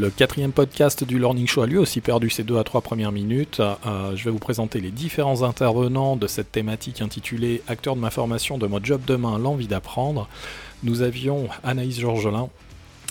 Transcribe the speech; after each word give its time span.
Le 0.00 0.08
quatrième 0.08 0.52
podcast 0.52 1.04
du 1.04 1.18
Learning 1.18 1.46
Show 1.46 1.60
a 1.60 1.66
lui 1.66 1.76
aussi 1.76 2.00
perdu 2.00 2.30
ses 2.30 2.42
deux 2.42 2.56
à 2.56 2.64
trois 2.64 2.80
premières 2.80 3.12
minutes. 3.12 3.60
Euh, 3.60 4.16
je 4.16 4.24
vais 4.24 4.30
vous 4.30 4.38
présenter 4.38 4.80
les 4.80 4.90
différents 4.90 5.42
intervenants 5.42 6.16
de 6.16 6.26
cette 6.26 6.50
thématique 6.50 7.02
intitulée 7.02 7.60
Acteur 7.68 7.96
de 7.96 8.00
ma 8.00 8.08
formation, 8.08 8.56
de 8.56 8.66
mon 8.66 8.82
job 8.82 9.02
demain, 9.06 9.38
l'envie 9.38 9.66
d'apprendre. 9.66 10.26
Nous 10.84 11.02
avions 11.02 11.50
Anaïs 11.64 12.00
Georgelin, 12.00 12.48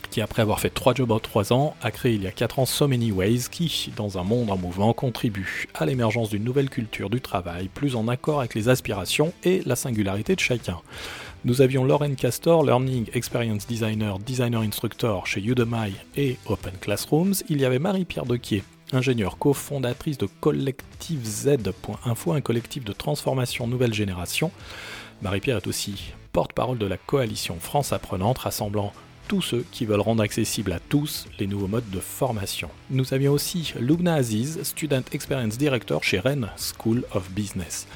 qui 0.10 0.20
après 0.20 0.42
avoir 0.42 0.60
fait 0.60 0.72
trois 0.72 0.96
jobs 0.96 1.12
en 1.12 1.20
trois 1.20 1.54
ans, 1.54 1.76
a 1.84 1.92
créé 1.92 2.16
il 2.16 2.24
y 2.24 2.28
a 2.28 2.32
quatre 2.32 2.58
ans 2.58 2.66
So 2.66 2.88
Many 2.88 3.12
Ways, 3.12 3.50
qui, 3.52 3.92
dans 3.96 4.18
un 4.18 4.24
monde 4.24 4.50
en 4.50 4.58
mouvement, 4.58 4.92
contribue 4.94 5.68
à 5.76 5.86
l'émergence 5.86 6.32
d'une 6.32 6.44
nouvelle 6.44 6.72
culture 6.72 7.12
du 7.12 7.22
travail, 7.22 7.68
plus 7.68 7.96
en 7.96 8.08
accord 8.08 8.40
avec 8.40 8.56
les 8.56 8.68
aspirations 8.68 9.32
et 9.44 9.62
la 9.68 9.76
singularité 9.76 10.34
de 10.34 10.40
chacun. 10.40 10.80
Nous 11.46 11.62
avions 11.62 11.86
Lauren 11.86 12.16
Castor, 12.16 12.66
Learning 12.66 13.10
Experience 13.14 13.66
Designer, 13.66 14.20
Designer 14.20 14.60
Instructor 14.60 15.26
chez 15.26 15.40
Udemy 15.40 15.94
et 16.18 16.38
Open 16.48 16.74
Classrooms. 16.82 17.34
Il 17.48 17.62
y 17.62 17.66
avait 17.66 17.80
Marie-Pierre 17.80 18.26
Dequier, 18.26 18.62
ingénieure 18.92 19.38
cofondatrice 19.38 20.18
de 20.18 20.28
Collective 20.42 21.24
Z.info, 21.24 22.34
un 22.34 22.42
collectif 22.42 22.84
de 22.84 22.92
transformation 22.92 23.68
nouvelle 23.68 23.94
génération. 23.94 24.52
Marie-Pierre 25.22 25.58
est 25.58 25.68
aussi 25.68 26.12
porte-parole 26.34 26.78
de 26.78 26.86
la 26.86 26.98
coalition 26.98 27.56
France 27.58 27.94
Apprenante, 27.94 28.40
rassemblant 28.40 28.92
tous 29.30 29.42
ceux 29.42 29.64
qui 29.72 29.86
veulent 29.86 30.02
rendre 30.02 30.24
accessibles 30.24 30.74
à 30.74 30.80
tous 30.80 31.28
les 31.38 31.48
nouveaux 31.48 31.68
modes 31.68 31.90
de 31.90 32.00
formation. 32.00 32.68
Nous 32.90 33.14
avions 33.14 33.32
aussi 33.32 33.74
Lubna 33.80 34.16
Aziz, 34.16 34.60
Student 34.64 35.04
Experience 35.14 35.58
Director 35.58 36.04
chez 36.04 36.20
Rennes 36.20 36.50
School 36.58 37.06
of 37.14 37.30
Business. 37.30 37.88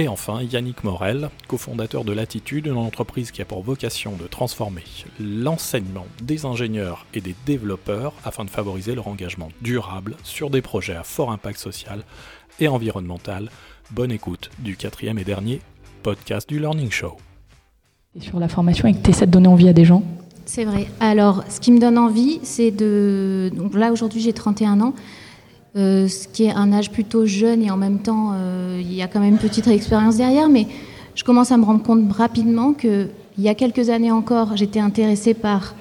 Et 0.00 0.06
enfin, 0.06 0.42
Yannick 0.42 0.84
Morel, 0.84 1.28
cofondateur 1.48 2.04
de 2.04 2.12
Latitude, 2.12 2.68
une 2.68 2.76
entreprise 2.76 3.32
qui 3.32 3.42
a 3.42 3.44
pour 3.44 3.64
vocation 3.64 4.12
de 4.12 4.28
transformer 4.28 4.84
l'enseignement 5.18 6.06
des 6.22 6.46
ingénieurs 6.46 7.04
et 7.14 7.20
des 7.20 7.34
développeurs 7.46 8.12
afin 8.24 8.44
de 8.44 8.50
favoriser 8.50 8.94
leur 8.94 9.08
engagement 9.08 9.48
durable 9.60 10.14
sur 10.22 10.50
des 10.50 10.62
projets 10.62 10.94
à 10.94 11.02
fort 11.02 11.32
impact 11.32 11.58
social 11.58 12.04
et 12.60 12.68
environnemental. 12.68 13.50
Bonne 13.90 14.12
écoute 14.12 14.50
du 14.60 14.76
quatrième 14.76 15.18
et 15.18 15.24
dernier 15.24 15.60
podcast 16.04 16.48
du 16.48 16.60
Learning 16.60 16.92
Show. 16.92 17.16
Et 18.14 18.20
sur 18.20 18.38
la 18.38 18.46
formation 18.46 18.86
et 18.86 18.92
que 18.92 19.02
tu 19.02 19.10
essaies 19.10 19.26
de 19.26 19.32
donner 19.32 19.48
envie 19.48 19.68
à 19.68 19.72
des 19.72 19.84
gens? 19.84 20.04
C'est 20.44 20.64
vrai. 20.64 20.86
Alors, 21.00 21.42
ce 21.48 21.58
qui 21.58 21.72
me 21.72 21.80
donne 21.80 21.98
envie, 21.98 22.38
c'est 22.44 22.70
de... 22.70 23.50
Donc 23.52 23.74
là, 23.74 23.90
aujourd'hui, 23.90 24.20
j'ai 24.20 24.32
31 24.32 24.80
ans. 24.80 24.94
Euh, 25.76 26.08
ce 26.08 26.26
qui 26.28 26.44
est 26.44 26.52
un 26.52 26.72
âge 26.72 26.90
plutôt 26.90 27.26
jeune 27.26 27.62
et 27.62 27.70
en 27.70 27.76
même 27.76 27.98
temps, 27.98 28.32
euh, 28.32 28.80
il 28.80 28.94
y 28.94 29.02
a 29.02 29.06
quand 29.06 29.20
même 29.20 29.34
une 29.34 29.38
petite 29.38 29.66
expérience 29.66 30.16
derrière, 30.16 30.48
mais 30.48 30.66
je 31.14 31.24
commence 31.24 31.52
à 31.52 31.56
me 31.58 31.64
rendre 31.64 31.82
compte 31.82 32.10
rapidement 32.10 32.72
qu'il 32.72 33.10
y 33.38 33.48
a 33.48 33.54
quelques 33.54 33.90
années 33.90 34.10
encore, 34.10 34.56
j'étais 34.56 34.80
intéressée 34.80 35.34
par 35.34 35.74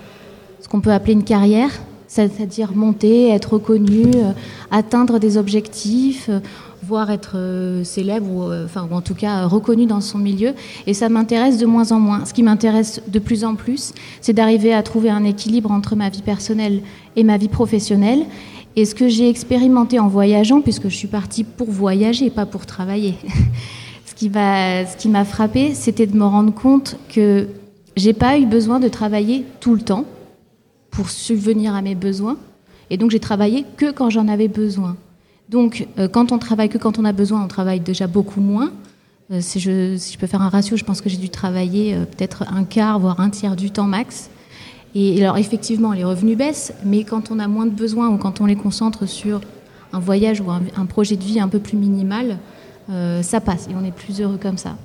ce 0.60 0.68
qu'on 0.68 0.82
peut 0.82 0.92
appeler 0.92 1.14
une 1.14 1.24
carrière, 1.24 1.72
c'est-à-dire 2.08 2.74
monter, 2.76 3.30
être 3.30 3.54
reconnu, 3.54 4.08
euh, 4.16 4.32
atteindre 4.72 5.20
des 5.20 5.38
objectifs, 5.38 6.30
voire 6.84 7.10
être 7.10 7.82
célèbre 7.84 8.28
ou, 8.30 8.44
ou 8.44 8.96
en 8.96 9.02
tout 9.02 9.16
cas 9.16 9.46
reconnu 9.46 9.86
dans 9.86 10.02
son 10.02 10.18
milieu. 10.18 10.54
Et 10.86 10.94
ça 10.94 11.10
m'intéresse 11.10 11.58
de 11.58 11.66
moins 11.66 11.92
en 11.92 12.00
moins. 12.00 12.26
Ce 12.26 12.34
qui 12.34 12.44
m'intéresse 12.44 13.02
de 13.08 13.20
plus 13.20 13.44
en 13.44 13.56
plus, 13.56 13.94
c'est 14.22 14.34
d'arriver 14.34 14.74
à 14.74 14.84
trouver 14.84 15.10
un 15.10 15.24
équilibre 15.24 15.72
entre 15.72 15.96
ma 15.96 16.10
vie 16.10 16.22
personnelle 16.22 16.82
et 17.16 17.24
ma 17.24 17.38
vie 17.38 17.50
professionnelle 17.50 18.26
et 18.78 18.86
ce 18.86 18.94
que 18.94 19.10
j'ai 19.10 19.28
expérimenté 19.28 20.00
en 20.00 20.08
voyageant, 20.08 20.62
puisque 20.62 20.88
je 20.88 20.96
suis 20.96 21.08
partie 21.08 21.44
pour 21.44 21.70
voyager, 21.72 22.30
pas 22.30 22.46
pour 22.46 22.68
travailler, 22.68 23.16
ce 24.06 24.14
qui 24.16 25.10
m'a 25.10 25.26
frappé, 25.26 25.74
c'était 25.74 26.06
de 26.06 26.16
me 26.16 26.26
rendre 26.26 26.54
compte 26.54 26.96
que 27.10 27.48
j'ai 27.96 28.14
pas 28.14 28.38
eu 28.38 28.46
besoin 28.46 28.80
de 28.80 28.88
travailler 28.88 29.46
tout 29.60 29.74
le 29.74 29.82
temps 29.82 30.06
pour 30.92 31.10
subvenir 31.10 31.74
à 31.74 31.82
mes 31.82 31.96
besoins. 31.96 32.38
Et 32.92 32.98
donc 32.98 33.10
j'ai 33.10 33.20
travaillé 33.20 33.66
que 33.78 33.92
quand 33.92 34.12
j'en 34.12 34.28
avais 34.28 34.48
besoin. 34.48 34.96
Donc 35.50 35.88
euh, 35.98 36.08
quand 36.08 36.32
on 36.32 36.38
travaille 36.38 36.70
que 36.70 36.78
quand 36.78 37.00
on 37.00 37.06
a 37.06 37.14
besoin, 37.14 37.44
on 37.44 37.48
travaille 37.48 37.80
déjà 37.80 38.06
beaucoup 38.06 38.42
moins. 38.42 38.72
Euh, 39.32 39.42
si, 39.42 39.60
je, 39.60 39.98
si, 39.98 40.14
je, 40.14 40.20
peux 40.20 40.28
faire 40.28 40.44
un 40.44 40.50
ratio, 40.50 40.78
je 40.78 40.84
pense 40.84 41.02
que 41.02 41.10
j'ai 41.10 41.18
dû 41.18 41.30
travailler 41.30 41.96
euh, 41.96 42.06
peut-être 42.06 42.44
un 42.54 42.64
quart, 42.64 43.00
voire 43.00 43.20
un 43.20 43.32
tiers 43.32 43.56
du 43.56 43.72
temps 43.72 43.88
max. 43.88 44.30
Et 44.96 45.22
alors 45.24 45.38
effectivement, 45.38 45.92
les 45.92 46.04
revenus 46.04 46.38
baissent, 46.38 46.74
mais 46.84 47.04
quand 47.04 47.32
on 47.32 47.40
a 47.40 47.48
moins 47.48 47.66
de 47.66 47.72
besoins 47.72 48.10
ou 48.10 48.18
quand 48.18 48.42
on 48.42 48.46
les 48.46 48.56
concentre 48.56 49.08
sur 49.08 49.42
un 49.94 50.00
voyage 50.00 50.42
ou 50.42 50.50
un, 50.50 50.86
projet 50.86 51.16
de 51.16 51.24
vie 51.24 51.40
un 51.40 51.48
peu 51.48 51.60
plus 51.60 51.78
minimal, 51.78 52.38
euh, 52.90 53.22
ça 53.22 53.42
passe 53.42 53.68
et 53.68 53.76
on 53.80 53.86
est 53.86 53.92
plus 53.92 54.22
heureux 54.22 54.40
comme 54.42 54.58
ça. 54.58 54.76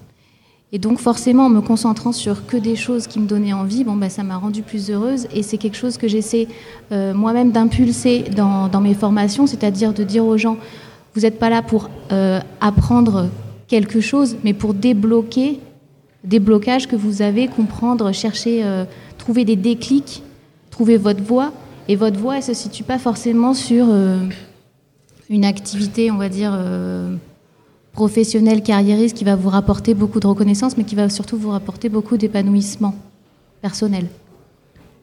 Et 0.75 0.79
donc 0.79 0.99
forcément, 0.99 1.47
en 1.47 1.51
me 1.51 1.61
concentrant 1.61 2.13
sur 2.13 2.47
que 2.47 2.57
des 2.57 2.77
choses 2.77 3.07
qui 3.07 3.21
me 3.21 3.27
donnaient 3.27 3.53
envie, 3.53 3.85
bon, 3.85 3.95
bah, 3.95 4.09
ça 4.09 4.23
m'a 4.23 4.37
rendue 4.37 4.63
plus 4.63 4.91
heureuse 4.91 5.27
et 5.35 5.43
c'est 5.43 5.59
quelque 5.59 5.77
chose 5.77 5.99
que 5.99 6.09
j'essaie 6.09 6.49
euh, 6.93 7.13
moi-même 7.13 7.51
d'impulser 7.51 8.25
dans, 8.35 8.81
mes 8.81 8.95
formations, 8.95 9.47
c'est-à-dire 9.47 9.93
de 9.93 10.03
dire 10.03 10.25
aux 10.25 10.39
gens, 10.39 10.57
vous 11.15 11.23
n'êtes 11.23 11.39
pas 11.39 11.51
là 11.51 11.61
pour 11.61 11.91
euh, 12.11 12.41
apprendre 12.61 13.29
quelque 13.69 14.01
chose, 14.01 14.37
mais 14.45 14.55
pour 14.55 14.73
débloquer 14.73 15.61
des 16.25 16.39
blocages 16.39 16.89
que 16.89 16.97
vous 16.97 17.21
avez, 17.21 17.49
comprendre, 17.49 18.13
chercher 18.13 18.63
trouver 19.23 19.45
des 19.45 19.55
déclics, 19.55 20.21
trouver 20.71 20.97
votre 20.97 21.23
voie. 21.23 21.53
Et 21.87 21.95
votre 21.95 22.19
voie, 22.19 22.35
elle 22.35 22.41
ne 22.41 22.47
se 22.47 22.55
situe 22.55 22.83
pas 22.83 22.99
forcément 22.99 23.55
sur 23.55 23.87
euh, 23.89 24.19
une 25.31 25.45
activité, 25.45 26.11
on 26.11 26.17
va 26.17 26.29
dire, 26.29 26.53
euh, 26.55 27.15
professionnelle, 27.93 28.63
carriériste, 28.63 29.17
qui 29.17 29.25
va 29.25 29.37
vous 29.37 29.49
rapporter 29.49 29.95
beaucoup 29.95 30.19
de 30.19 30.27
reconnaissance, 30.27 30.77
mais 30.77 30.83
qui 30.83 30.97
va 30.97 31.09
surtout 31.09 31.37
vous 31.37 31.51
rapporter 31.51 31.89
beaucoup 31.89 32.17
d'épanouissement 32.17 32.95
personnel. 33.61 34.07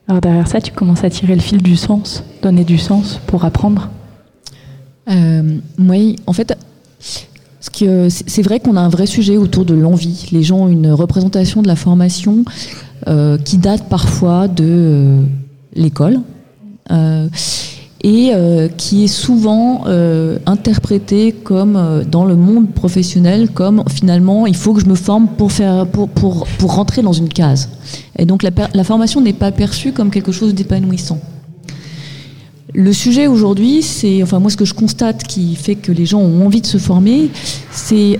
Alors 0.09 0.19
derrière 0.21 0.47
ça, 0.47 0.59
tu 0.59 0.73
commences 0.73 1.03
à 1.03 1.09
tirer 1.09 1.35
le 1.35 1.41
fil 1.41 1.61
du 1.61 1.77
sens, 1.77 2.23
donner 2.41 2.65
du 2.65 2.77
sens 2.77 3.21
pour 3.27 3.45
apprendre 3.45 3.89
euh, 5.09 5.59
Oui, 5.77 6.17
en 6.25 6.33
fait, 6.33 6.57
c'est 7.61 8.41
vrai 8.41 8.59
qu'on 8.59 8.75
a 8.75 8.81
un 8.81 8.89
vrai 8.89 9.05
sujet 9.05 9.37
autour 9.37 9.63
de 9.63 9.75
l'envie. 9.75 10.27
Les 10.31 10.43
gens 10.43 10.59
ont 10.59 10.67
une 10.67 10.91
représentation 10.91 11.61
de 11.61 11.67
la 11.67 11.75
formation 11.75 12.43
euh, 13.07 13.37
qui 13.37 13.57
date 13.57 13.87
parfois 13.87 14.49
de 14.49 14.65
euh, 14.67 15.21
l'école 15.73 16.19
euh, 16.91 17.29
et 18.01 18.31
qui 18.77 19.03
est 19.03 19.07
souvent 19.07 19.83
interprété 20.45 21.33
comme 21.33 22.05
dans 22.09 22.23
le 22.23 22.37
monde 22.37 22.71
professionnel 22.71 23.49
comme 23.49 23.83
finalement 23.89 24.47
il 24.47 24.55
faut 24.55 24.73
que 24.73 24.79
je 24.79 24.85
me 24.85 24.95
forme 24.95 25.27
pour 25.27 25.51
faire 25.51 25.85
pour 25.85 26.07
pour, 26.07 26.47
pour 26.59 26.75
rentrer 26.75 27.01
dans 27.01 27.11
une 27.11 27.27
case. 27.27 27.67
Et 28.17 28.25
donc 28.25 28.41
la, 28.41 28.51
la 28.73 28.83
formation 28.85 29.19
n'est 29.19 29.33
pas 29.33 29.51
perçue 29.51 29.91
comme 29.91 30.11
quelque 30.11 30.31
chose 30.31 30.53
d'épanouissant. 30.53 31.19
Le 32.73 32.93
sujet 32.93 33.27
aujourd'hui, 33.27 33.81
c'est, 33.81 34.23
enfin 34.23 34.39
moi 34.39 34.49
ce 34.49 34.55
que 34.55 34.63
je 34.63 34.73
constate 34.73 35.25
qui 35.25 35.55
fait 35.55 35.75
que 35.75 35.91
les 35.91 36.05
gens 36.05 36.21
ont 36.21 36.45
envie 36.45 36.61
de 36.61 36.67
se 36.67 36.77
former, 36.77 37.29
c'est 37.69 38.17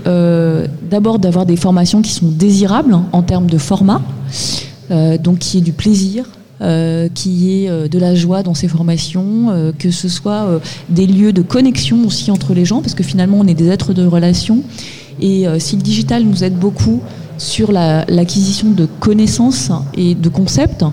d'abord 0.90 1.18
d'avoir 1.18 1.46
des 1.46 1.56
formations 1.56 2.02
qui 2.02 2.12
sont 2.12 2.28
désirables 2.28 2.98
en 3.12 3.22
termes 3.22 3.48
de 3.48 3.56
format, 3.56 4.02
euh, 4.90 5.18
donc 5.18 5.38
qui 5.38 5.58
est 5.58 5.62
du 5.62 5.72
plaisir, 5.72 6.26
euh, 6.60 7.08
qui 7.14 7.64
est 7.64 7.88
de 7.88 7.98
la 7.98 8.14
joie 8.14 8.42
dans 8.42 8.54
ces 8.54 8.68
formations, 8.68 9.72
que 9.78 9.90
ce 9.90 10.08
soit 10.08 10.60
des 10.88 11.06
lieux 11.06 11.32
de 11.32 11.42
connexion 11.42 12.04
aussi 12.04 12.30
entre 12.30 12.54
les 12.54 12.64
gens, 12.64 12.82
parce 12.82 12.94
que 12.94 13.02
finalement 13.02 13.38
on 13.40 13.46
est 13.46 13.54
des 13.54 13.68
êtres 13.68 13.94
de 13.94 14.04
relation. 14.04 14.62
Et 15.20 15.46
si 15.58 15.76
le 15.76 15.82
digital 15.82 16.24
nous 16.24 16.44
aide 16.44 16.54
beaucoup 16.54 17.00
sur 17.38 17.72
l'acquisition 17.72 18.70
de 18.70 18.86
connaissances 18.86 19.70
et 19.94 20.14
de 20.14 20.28
concepts, 20.28 20.84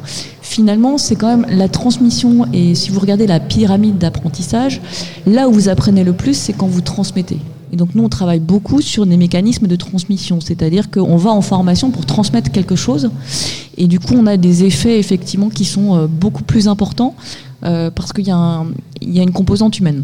finalement, 0.41 0.97
c'est 0.97 1.16
quand 1.16 1.38
même 1.38 1.46
la 1.50 1.68
transmission. 1.68 2.46
Et 2.53 2.74
si 2.74 2.90
vous 2.90 3.00
regardez 3.00 3.28
la 3.28 3.40
pyramide 3.40 3.97
d'apprentissage, 3.97 4.81
là 5.25 5.50
où 5.50 5.52
vous 5.52 5.69
apprenez 5.69 6.03
le 6.03 6.14
plus, 6.14 6.35
c'est 6.35 6.53
quand 6.53 6.67
vous 6.67 6.82
transmettez. 6.82 7.38
Et 7.72 7.75
donc 7.75 7.96
nous, 7.96 8.03
on 8.03 8.09
travaille 8.09 8.40
beaucoup 8.40 8.81
sur 8.81 9.05
des 9.05 9.17
mécanismes 9.17 9.67
de 9.67 9.75
transmission, 9.75 10.40
c'est-à-dire 10.40 10.90
qu'on 10.90 11.17
va 11.17 11.31
en 11.31 11.41
formation 11.41 11.91
pour 11.91 12.05
transmettre 12.05 12.52
quelque 12.52 12.75
chose, 12.75 13.09
et 13.78 13.87
du 13.87 13.99
coup, 13.99 14.16
on 14.17 14.25
a 14.25 14.37
des 14.37 14.64
effets 14.64 14.99
effectivement 14.99 15.49
qui 15.49 15.66
sont 15.66 15.96
euh, 15.96 16.08
beaucoup 16.08 16.43
plus 16.43 16.67
importants 16.67 17.16
euh, 17.64 17.91
parce 17.91 18.11
qu'il 18.11 18.28
y, 18.28 18.31
a 18.31 18.64
une 19.02 19.31
composante 19.31 19.79
humaine. 19.79 20.03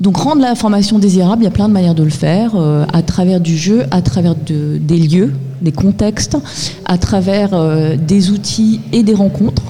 Donc 0.00 0.16
rendre 0.16 0.40
la 0.40 0.54
formation 0.54 0.98
désirable, 0.98 1.42
il 1.42 1.44
y 1.44 1.48
a 1.48 1.52
plein 1.52 1.68
de 1.68 1.72
manières 1.72 1.94
de 1.94 2.02
le 2.02 2.10
faire, 2.10 2.52
euh, 2.54 2.84
à 2.92 3.02
travers 3.02 3.40
du 3.40 3.56
jeu, 3.56 3.84
à 3.90 4.02
travers 4.02 4.34
de, 4.34 4.78
des 4.78 4.98
lieux, 4.98 5.32
des 5.60 5.72
contextes, 5.72 6.36
à 6.84 6.98
travers 6.98 7.50
des 7.96 8.30
outils 8.30 8.80
et 8.92 9.02
des 9.02 9.14
rencontres. 9.14 9.62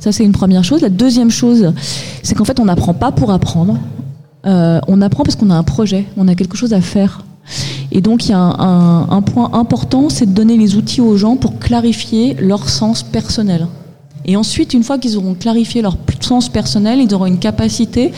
Ça, 0.00 0.10
c'est 0.10 0.24
une 0.24 0.32
première 0.32 0.64
chose. 0.64 0.80
La 0.80 0.90
deuxième 0.90 1.30
chose, 1.30 1.72
c'est 2.22 2.34
qu'en 2.34 2.44
fait, 2.44 2.58
on 2.60 2.64
n'apprend 2.64 2.94
pas 2.94 3.12
pour 3.12 3.30
apprendre. 3.30 3.78
Euh, 4.48 4.80
on 4.88 5.02
apprend 5.02 5.24
parce 5.24 5.36
qu'on 5.36 5.50
a 5.50 5.54
un 5.54 5.62
projet, 5.62 6.06
on 6.16 6.26
a 6.26 6.34
quelque 6.34 6.56
chose 6.56 6.72
à 6.72 6.80
faire. 6.80 7.24
Et 7.92 8.00
donc, 8.00 8.26
il 8.26 8.30
y 8.30 8.34
a 8.34 8.38
un, 8.38 9.22
point 9.22 9.50
important, 9.52 10.08
c'est 10.08 10.26
de 10.26 10.32
donner 10.32 10.56
les 10.56 10.76
outils 10.76 11.00
aux 11.00 11.16
gens 11.16 11.36
pour 11.36 11.58
clarifier 11.58 12.34
leur 12.34 12.68
sens 12.68 13.02
personnel. 13.02 13.66
Et 14.26 14.36
ensuite, 14.36 14.74
une 14.74 14.82
fois 14.82 14.98
qu'ils 14.98 15.16
auront 15.16 15.34
clarifié 15.34 15.80
leur 15.80 15.96
sens 16.20 16.50
personnel, 16.50 17.00
ils 17.00 17.14
auront 17.14 17.26
une 17.26 17.38
capacité 17.38 18.12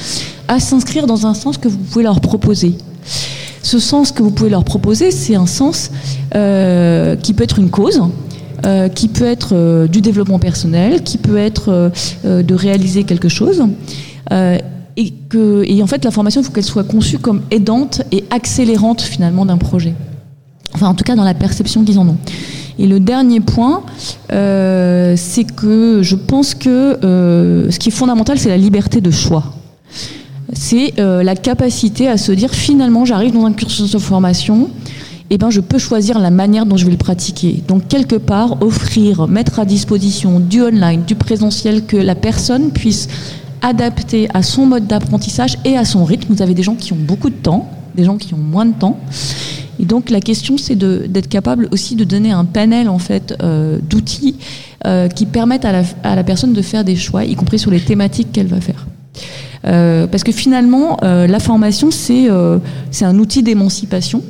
à 0.49 0.59
s'inscrire 0.59 1.06
dans 1.06 1.27
un 1.27 1.35
sens 1.35 1.59
que 1.59 1.69
vous 1.69 1.79
pouvez 1.79 2.03
leur 2.03 2.21
proposer. 2.21 2.75
Ce 3.62 3.79
sens 3.79 4.11
que 4.11 4.23
vous 4.23 4.33
pouvez 4.33 4.50
leur 4.50 4.65
proposer, 4.65 5.12
c'est 5.12 5.37
un 5.37 5.47
sens 5.47 5.91
euh, 6.35 7.15
qui 7.15 7.33
peut 7.35 7.44
être 7.44 7.59
une 7.59 7.71
cause, 7.71 8.03
qui 8.94 9.09
peut 9.09 9.25
être 9.25 9.87
du 9.87 10.00
développement 10.00 10.38
personnel, 10.38 11.03
qui 11.03 11.19
peut 11.19 11.38
être 11.38 11.93
de 12.25 12.55
réaliser 12.55 13.05
quelque 13.05 13.29
chose. 13.29 13.62
Et, 15.00 15.14
que, 15.31 15.82
en 15.82 15.87
fait, 15.87 16.05
la 16.05 16.11
formation, 16.11 16.43
il 16.43 16.44
faut 16.44 16.52
qu'elle 16.52 16.62
soit 16.62 16.85
conçue 16.85 17.19
comme 17.19 17.41
aidante 17.50 18.02
et 18.12 18.25
accélérante 18.31 19.00
finalement 19.00 19.47
d'un 19.47 19.56
projet. 19.56 19.94
Enfin, 20.75 20.88
en 20.88 20.94
tout 20.94 21.05
cas, 21.05 21.17
dans 21.17 21.25
la 21.25 21.32
perception 21.32 21.85
qu'ils 21.85 21.99
en 21.99 22.06
ont. 22.06 22.19
Et 22.79 22.87
le 22.87 23.00
dernier 23.00 23.41
point, 23.41 23.82
euh, 24.32 25.14
c'est 25.17 25.44
que 25.44 26.00
je 26.02 26.17
pense 26.17 26.55
que 26.55 26.99
euh, 27.02 27.70
ce 27.70 27.79
qui 27.79 27.88
est 27.88 27.93
fondamental, 27.93 28.38
c'est 28.38 28.50
la 28.50 28.58
liberté 28.58 29.00
de 29.00 29.11
choix. 29.11 29.44
C'est 30.52 30.99
euh, 30.99 31.23
la 31.23 31.35
capacité 31.35 32.06
à 32.06 32.19
se 32.19 32.32
dire 32.32 32.50
finalement, 32.50 33.06
j'arrive 33.06 33.32
dans 33.32 33.47
un 33.47 33.52
cursus 33.52 33.93
de 33.93 33.99
formation, 33.99 34.69
et 35.32 35.35
eh 35.35 35.38
ben, 35.38 35.49
je 35.49 35.61
peux 35.61 35.79
choisir 35.79 36.19
la 36.19 36.31
manière 36.31 36.67
dont 36.67 36.76
je 36.76 36.85
vais 36.85 36.91
le 36.91 36.97
pratiquer. 36.99 37.62
Donc, 37.69 37.87
quelque 37.87 38.17
part, 38.17 38.61
offrir, 38.62 39.29
mettre 39.29 39.61
à 39.61 39.64
disposition 39.64 40.41
du 40.41 40.61
online, 40.61 41.05
du 41.06 41.14
présentiel, 41.14 41.87
que 41.87 41.97
la 41.97 42.17
personne 42.17 42.73
puisse 42.73 43.08
adapter 43.62 44.29
à 44.35 44.43
son 44.43 44.67
mode 44.67 44.87
d'apprentissage 44.87 45.57
et 45.65 45.77
à 45.77 45.85
son 45.85 46.05
rythme. 46.05 46.33
Vous 46.35 46.43
avez 46.43 46.55
des 46.55 46.62
gens 46.62 46.75
qui 46.75 46.93
ont 46.93 46.99
beaucoup 46.99 47.31
de 47.31 47.35
temps, 47.35 47.71
des 47.95 48.05
gens 48.05 48.17
qui 48.17 48.35
ont 48.35 48.39
moins 48.39 48.67
de 48.67 48.75
temps. 48.75 48.99
Et 49.79 49.85
donc 49.85 50.11
la 50.11 50.21
question, 50.21 50.59
c'est 50.59 50.77
d'être 50.77 51.29
capable 51.29 51.69
aussi 51.73 51.95
de 51.95 52.05
donner 52.05 52.33
un 52.33 52.45
panel 52.45 52.89
en 52.89 52.99
fait 52.99 53.35
euh, 53.43 53.79
d'outils 53.83 54.37
euh, 54.87 55.09
qui 55.09 55.25
permettent 55.27 55.65
à 55.65 55.73
la, 56.15 56.25
personne 56.25 56.53
de 56.53 56.62
faire 56.62 56.85
des 56.85 56.97
choix, 56.97 57.25
y 57.25 57.35
compris 57.35 57.59
sur 57.59 57.71
les 57.71 57.81
thématiques 57.81 58.31
qu'elle 58.33 58.47
va 58.47 58.61
faire. 58.61 58.87
Euh, 59.67 60.07
parce 60.07 60.23
que 60.23 60.33
finalement, 60.33 60.99
la 61.03 61.39
formation, 61.41 61.91
c'est 61.91 62.29
c'est 62.91 63.05
un 63.05 63.19
outil 63.19 63.43
d'émancipation. 63.43 64.23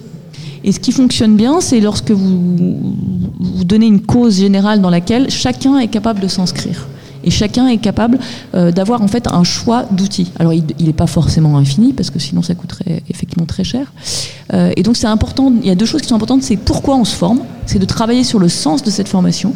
Et 0.62 0.72
ce 0.72 0.78
qui 0.78 0.92
fonctionne 0.92 1.36
bien, 1.36 1.60
c'est 1.60 1.80
lorsque 1.80 2.10
vous, 2.10 2.94
vous 3.40 3.64
donnez 3.64 3.86
une 3.86 4.02
cause 4.02 4.38
générale 4.40 4.82
dans 4.82 4.90
laquelle 4.90 5.30
chacun 5.30 5.78
est 5.78 5.88
capable 5.88 6.20
de 6.20 6.28
s'inscrire 6.28 6.86
et 7.24 7.30
chacun 7.30 7.68
est 7.68 7.78
capable 7.78 8.18
euh, 8.54 8.70
d'avoir 8.72 9.02
en 9.02 9.08
fait 9.08 9.26
un 9.28 9.44
choix 9.44 9.84
d'outils. 9.90 10.32
Alors 10.38 10.52
il 10.52 10.64
n'est 10.80 10.92
pas 10.92 11.06
forcément 11.06 11.56
infini 11.58 11.92
parce 11.92 12.10
que 12.10 12.18
sinon 12.18 12.42
ça 12.42 12.54
coûterait 12.54 13.02
effectivement 13.08 13.46
très 13.46 13.64
cher. 13.64 13.92
Euh, 14.52 14.72
et 14.76 14.82
donc 14.82 14.96
c'est 14.96 15.06
important. 15.06 15.52
Il 15.60 15.66
y 15.66 15.70
a 15.70 15.74
deux 15.74 15.86
choses 15.86 16.02
qui 16.02 16.08
sont 16.08 16.16
importantes. 16.16 16.42
C'est 16.42 16.56
pourquoi 16.56 16.96
on 16.96 17.04
se 17.04 17.14
forme. 17.14 17.40
C'est 17.66 17.78
de 17.78 17.84
travailler 17.84 18.24
sur 18.24 18.38
le 18.38 18.48
sens 18.48 18.82
de 18.82 18.90
cette 18.90 19.08
formation. 19.08 19.54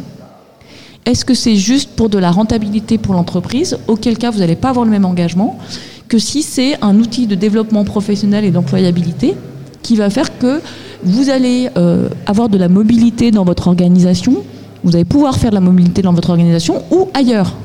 Est-ce 1.05 1.23
que 1.23 1.35
c'est 1.35 1.55
juste 1.55 1.91
pour 1.91 2.09
de 2.09 2.17
la 2.17 2.31
rentabilité 2.31 2.97
pour 2.97 3.13
l'entreprise 3.13 3.77
Auquel 3.87 4.17
cas 4.17 4.31
vous 4.31 4.39
n'allez 4.39 4.55
pas 4.55 4.69
avoir 4.69 4.85
le 4.85 4.91
même 4.91 5.05
engagement 5.05 5.59
que 6.07 6.17
si 6.17 6.43
c'est 6.43 6.81
un 6.83 6.97
outil 6.97 7.27
de 7.27 7.35
développement 7.35 7.83
professionnel 7.83 8.45
et 8.45 8.51
d'employabilité 8.51 9.35
qui 9.81 9.95
va 9.95 10.09
faire 10.09 10.37
que 10.39 10.61
vous 11.03 11.29
allez 11.29 11.69
euh, 11.77 12.09
avoir 12.25 12.49
de 12.49 12.57
la 12.57 12.69
mobilité 12.69 13.29
dans 13.31 13.45
votre 13.45 13.67
organisation 13.67 14.43
vous 14.85 14.95
allez 14.95 15.03
pouvoir 15.03 15.35
faire 15.35 15.49
de 15.49 15.55
la 15.55 15.61
mobilité 15.61 16.01
dans 16.03 16.13
votre 16.13 16.29
organisation 16.29 16.83
ou 16.91 17.09
ailleurs. 17.13 17.55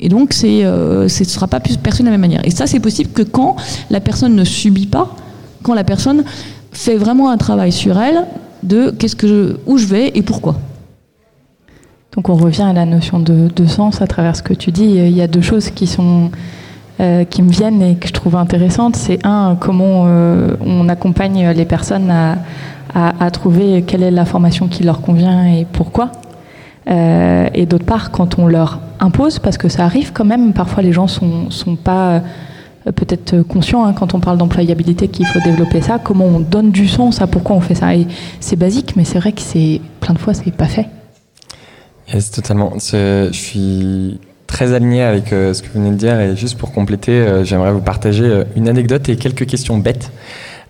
Et 0.00 0.08
donc, 0.08 0.34
euh, 0.42 1.06
ce 1.08 1.22
ne 1.22 1.28
sera 1.28 1.46
pas 1.48 1.60
perçu 1.60 2.00
de 2.00 2.06
la 2.06 2.12
même 2.12 2.20
manière. 2.20 2.40
Et 2.44 2.50
ça, 2.50 2.66
c'est 2.66 2.80
possible 2.80 3.10
que 3.10 3.22
quand 3.22 3.56
la 3.90 4.00
personne 4.00 4.34
ne 4.34 4.44
subit 4.44 4.86
pas, 4.86 5.14
quand 5.62 5.74
la 5.74 5.84
personne 5.84 6.24
fait 6.72 6.96
vraiment 6.96 7.30
un 7.30 7.36
travail 7.36 7.72
sur 7.72 7.98
elle 7.98 8.26
de 8.62 8.90
qu'est-ce 8.90 9.16
que 9.16 9.58
où 9.66 9.76
je 9.76 9.86
vais 9.86 10.12
et 10.14 10.22
pourquoi. 10.22 10.56
Donc 12.14 12.28
on 12.28 12.34
revient 12.34 12.62
à 12.62 12.72
la 12.72 12.86
notion 12.86 13.20
de, 13.20 13.66
sens 13.66 14.00
à 14.00 14.06
travers 14.06 14.34
ce 14.34 14.42
que 14.42 14.54
tu 14.54 14.72
dis. 14.72 14.84
Il 14.84 15.16
y 15.16 15.22
a 15.22 15.26
deux 15.28 15.40
choses 15.40 15.70
qui 15.70 15.88
euh, 17.00 17.24
me 17.38 17.50
viennent 17.50 17.82
et 17.82 17.96
que 17.96 18.08
je 18.08 18.12
trouve 18.12 18.36
intéressantes. 18.36 18.96
C'est 18.96 19.24
un 19.24 19.56
comment 19.60 20.04
euh, 20.06 20.56
on 20.64 20.88
accompagne 20.88 21.50
les 21.50 21.64
personnes 21.64 22.10
à, 22.10 22.38
à, 22.94 23.30
trouver 23.30 23.82
quelle 23.82 24.02
est 24.02 24.10
la 24.10 24.24
formation 24.24 24.68
qui 24.68 24.82
leur 24.82 25.00
convient 25.00 25.46
et 25.46 25.66
pourquoi. 25.70 26.10
Euh, 26.88 27.48
et 27.54 27.66
d'autre 27.66 27.84
part, 27.84 28.10
quand 28.10 28.38
on 28.38 28.46
leur 28.46 28.80
impose, 29.00 29.38
parce 29.38 29.58
que 29.58 29.68
ça 29.68 29.84
arrive 29.84 30.12
quand 30.12 30.24
même, 30.24 30.52
parfois 30.52 30.82
les 30.82 30.92
gens 30.92 31.06
sont, 31.06 31.50
sont 31.50 31.76
pas 31.76 32.22
euh, 32.86 32.92
peut-être 32.92 33.42
conscients 33.42 33.84
hein, 33.84 33.92
quand 33.92 34.14
on 34.14 34.20
parle 34.20 34.38
d'employabilité 34.38 35.08
qu'il 35.08 35.26
faut 35.26 35.40
développer 35.40 35.82
ça, 35.82 35.98
comment 35.98 36.24
on 36.24 36.40
donne 36.40 36.70
du 36.70 36.88
sens 36.88 37.20
à 37.20 37.26
pourquoi 37.26 37.56
on 37.56 37.60
fait 37.60 37.74
ça. 37.74 37.94
Et 37.94 38.06
c'est 38.40 38.56
basique, 38.56 38.94
mais 38.96 39.04
c'est 39.04 39.18
vrai 39.18 39.32
que 39.32 39.42
c'est 39.42 39.80
plein 40.00 40.14
de 40.14 40.18
fois 40.18 40.32
c'est 40.32 40.50
pas 40.50 40.66
fait. 40.66 40.88
Yes, 42.12 42.30
totalement. 42.30 42.72
Je 42.78 43.28
suis 43.32 44.18
très 44.46 44.72
aligné 44.72 45.02
avec 45.02 45.30
euh, 45.34 45.52
ce 45.52 45.62
que 45.62 45.68
vous 45.68 45.80
venez 45.80 45.90
de 45.90 45.96
dire 45.96 46.18
et 46.18 46.36
juste 46.36 46.56
pour 46.56 46.72
compléter, 46.72 47.42
j'aimerais 47.44 47.72
vous 47.72 47.82
partager 47.82 48.44
une 48.56 48.66
anecdote 48.66 49.06
et 49.10 49.16
quelques 49.16 49.46
questions 49.46 49.76
bêtes. 49.76 50.10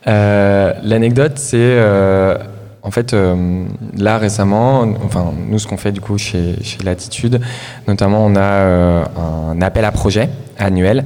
Euh, 0.08 0.72
l'anecdote, 0.82 1.32
c'est 1.36 1.58
euh, 1.58 2.36
en 2.82 2.90
fait 2.90 3.12
euh, 3.12 3.64
là 3.96 4.18
récemment, 4.18 4.86
enfin 5.04 5.32
nous 5.46 5.58
ce 5.58 5.66
qu'on 5.66 5.76
fait 5.76 5.92
du 5.92 6.00
coup 6.00 6.16
chez, 6.16 6.54
chez 6.62 6.82
Latitude, 6.82 7.40
notamment 7.86 8.24
on 8.24 8.34
a 8.34 9.04
un 9.20 9.60
appel 9.60 9.84
à 9.84 9.92
projet 9.92 10.30
annuel 10.58 11.04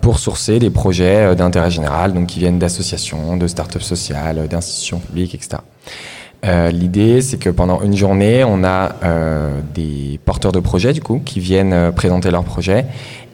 pour 0.00 0.18
sourcer 0.18 0.58
des 0.58 0.70
projets 0.70 1.34
d'intérêt 1.36 1.70
général, 1.70 2.12
donc 2.12 2.26
qui 2.26 2.40
viennent 2.40 2.58
d'associations, 2.58 3.36
de 3.36 3.46
start-up 3.46 3.82
sociales, 3.82 4.48
d'institutions 4.48 4.98
publiques, 4.98 5.34
etc. 5.34 5.58
Euh, 6.46 6.70
L'idée, 6.70 7.20
c'est 7.20 7.38
que 7.38 7.50
pendant 7.50 7.82
une 7.82 7.96
journée, 7.96 8.44
on 8.44 8.62
a 8.62 8.94
euh, 9.02 9.60
des 9.74 10.20
porteurs 10.24 10.52
de 10.52 10.60
projets, 10.60 10.92
du 10.92 11.00
coup, 11.00 11.20
qui 11.24 11.40
viennent 11.40 11.72
euh, 11.72 11.90
présenter 11.90 12.30
leurs 12.30 12.44
projets 12.44 12.86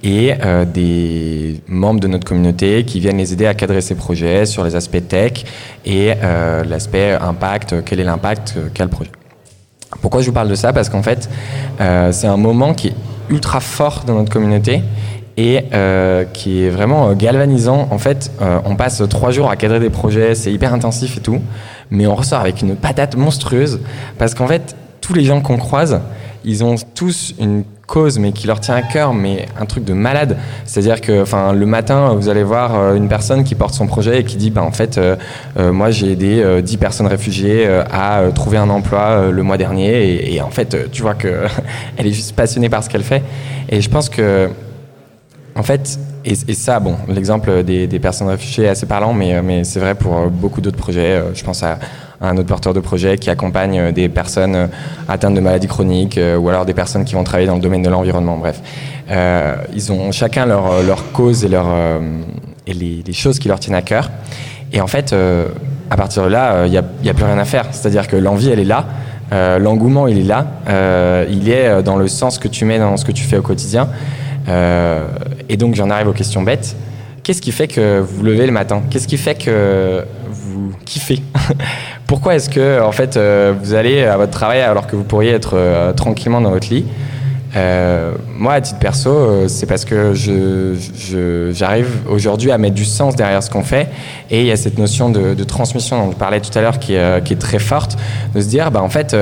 et 0.03 0.35
des 0.75 1.63
membres 1.67 1.99
de 1.99 2.09
notre 2.09 2.27
communauté 2.27 2.85
qui 2.85 3.01
viennent 3.01 3.17
les 3.17 3.33
aider 3.33 3.47
à 3.47 3.55
cadrer 3.55 3.81
ces 3.81 3.95
projets 3.95 4.45
sur 4.45 4.63
les 4.63 4.77
aspects 4.77 5.09
tech 5.09 5.45
et 5.87 6.13
l'aspect 6.69 7.13
impact, 7.13 7.77
quel 7.87 8.01
est 8.01 8.05
l'impact 8.05 8.59
quel 8.75 8.91
projet. 8.91 9.11
Pourquoi 10.03 10.21
je 10.21 10.27
vous 10.27 10.35
parle 10.35 10.51
de 10.51 10.57
ça? 10.57 10.75
Parce 10.75 10.91
qu'en 10.91 11.03
fait, 11.03 11.31
c'est 12.11 12.27
un 12.27 12.37
moment 12.37 12.75
qui 12.75 12.89
est 12.89 12.95
ultra 13.31 13.61
fort 13.61 14.05
dans 14.07 14.17
notre 14.17 14.31
communauté 14.31 14.83
et 15.39 15.61
qui 16.35 16.65
est 16.65 16.69
vraiment 16.69 17.15
galvanisant. 17.15 17.89
En 17.91 17.97
fait, 17.97 18.31
on 18.67 18.77
passe 18.77 19.03
trois 19.09 19.31
jours 19.31 19.49
à 19.49 19.57
cadrer 19.57 19.81
des 19.81 19.89
projets, 19.89 20.35
c'est 20.35 20.53
hyper 20.53 20.75
intensif 20.75 21.17
et 21.17 21.21
tout, 21.21 21.41
mais 21.91 22.07
on 22.07 22.15
ressort 22.15 22.41
avec 22.41 22.63
une 22.63 22.77
patate 22.77 23.17
monstrueuse 23.17 23.81
parce 24.19 24.35
qu'en 24.35 24.47
fait, 24.47 24.77
tous 25.01 25.15
les 25.15 25.25
gens 25.25 25.41
qu'on 25.41 25.59
croise, 25.59 26.01
ils 26.45 26.65
ont 26.65 26.77
tous 26.95 27.35
une 27.39 27.65
cause 27.87 28.19
mais 28.19 28.33
qui 28.33 28.47
leur 28.47 28.61
tient 28.61 28.75
à 28.75 28.81
cœur 28.81 29.13
mais 29.13 29.47
un 29.61 29.67
truc 29.67 29.85
de 29.85 29.93
malade. 29.93 30.39
C'est-à-dire 30.65 31.01
que 31.03 31.23
enfin 31.23 31.53
le 31.53 31.67
matin 31.67 32.15
vous 32.15 32.31
allez 32.31 32.43
voir 32.43 32.75
euh, 32.75 32.95
une 32.95 33.09
personne 33.09 33.45
qui 33.45 33.55
porte 33.55 33.75
son 33.75 33.87
projet 33.87 34.21
et 34.21 34.25
qui 34.25 34.37
dit 34.37 34.51
bah 34.51 34.63
en 34.63 34.73
fait 34.73 34.99
moi 35.57 35.91
j'ai 35.91 36.13
aidé 36.13 36.63
10 36.63 36.77
personnes 36.79 37.07
réfugiées 37.07 37.67
à 37.67 38.23
trouver 38.35 38.57
un 38.57 38.71
emploi 38.71 39.31
le 39.31 39.43
mois 39.43 39.59
dernier. 39.59 40.09
Et, 40.09 40.35
et 40.35 40.41
en 40.41 40.51
fait 40.51 40.91
tu 40.91 41.03
vois 41.03 41.15
que 41.15 41.45
elle 41.97 42.07
est 42.07 42.13
juste 42.13 42.35
passionnée 42.35 42.71
par 42.71 42.83
ce 42.83 42.89
qu'elle 42.89 43.05
fait. 43.05 43.23
Et 43.69 43.81
je 43.81 43.91
pense 43.91 44.09
que 44.09 44.49
en 45.57 45.63
fait, 45.63 45.99
et, 46.27 46.55
ça, 46.55 46.81
bon, 46.81 46.97
l'exemple 47.09 47.63
des, 47.65 47.87
personnes 47.99 48.29
réfugiées 48.29 48.65
est 48.65 48.69
assez 48.69 48.87
parlant, 48.87 49.13
mais, 49.13 49.65
c'est 49.65 49.81
vrai 49.81 49.95
pour 49.95 50.17
euh, 50.17 50.27
beaucoup 50.29 50.61
d'autres 50.61 50.77
projets. 50.77 51.17
Euh, 51.17 51.35
je 51.35 51.45
pense 51.45 51.63
à, 51.63 51.79
un 52.21 52.37
autre 52.39 52.47
porteur 52.47 52.73
de 52.73 52.81
projet 52.81 53.19
qui 53.19 53.29
accompagne 53.29 53.79
euh, 53.79 53.93
des 53.93 54.09
personnes 54.09 54.71
atteintes 55.09 55.35
de 55.35 55.41
maladies 55.41 55.67
chroniques 55.67 56.19
ou 56.39 56.49
alors 56.49 56.65
des 56.65 56.73
personnes 56.73 57.05
qui 57.05 57.15
vont 57.15 57.25
travailler 57.25 57.47
dans 57.47 57.57
le 57.57 57.61
domaine 57.61 57.83
de 57.83 57.91
l'environnement. 57.91 58.39
Bref, 58.39 58.63
ils 59.75 59.93
ont 59.93 60.11
chacun 60.13 60.47
leur, 60.47 60.83
leur 60.83 61.13
cause 61.13 61.45
et, 61.45 61.49
leur, 61.49 61.67
les, 62.67 63.13
choses 63.13 63.39
qui 63.39 63.49
leur 63.49 63.61
tiennent 63.61 63.75
à 63.75 63.83
cœur. 63.83 64.11
Et 64.73 64.81
en 64.81 64.87
fait, 64.87 65.15
à 65.91 65.97
partir 65.97 66.25
de 66.25 66.29
là, 66.29 66.65
il 66.67 66.71
n'y 66.71 66.79
a, 66.79 67.15
plus 67.15 67.25
rien 67.25 67.39
à 67.39 67.45
faire. 67.45 67.67
C'est-à-dire 67.73 68.09
que 68.09 68.17
l'envie, 68.17 68.49
elle 68.49 68.61
est 68.61 68.65
là. 68.65 68.87
L'engouement, 69.59 70.07
il 70.07 70.19
est 70.19 70.23
là. 70.23 70.47
il 71.29 71.51
est 71.51 71.83
dans 71.83 71.97
le 71.97 72.09
sens 72.09 72.39
que 72.39 72.49
tu 72.49 72.65
mets 72.65 72.79
dans 72.79 72.97
ce 72.97 73.05
que 73.05 73.13
tu 73.13 73.25
fais 73.25 73.37
au 73.37 73.43
quotidien. 73.43 73.89
Euh, 74.49 75.07
et 75.49 75.57
donc 75.57 75.75
j'en 75.75 75.91
arrive 75.91 76.09
aux 76.09 76.13
questions 76.13 76.43
bêtes. 76.43 76.77
Qu'est-ce 77.23 77.41
qui 77.41 77.53
fait 77.53 77.69
que 77.69 78.01
vous 78.01 78.19
vous 78.19 78.23
levez 78.23 78.47
le 78.47 78.53
matin? 78.53 78.83
Qu'est-ce 78.91 79.09
qui 79.09 79.17
fait 79.17 79.35
que 79.35 80.05
vous 80.29 80.73
kiffez? 80.85 81.23
Pourquoi 82.07 82.35
est-ce 82.35 82.51
que 82.51 82.81
en 82.83 82.93
fait 82.93 83.17
euh, 83.17 83.55
vous 83.63 83.75
allez 83.75 84.05
à 84.05 84.17
votre 84.17 84.33
travail 84.33 84.61
alors 84.61 84.87
que 84.87 84.95
vous 84.95 85.05
pourriez 85.05 85.31
être 85.31 85.55
euh, 85.55 85.93
tranquillement 85.93 86.41
dans 86.41 86.51
votre 86.51 86.69
lit? 86.69 86.85
Moi, 88.37 88.53
à 88.53 88.61
titre 88.61 88.81
perso, 88.81 89.47
c'est 89.47 89.67
parce 89.67 89.85
que 89.85 90.13
j'arrive 90.13 91.89
je, 92.05 92.11
aujourd'hui 92.11 92.51
à 92.51 92.59
mettre 92.59 92.75
du 92.75 92.85
sens 92.85 93.15
derrière 93.15 93.45
ce 93.45 93.49
qu'on 93.49 93.63
fait. 93.63 93.89
Et 94.29 94.41
il 94.41 94.47
y 94.47 94.51
a 94.51 94.57
cette 94.57 94.77
notion 94.77 95.09
de, 95.09 95.35
de 95.35 95.45
transmission 95.45 96.05
dont 96.05 96.11
je 96.11 96.17
parlais 96.17 96.41
tout 96.41 96.51
à 96.59 96.63
l'heure 96.63 96.81
qui, 96.81 96.97
qui, 97.25 97.33
est 97.33 97.39
très 97.39 97.61
forte, 97.61 97.97
de 98.35 98.41
se 98.41 98.49
dire, 98.49 98.73
bah, 98.73 98.83
en 98.83 98.89
fait, 98.89 99.17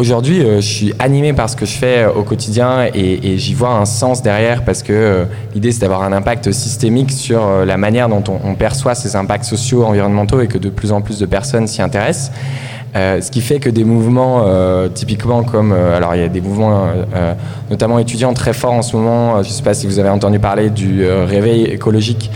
Aujourd'hui, 0.00 0.40
euh, 0.40 0.62
je 0.62 0.66
suis 0.66 0.94
animé 0.98 1.34
par 1.34 1.50
ce 1.50 1.56
que 1.56 1.66
je 1.66 1.76
fais 1.76 2.04
euh, 2.04 2.12
au 2.12 2.22
quotidien 2.22 2.86
et, 2.94 3.36
j'y 3.36 3.52
vois 3.52 3.74
un 3.74 3.84
sens 3.84 4.22
derrière 4.22 4.64
parce 4.64 4.82
que 4.82 4.94
euh, 4.94 5.24
l'idée 5.54 5.72
c'est 5.72 5.82
d'avoir 5.82 6.04
un 6.04 6.12
impact 6.14 6.52
systémique 6.52 7.12
sur 7.12 7.66
la 7.66 7.76
manière 7.76 8.08
dont 8.08 8.24
on, 8.42 8.54
perçoit 8.54 8.94
ces 8.94 9.14
impacts 9.14 9.44
sociaux, 9.44 9.84
environnementaux 9.84 10.40
et 10.40 10.46
que 10.46 10.56
de 10.56 10.70
plus 10.70 10.90
en 10.92 11.02
plus 11.02 11.18
de 11.18 11.26
personnes 11.26 11.66
s'y 11.66 11.82
intéressent. 11.82 12.32
ce 12.94 13.30
qui 13.30 13.42
fait 13.42 13.60
que 13.60 13.68
des 13.68 13.84
mouvements 13.84 14.46
typiquement 14.94 15.42
comme 15.42 15.72
alors 15.72 16.14
il 16.14 16.22
y 16.22 16.24
a 16.24 16.28
des 16.28 16.40
mouvements 16.40 16.88
notamment 17.70 17.98
étudiants 17.98 18.32
très 18.32 18.54
forts 18.54 18.72
en 18.72 18.82
ce 18.82 18.96
moment 18.96 19.42
je 19.42 19.48
ne 19.48 19.52
sais 19.52 19.62
pas 19.62 19.74
si 19.74 19.86
vous 19.86 19.98
avez 19.98 20.08
entendu 20.08 20.38
parler 20.38 20.70
du 20.70 21.04
réveil 21.06 21.64
écologique 21.64 22.30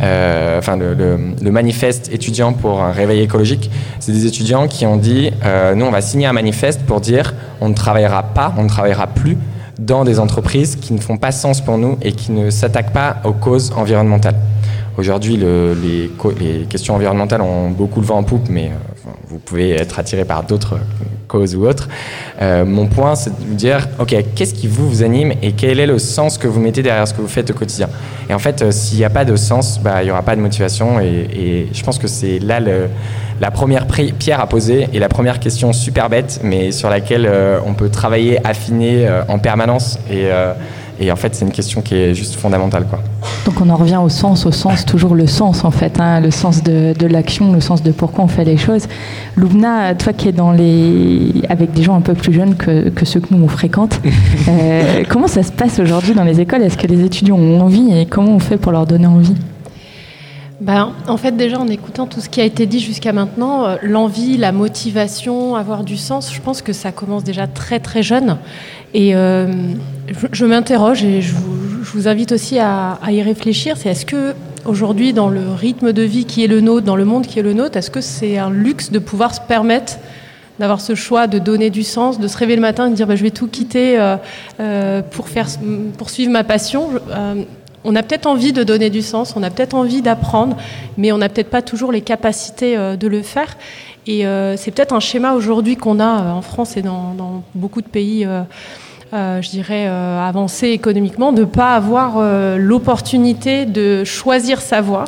euh, 0.00 0.58
enfin 0.58 0.76
le, 0.76 1.50
manifeste 1.50 2.10
étudiant 2.12 2.52
pour 2.52 2.82
un 2.82 2.92
réveil 2.92 3.20
écologique, 3.20 3.70
c'est 4.00 4.12
des 4.12 4.26
étudiants 4.26 4.68
qui 4.68 4.86
ont 4.86 4.96
dit, 4.96 5.30
euh, 5.44 5.74
nous 5.74 5.86
on 5.86 5.90
va 5.90 6.00
signer 6.00 6.26
un 6.26 6.32
manifeste 6.32 6.82
pour 6.82 7.00
dire 7.00 7.34
on 7.60 7.68
ne 7.68 7.74
travaillera 7.74 8.22
pas, 8.22 8.54
on 8.56 8.64
ne 8.64 8.68
travaillera 8.68 9.06
plus 9.06 9.36
dans 9.78 10.04
des 10.04 10.18
entreprises 10.18 10.76
qui 10.76 10.92
ne 10.92 10.98
font 10.98 11.16
pas 11.16 11.32
sens 11.32 11.60
pour 11.60 11.78
nous 11.78 11.98
et 12.02 12.12
qui 12.12 12.32
ne 12.32 12.50
s'attaquent 12.50 12.92
pas 12.92 13.16
aux 13.24 13.32
causes 13.32 13.72
environnementales. 13.76 14.36
Aujourd'hui, 14.96 15.36
le, 15.36 15.74
les, 15.80 16.10
les, 16.40 16.64
questions 16.64 16.96
environnementales 16.96 17.40
ont 17.40 17.70
beaucoup 17.70 18.00
le 18.00 18.06
vent 18.06 18.18
en 18.18 18.24
poupe, 18.24 18.48
mais 18.50 18.66
euh, 18.66 18.70
vous 19.28 19.38
pouvez 19.38 19.70
être 19.72 19.98
attiré 19.98 20.24
par 20.24 20.44
d'autres 20.44 20.78
causes 21.28 21.54
ou 21.54 21.66
autres. 21.66 21.88
Euh, 22.40 22.64
mon 22.64 22.86
point, 22.86 23.14
c'est 23.14 23.30
de 23.30 23.44
vous 23.46 23.54
dire, 23.54 23.86
OK, 23.98 24.14
qu'est-ce 24.34 24.54
qui 24.54 24.66
vous, 24.66 24.88
vous 24.88 25.02
anime 25.02 25.32
et 25.42 25.52
quel 25.52 25.78
est 25.78 25.86
le 25.86 25.98
sens 25.98 26.38
que 26.38 26.48
vous 26.48 26.60
mettez 26.60 26.82
derrière 26.82 27.06
ce 27.06 27.14
que 27.14 27.20
vous 27.20 27.28
faites 27.28 27.50
au 27.50 27.54
quotidien? 27.54 27.88
Et 28.28 28.34
en 28.34 28.38
fait, 28.38 28.62
euh, 28.62 28.70
s'il 28.70 28.98
n'y 28.98 29.04
a 29.04 29.10
pas 29.10 29.24
de 29.24 29.36
sens, 29.36 29.80
bah, 29.80 30.02
il 30.02 30.06
n'y 30.06 30.10
aura 30.10 30.22
pas 30.22 30.34
de 30.34 30.40
motivation. 30.40 31.00
Et, 31.00 31.68
je 31.72 31.82
pense 31.84 31.98
que 31.98 32.08
c'est 32.08 32.38
là 32.38 32.60
la 33.40 33.50
première 33.50 33.86
pierre 33.86 34.40
à 34.40 34.48
poser 34.48 34.88
et 34.92 34.98
la 34.98 35.08
première 35.08 35.38
question 35.38 35.72
super 35.72 36.08
bête, 36.08 36.40
mais 36.42 36.72
sur 36.72 36.90
laquelle 36.90 37.30
on 37.64 37.74
peut 37.74 37.88
travailler, 37.88 38.44
affiner 38.44 39.08
en 39.28 39.38
permanence. 39.38 39.98
Et 40.10 40.28
et 41.00 41.12
en 41.12 41.16
fait, 41.16 41.34
c'est 41.34 41.44
une 41.44 41.52
question 41.52 41.80
qui 41.80 41.94
est 41.94 42.14
juste 42.14 42.34
fondamentale. 42.34 42.86
Quoi. 42.88 43.00
Donc 43.44 43.60
on 43.60 43.68
en 43.70 43.76
revient 43.76 44.00
au 44.02 44.08
sens, 44.08 44.46
au 44.46 44.52
sens, 44.52 44.84
toujours 44.84 45.14
le 45.14 45.26
sens 45.26 45.64
en 45.64 45.70
fait, 45.70 46.00
hein, 46.00 46.20
le 46.20 46.30
sens 46.30 46.62
de, 46.62 46.92
de 46.98 47.06
l'action, 47.06 47.52
le 47.52 47.60
sens 47.60 47.82
de 47.82 47.92
pourquoi 47.92 48.24
on 48.24 48.28
fait 48.28 48.44
les 48.44 48.56
choses. 48.56 48.86
Loubna, 49.36 49.94
toi 49.94 50.12
qui 50.12 50.28
es 50.28 50.32
dans 50.32 50.50
les... 50.50 51.32
avec 51.48 51.72
des 51.72 51.82
gens 51.82 51.94
un 51.94 52.00
peu 52.00 52.14
plus 52.14 52.32
jeunes 52.32 52.56
que, 52.56 52.88
que 52.88 53.04
ceux 53.04 53.20
que 53.20 53.32
nous 53.32 53.44
on 53.44 53.48
fréquente, 53.48 54.00
euh, 54.48 55.04
comment 55.08 55.28
ça 55.28 55.42
se 55.42 55.52
passe 55.52 55.78
aujourd'hui 55.78 56.14
dans 56.14 56.24
les 56.24 56.40
écoles? 56.40 56.62
Est-ce 56.62 56.76
que 56.76 56.86
les 56.86 57.04
étudiants 57.04 57.36
ont 57.36 57.60
envie 57.60 57.96
et 57.96 58.06
comment 58.06 58.32
on 58.32 58.40
fait 58.40 58.56
pour 58.56 58.72
leur 58.72 58.86
donner 58.86 59.06
envie? 59.06 59.34
Ben, 60.60 60.92
en 61.06 61.16
fait, 61.16 61.36
déjà 61.36 61.60
en 61.60 61.68
écoutant 61.68 62.06
tout 62.06 62.20
ce 62.20 62.28
qui 62.28 62.40
a 62.40 62.44
été 62.44 62.66
dit 62.66 62.80
jusqu'à 62.80 63.12
maintenant, 63.12 63.64
euh, 63.64 63.76
l'envie, 63.82 64.36
la 64.36 64.50
motivation, 64.50 65.54
avoir 65.54 65.84
du 65.84 65.96
sens, 65.96 66.34
je 66.34 66.40
pense 66.40 66.62
que 66.62 66.72
ça 66.72 66.90
commence 66.90 67.22
déjà 67.22 67.46
très 67.46 67.78
très 67.78 68.02
jeune. 68.02 68.38
Et 68.92 69.14
euh, 69.14 69.46
je, 70.32 70.44
m'interroge 70.44 71.04
et 71.04 71.22
je 71.22 71.34
vous, 71.34 72.08
invite 72.08 72.32
aussi 72.32 72.58
à, 72.58 72.98
y 73.08 73.22
réfléchir. 73.22 73.76
C'est 73.76 73.90
est-ce 73.90 74.06
que 74.06 74.34
aujourd'hui, 74.64 75.12
dans 75.12 75.28
le 75.28 75.52
rythme 75.52 75.92
de 75.92 76.02
vie 76.02 76.24
qui 76.24 76.44
est 76.44 76.46
le 76.46 76.60
nôtre, 76.60 76.86
dans 76.86 76.96
le 76.96 77.04
monde 77.04 77.26
qui 77.26 77.38
est 77.38 77.42
le 77.42 77.52
nôtre, 77.52 77.76
est-ce 77.76 77.90
que 77.90 78.00
c'est 78.00 78.38
un 78.38 78.50
luxe 78.50 78.90
de 78.90 78.98
pouvoir 78.98 79.34
se 79.34 79.40
permettre 79.40 79.98
d'avoir 80.58 80.80
ce 80.80 80.96
choix 80.96 81.28
de 81.28 81.38
donner 81.38 81.70
du 81.70 81.84
sens, 81.84 82.18
de 82.18 82.26
se 82.26 82.36
réveiller 82.36 82.56
le 82.56 82.62
matin 82.62 82.88
et 82.88 82.90
de 82.90 82.96
dire 82.96 83.06
bah, 83.06 83.14
je 83.14 83.22
vais 83.22 83.30
tout 83.30 83.46
quitter 83.46 83.96
euh, 83.96 84.16
euh, 84.58 85.02
pour 85.02 85.28
faire 85.28 85.46
poursuivre 85.96 86.32
ma 86.32 86.44
passion? 86.44 86.90
on 87.84 87.94
a 87.94 88.02
peut-être 88.02 88.26
envie 88.26 88.52
de 88.52 88.64
donner 88.64 88.90
du 88.90 89.02
sens, 89.02 89.34
on 89.36 89.42
a 89.44 89.50
peut-être 89.50 89.74
envie 89.74 90.02
d'apprendre, 90.02 90.56
mais 90.96 91.12
on 91.12 91.18
n'a 91.18 91.28
peut-être 91.28 91.48
pas 91.48 91.62
toujours 91.62 91.92
les 91.92 92.00
capacités 92.00 92.76
de 92.76 93.08
le 93.08 93.22
faire. 93.22 93.56
Et 94.08 94.24
c'est 94.56 94.72
peut-être 94.72 94.92
un 94.92 95.00
schéma 95.00 95.34
aujourd'hui 95.34 95.76
qu'on 95.76 96.00
a 96.00 96.34
en 96.34 96.42
France 96.42 96.76
et 96.76 96.82
dans 96.82 97.44
beaucoup 97.54 97.80
de 97.80 97.86
pays 97.86 98.26
euh, 99.14 99.40
je 99.40 99.48
dirais, 99.48 99.86
euh, 99.88 100.20
avancer 100.20 100.68
économiquement, 100.68 101.32
de 101.32 101.40
ne 101.40 101.46
pas 101.46 101.74
avoir 101.74 102.16
euh, 102.18 102.58
l'opportunité 102.58 103.64
de 103.64 104.04
choisir 104.04 104.60
sa 104.60 104.82
voie, 104.82 105.06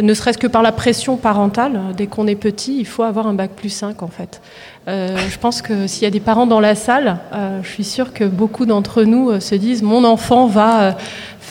ne 0.00 0.14
serait-ce 0.14 0.38
que 0.38 0.46
par 0.46 0.62
la 0.62 0.72
pression 0.72 1.16
parentale. 1.16 1.80
Dès 1.96 2.06
qu'on 2.06 2.26
est 2.26 2.34
petit, 2.34 2.78
il 2.78 2.86
faut 2.86 3.02
avoir 3.02 3.26
un 3.26 3.34
bac 3.34 3.50
plus 3.56 3.70
5 3.70 4.02
en 4.02 4.08
fait. 4.08 4.40
je 4.86 5.38
pense 5.38 5.62
que 5.62 5.86
s'il 5.86 6.04
y 6.04 6.06
a 6.06 6.10
des 6.10 6.20
parents 6.20 6.46
dans 6.46 6.60
la 6.60 6.74
salle, 6.74 7.18
je 7.62 7.68
suis 7.68 7.84
sûre 7.84 8.12
que 8.12 8.24
beaucoup 8.24 8.66
d'entre 8.66 9.02
nous 9.02 9.40
se 9.40 9.54
disent 9.54 9.82
mon 9.82 10.04
enfant 10.04 10.46
va 10.46 10.96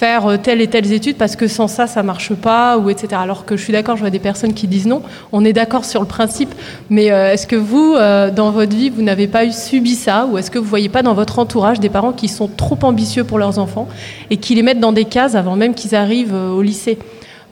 faire 0.02 0.26
euh, 0.26 0.38
telle 0.38 0.62
et 0.62 0.68
telle 0.68 0.92
étude 0.92 1.16
parce 1.16 1.36
que 1.36 1.48
sans 1.48 1.68
ça, 1.68 1.86
ça 1.86 2.02
marche 2.02 2.34
pas, 2.34 2.80
ou 2.80 2.90
etc. 2.90 3.10
Alors 3.22 3.46
que 3.46 3.56
je 3.56 3.64
suis 3.64 3.72
d'accord, 3.72 3.98
je 3.98 4.02
vois 4.02 4.10
des 4.10 4.18
personnes 4.18 4.56
qui 4.56 4.68
disent 4.68 4.88
non. 4.88 5.04
On 5.32 5.46
est 5.46 5.54
d'accord 5.54 5.86
sur 5.86 6.02
le 6.02 6.08
principe, 6.08 6.56
mais 6.90 7.12
euh, 7.12 7.32
est-ce 7.32 7.46
que 7.46 7.56
vous, 7.56 7.94
euh, 7.94 8.32
dans 8.32 8.50
votre 8.50 8.76
vie, 8.76 8.90
vous 8.90 9.04
n'avez 9.04 9.28
pas 9.28 9.52
subi 9.52 9.94
ça, 9.94 10.26
ou 10.26 10.40
est-ce 10.40 10.50
que 10.50 10.58
vous 10.58 10.66
voyez 10.66 10.90
pas 10.90 11.04
dans 11.04 11.14
votre 11.14 11.38
entourage 11.38 11.80
des 11.80 11.90
parents 11.90 12.14
qui 12.14 12.30
sont 12.30 12.48
trop 12.48 12.80
ambitieux 12.82 13.24
pour 13.24 13.38
leurs 13.38 13.60
enfants 13.60 13.88
et 14.32 14.38
qui 14.38 14.56
les 14.56 14.64
mettent 14.64 14.80
dans 14.80 14.92
des 14.92 15.06
cases 15.06 15.36
avant 15.36 15.56
même 15.56 15.76
qu'ils 15.76 15.94
arrivent 15.94 16.34
au 16.34 16.64
lycée? 16.64 16.98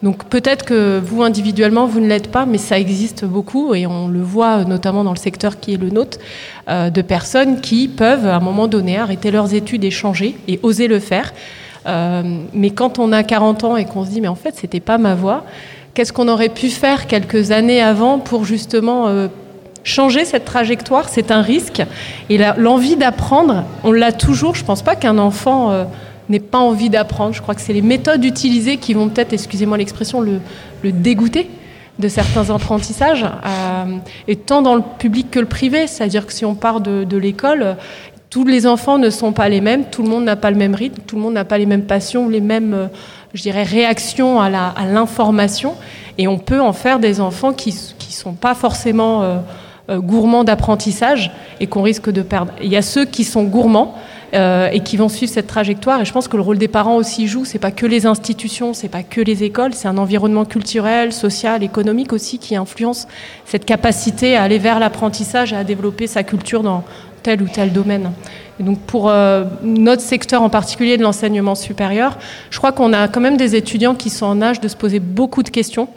Donc 0.01 0.25
peut-être 0.25 0.65
que 0.65 0.99
vous 1.03 1.23
individuellement 1.23 1.85
vous 1.85 1.99
ne 1.99 2.07
l'êtes 2.07 2.31
pas, 2.31 2.45
mais 2.45 2.57
ça 2.57 2.79
existe 2.79 3.25
beaucoup 3.25 3.73
et 3.73 3.85
on 3.85 4.07
le 4.07 4.21
voit 4.21 4.63
notamment 4.63 5.03
dans 5.03 5.13
le 5.13 5.17
secteur 5.17 5.59
qui 5.59 5.73
est 5.73 5.77
le 5.77 5.89
nôtre, 5.89 6.17
de 6.69 7.01
personnes 7.01 7.61
qui 7.61 7.87
peuvent 7.87 8.25
à 8.25 8.35
un 8.35 8.39
moment 8.39 8.67
donné 8.67 8.97
arrêter 8.97 9.31
leurs 9.31 9.53
études 9.53 9.83
et 9.83 9.91
changer 9.91 10.37
et 10.47 10.59
oser 10.63 10.87
le 10.87 10.99
faire 10.99 11.33
euh, 11.87 12.23
mais 12.53 12.71
quand 12.71 12.99
on 12.99 13.11
a 13.11 13.23
40 13.23 13.63
ans 13.63 13.77
et 13.77 13.85
qu'on 13.85 14.05
se 14.05 14.09
dit, 14.09 14.21
mais 14.21 14.27
en 14.27 14.35
fait, 14.35 14.55
c'était 14.55 14.79
pas 14.79 14.97
ma 14.97 15.15
voie, 15.15 15.45
qu'est-ce 15.93 16.13
qu'on 16.13 16.27
aurait 16.27 16.49
pu 16.49 16.69
faire 16.69 17.07
quelques 17.07 17.51
années 17.51 17.81
avant 17.81 18.19
pour 18.19 18.45
justement 18.45 19.07
euh, 19.07 19.27
changer 19.83 20.25
cette 20.25 20.45
trajectoire? 20.45 21.09
C'est 21.09 21.31
un 21.31 21.41
risque. 21.41 21.81
Et 22.29 22.39
l'envie 22.57 22.95
d'apprendre, 22.95 23.63
on 23.83 23.91
l'a 23.91 24.11
toujours. 24.11 24.55
Je 24.55 24.65
pense 24.65 24.81
pas 24.81 24.95
qu'un 24.95 25.17
enfant 25.17 25.71
euh, 25.71 25.85
n'ait 26.29 26.39
pas 26.39 26.59
envie 26.59 26.89
d'apprendre. 26.89 27.33
Je 27.33 27.41
crois 27.41 27.55
que 27.55 27.61
c'est 27.61 27.73
les 27.73 27.81
méthodes 27.81 28.23
utilisées 28.23 28.77
qui 28.77 28.93
vont 28.93 29.09
peut-être, 29.09 29.33
excusez-moi 29.33 29.77
l'expression, 29.77 30.21
le, 30.21 30.39
dégoûter 30.83 31.49
de 31.97 32.07
certains 32.07 32.49
apprentissages, 32.49 33.25
et 34.29 34.37
tant 34.37 34.61
dans 34.61 34.75
le 34.75 34.81
public 34.99 35.29
que 35.31 35.39
le 35.39 35.47
privé. 35.47 35.85
C'est-à-dire 35.85 36.25
que 36.25 36.31
si 36.31 36.45
on 36.45 36.55
part 36.55 36.79
de, 36.79 37.17
l'école, 37.17 37.75
tous 38.29 38.45
les 38.45 38.67
enfants 38.67 38.97
ne 38.97 39.09
sont 39.09 39.33
pas 39.33 39.49
les 39.49 39.59
mêmes, 39.59 39.85
tout 39.85 40.03
le 40.03 40.09
monde 40.09 40.23
n'a 40.23 40.35
pas 40.35 40.51
le 40.51 40.57
même 40.57 40.75
rythme, 40.75 41.01
tout 41.05 41.15
le 41.15 41.21
monde 41.21 41.33
n'a 41.33 41.45
pas 41.45 41.57
les 41.57 41.65
mêmes 41.65 41.85
passions, 41.85 42.29
les 42.29 42.41
mêmes, 42.41 42.73
euh, 42.73 42.87
je 43.33 43.41
dirais, 43.41 43.63
réactions 43.63 44.39
à 44.39 44.49
l'information. 44.85 45.75
Et 46.17 46.27
on 46.27 46.37
peut 46.37 46.61
en 46.61 46.73
faire 46.73 46.99
des 46.99 47.21
enfants 47.21 47.53
qui 47.53 47.71
ne 47.71 48.11
sont 48.13 48.33
pas 48.33 48.53
forcément 48.53 49.23
euh, 49.23 49.37
euh, 49.89 49.99
gourmands 49.99 50.43
d'apprentissage 50.43 51.31
et 51.59 51.65
qu'on 51.65 51.81
risque 51.81 52.11
de 52.11 52.21
perdre. 52.21 52.51
Il 52.61 52.69
y 52.69 52.77
a 52.77 52.83
ceux 52.83 53.05
qui 53.05 53.23
sont 53.23 53.43
gourmands 53.43 53.95
et 54.33 54.81
qui 54.81 54.97
vont 54.97 55.09
suivre 55.09 55.31
cette 55.31 55.47
trajectoire. 55.47 56.01
Et 56.01 56.05
je 56.05 56.11
pense 56.11 56.27
que 56.27 56.37
le 56.37 56.43
rôle 56.43 56.57
des 56.57 56.67
parents 56.67 56.95
aussi 56.95 57.27
joue. 57.27 57.45
C'est 57.45 57.59
pas 57.59 57.71
que 57.71 57.85
les 57.85 58.05
institutions, 58.05 58.73
c'est 58.73 58.89
pas 58.89 59.03
que 59.03 59.21
les 59.21 59.43
écoles, 59.43 59.73
c'est 59.73 59.87
un 59.87 59.97
environnement 59.97 60.45
culturel, 60.45 61.13
social, 61.13 61.63
économique 61.63 62.13
aussi 62.13 62.37
qui 62.37 62.55
influence 62.55 63.07
cette 63.45 63.65
capacité 63.65 64.35
à 64.35 64.43
aller 64.43 64.59
vers 64.59 64.79
l'apprentissage 64.79 65.53
et 65.53 65.55
à 65.55 65.63
développer 65.63 66.07
sa 66.07 66.23
culture 66.23 66.61
dans, 66.61 66.83
tel 67.23 67.41
ou 67.41 67.47
tel 67.47 67.71
domaine. 67.71 68.11
Et 68.59 68.63
donc 68.63 68.79
pour 68.79 69.09
euh, 69.09 69.45
notre 69.63 70.01
secteur 70.01 70.41
en 70.41 70.49
particulier 70.49 70.97
de 70.97 71.03
l'enseignement 71.03 71.55
supérieur, 71.55 72.17
je 72.49 72.57
crois 72.57 72.71
qu'on 72.71 72.93
a 72.93 73.07
quand 73.07 73.21
même 73.21 73.37
des 73.37 73.55
étudiants 73.55 73.95
qui 73.95 74.09
sont 74.09 74.25
en 74.25 74.41
âge 74.41 74.59
de 74.59 74.67
se 74.67 74.75
poser 74.75 74.99
beaucoup 74.99 75.43
de 75.43 75.49
questions 75.49 75.87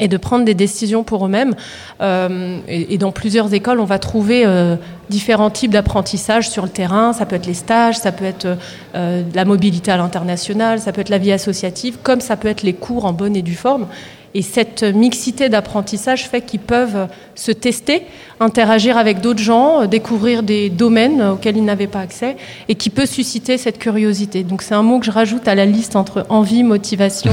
et 0.00 0.08
de 0.08 0.16
prendre 0.16 0.44
des 0.44 0.54
décisions 0.54 1.04
pour 1.04 1.24
eux-mêmes. 1.26 1.54
Euh, 2.00 2.58
et, 2.66 2.98
dans 2.98 3.12
plusieurs 3.12 3.54
écoles, 3.54 3.78
on 3.78 3.84
va 3.84 3.98
trouver 3.98 4.44
euh, 4.44 4.76
différents 5.08 5.50
types 5.50 5.70
d'apprentissage 5.70 6.48
sur 6.48 6.64
le 6.64 6.70
terrain. 6.70 7.12
Ça 7.12 7.26
peut 7.26 7.36
être 7.36 7.46
les 7.46 7.54
stages, 7.54 7.98
ça 7.98 8.10
peut 8.10 8.24
être 8.24 8.48
la 8.94 9.44
mobilité 9.44 9.90
à 9.90 9.96
l'international, 9.96 10.80
ça 10.80 10.92
peut 10.92 11.00
être 11.00 11.10
la 11.10 11.18
vie 11.18 11.32
associative, 11.32 11.98
comme 12.02 12.20
ça 12.20 12.36
peut 12.36 12.48
être 12.48 12.62
les 12.62 12.72
cours 12.72 13.04
en 13.04 13.12
bonne 13.12 13.36
et 13.36 13.42
due 13.42 13.54
forme. 13.54 13.86
Et 14.32 14.42
cette 14.42 14.84
mixité 14.84 15.48
d'apprentissage 15.48 16.28
fait 16.28 16.42
qu'ils 16.42 16.60
peuvent 16.60 17.08
se 17.34 17.50
tester, 17.50 18.02
interagir 18.38 18.96
avec 18.96 19.20
d'autres 19.20 19.42
gens, 19.42 19.86
découvrir 19.86 20.44
des 20.44 20.70
domaines 20.70 21.20
auxquels 21.20 21.56
ils 21.56 21.64
n'avaient 21.64 21.88
pas 21.88 22.00
accès 22.00 22.36
et 22.68 22.76
qui 22.76 22.90
peut 22.90 23.06
susciter 23.06 23.58
cette 23.58 23.78
curiosité. 23.78 24.44
Donc 24.44 24.62
c'est 24.62 24.74
un 24.74 24.84
mot 24.84 25.00
que 25.00 25.06
je 25.06 25.10
rajoute 25.10 25.48
à 25.48 25.56
la 25.56 25.66
liste 25.66 25.96
entre 25.96 26.26
envie, 26.28 26.62
motivation. 26.62 27.32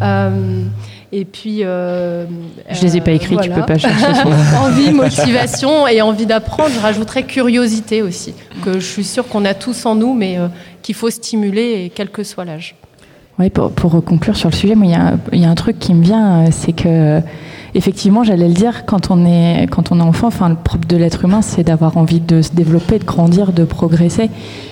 Euh, 1.14 1.20
et 1.20 1.24
puis, 1.24 1.60
euh, 1.62 2.26
je 2.70 2.82
les 2.82 2.96
ai 2.96 3.00
pas 3.00 3.12
écrits, 3.12 3.36
tu 3.42 3.50
peux 3.50 3.64
pas 3.64 3.78
chercher. 3.78 4.06
envie, 4.58 4.92
motivation 4.92 5.86
et 5.86 6.02
envie 6.02 6.26
d'apprendre. 6.26 6.70
Je 6.74 6.80
rajouterais 6.80 7.24
curiosité 7.24 8.02
aussi, 8.02 8.34
que 8.64 8.74
je 8.74 8.86
suis 8.86 9.04
sûre 9.04 9.26
qu'on 9.28 9.44
a 9.44 9.54
tous 9.54 9.86
en 9.86 9.94
nous, 9.94 10.14
mais 10.14 10.38
euh, 10.38 10.48
qu'il 10.82 10.94
faut 10.94 11.10
stimuler, 11.10 11.90
quel 11.94 12.10
que 12.10 12.22
soit 12.22 12.44
l'âge. 12.44 12.74
Oui, 13.38 13.50
pour, 13.50 13.72
pour, 13.72 14.04
conclure 14.04 14.36
sur 14.36 14.48
le 14.48 14.54
sujet, 14.54 14.74
il 14.76 15.36
y, 15.36 15.40
y, 15.40 15.44
a 15.44 15.50
un 15.50 15.54
truc 15.56 15.80
qui 15.80 15.92
me 15.92 16.04
vient, 16.04 16.44
euh, 16.44 16.48
c'est 16.52 16.72
que 16.72 17.20
effectivement, 17.74 18.22
j'allais 18.22 18.46
le 18.46 18.54
dire, 18.54 18.86
quand 18.86 19.10
on 19.10 19.26
est 19.26 19.66
quand 19.68 19.90
on 19.90 19.98
est 19.98 20.04
enfant, 20.04 20.28
enfin 20.28 20.48
le 20.48 20.54
propre 20.54 20.86
de 20.86 20.96
l'être 20.96 21.24
humain, 21.24 21.42
c'est 21.42 21.64
d'avoir 21.64 21.96
envie 21.96 22.20
de 22.20 22.42
se 22.42 22.52
développer, 22.52 23.00
de 23.00 23.04
grandir, 23.04 23.52
de 23.52 23.64
progresser, 23.64 24.30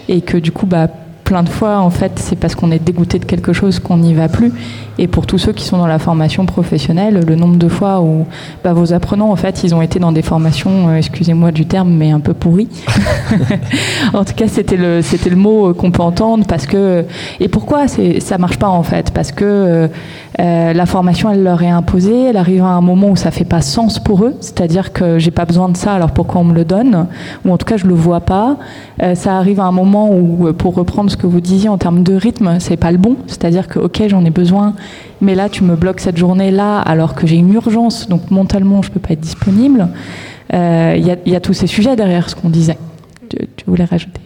et 0.08 0.20
que 0.20 0.36
du 0.36 0.52
coup, 0.52 0.66
bah 0.66 0.86
plein 1.24 1.42
de 1.42 1.48
fois, 1.48 1.78
en 1.78 1.90
fait, 1.90 2.12
c'est 2.16 2.36
parce 2.36 2.54
qu'on 2.54 2.70
est 2.70 2.78
dégoûté 2.78 3.18
de 3.18 3.24
quelque 3.24 3.52
chose 3.52 3.78
qu'on 3.78 3.98
n'y 3.98 4.14
va 4.14 4.28
plus. 4.28 4.52
Et 4.98 5.06
pour 5.06 5.26
tous 5.26 5.38
ceux 5.38 5.52
qui 5.52 5.64
sont 5.64 5.78
dans 5.78 5.86
la 5.86 5.98
formation 5.98 6.44
professionnelle, 6.44 7.24
le 7.26 7.34
nombre 7.34 7.56
de 7.56 7.68
fois 7.68 8.02
où 8.02 8.26
bah, 8.62 8.72
vos 8.72 8.92
apprenants, 8.92 9.30
en 9.30 9.36
fait, 9.36 9.64
ils 9.64 9.74
ont 9.74 9.80
été 9.80 9.98
dans 9.98 10.12
des 10.12 10.22
formations, 10.22 10.88
euh, 10.88 10.96
excusez-moi 10.96 11.50
du 11.50 11.64
terme, 11.64 11.90
mais 11.90 12.10
un 12.10 12.20
peu 12.20 12.34
pourries. 12.34 12.68
en 14.12 14.24
tout 14.24 14.34
cas, 14.34 14.48
c'était 14.48 14.76
le, 14.76 15.00
c'était 15.00 15.30
le 15.30 15.36
mot 15.36 15.70
euh, 15.70 15.74
qu'on 15.74 15.90
peut 15.90 16.02
entendre 16.02 16.44
parce 16.46 16.66
que. 16.66 17.06
Et 17.40 17.48
pourquoi 17.48 17.88
c'est, 17.88 18.20
ça 18.20 18.36
marche 18.36 18.58
pas, 18.58 18.68
en 18.68 18.82
fait? 18.82 19.12
Parce 19.12 19.32
que 19.32 19.88
euh, 20.40 20.72
la 20.72 20.86
formation, 20.86 21.30
elle 21.30 21.42
leur 21.42 21.62
est 21.62 21.70
imposée, 21.70 22.24
elle 22.24 22.36
arrive 22.36 22.62
à 22.62 22.68
un 22.68 22.80
moment 22.80 23.10
où 23.10 23.16
ça 23.16 23.30
fait 23.30 23.44
pas 23.44 23.62
sens 23.62 23.98
pour 23.98 24.24
eux, 24.24 24.34
c'est-à-dire 24.40 24.92
que 24.92 25.18
j'ai 25.18 25.30
pas 25.30 25.44
besoin 25.44 25.68
de 25.68 25.76
ça, 25.76 25.94
alors 25.94 26.10
pourquoi 26.10 26.40
on 26.42 26.44
me 26.44 26.54
le 26.54 26.64
donne? 26.64 27.06
Ou 27.44 27.52
en 27.52 27.56
tout 27.56 27.66
cas, 27.66 27.76
je 27.76 27.86
le 27.86 27.94
vois 27.94 28.20
pas. 28.20 28.56
ça 29.14 29.36
arrive 29.36 29.60
à 29.60 29.64
un 29.64 29.72
moment 29.72 30.10
où, 30.10 30.52
pour 30.52 30.74
reprendre 30.74 31.10
que 31.22 31.28
vous 31.28 31.40
disiez 31.40 31.68
en 31.68 31.78
termes 31.78 32.02
de 32.02 32.14
rythme, 32.14 32.58
c'est 32.58 32.76
pas 32.76 32.90
le 32.90 32.98
bon. 32.98 33.16
C'est-à-dire 33.28 33.68
que, 33.68 33.78
ok, 33.78 34.02
j'en 34.08 34.24
ai 34.24 34.30
besoin, 34.30 34.74
mais 35.20 35.36
là, 35.36 35.48
tu 35.48 35.62
me 35.62 35.76
bloques 35.76 36.00
cette 36.00 36.16
journée-là 36.16 36.80
alors 36.80 37.14
que 37.14 37.28
j'ai 37.28 37.36
une 37.36 37.54
urgence, 37.54 38.08
donc 38.08 38.32
mentalement, 38.32 38.82
je 38.82 38.90
peux 38.90 38.98
pas 38.98 39.10
être 39.10 39.20
disponible. 39.20 39.88
Euh, 40.52 40.96
il 40.98 41.06
y, 41.06 41.36
a 41.36 41.40
tous 41.40 41.52
ces 41.52 41.68
sujets 41.68 41.94
derrière 41.94 42.28
ce 42.28 42.34
qu'on 42.34 42.50
disait. 42.50 42.76
Tu, 43.28 43.64
voulais 43.68 43.84
rajouter? 43.84 44.20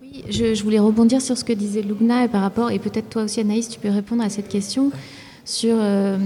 Oui, 0.00 0.22
je, 0.30 0.62
voulais 0.62 0.78
rebondir 0.78 1.20
sur 1.20 1.36
ce 1.36 1.44
que 1.44 1.52
disait 1.52 1.82
Lugna 1.82 2.24
et 2.24 2.28
par 2.28 2.42
rapport, 2.42 2.70
et 2.70 2.78
peut-être 2.78 3.10
toi 3.10 3.24
aussi, 3.24 3.40
Anaïs, 3.40 3.68
tu 3.68 3.80
peux 3.80 3.90
répondre 3.90 4.22
à 4.22 4.28
cette 4.28 4.48
question 4.48 4.92
sur 5.44 5.76
euh, 5.78 6.18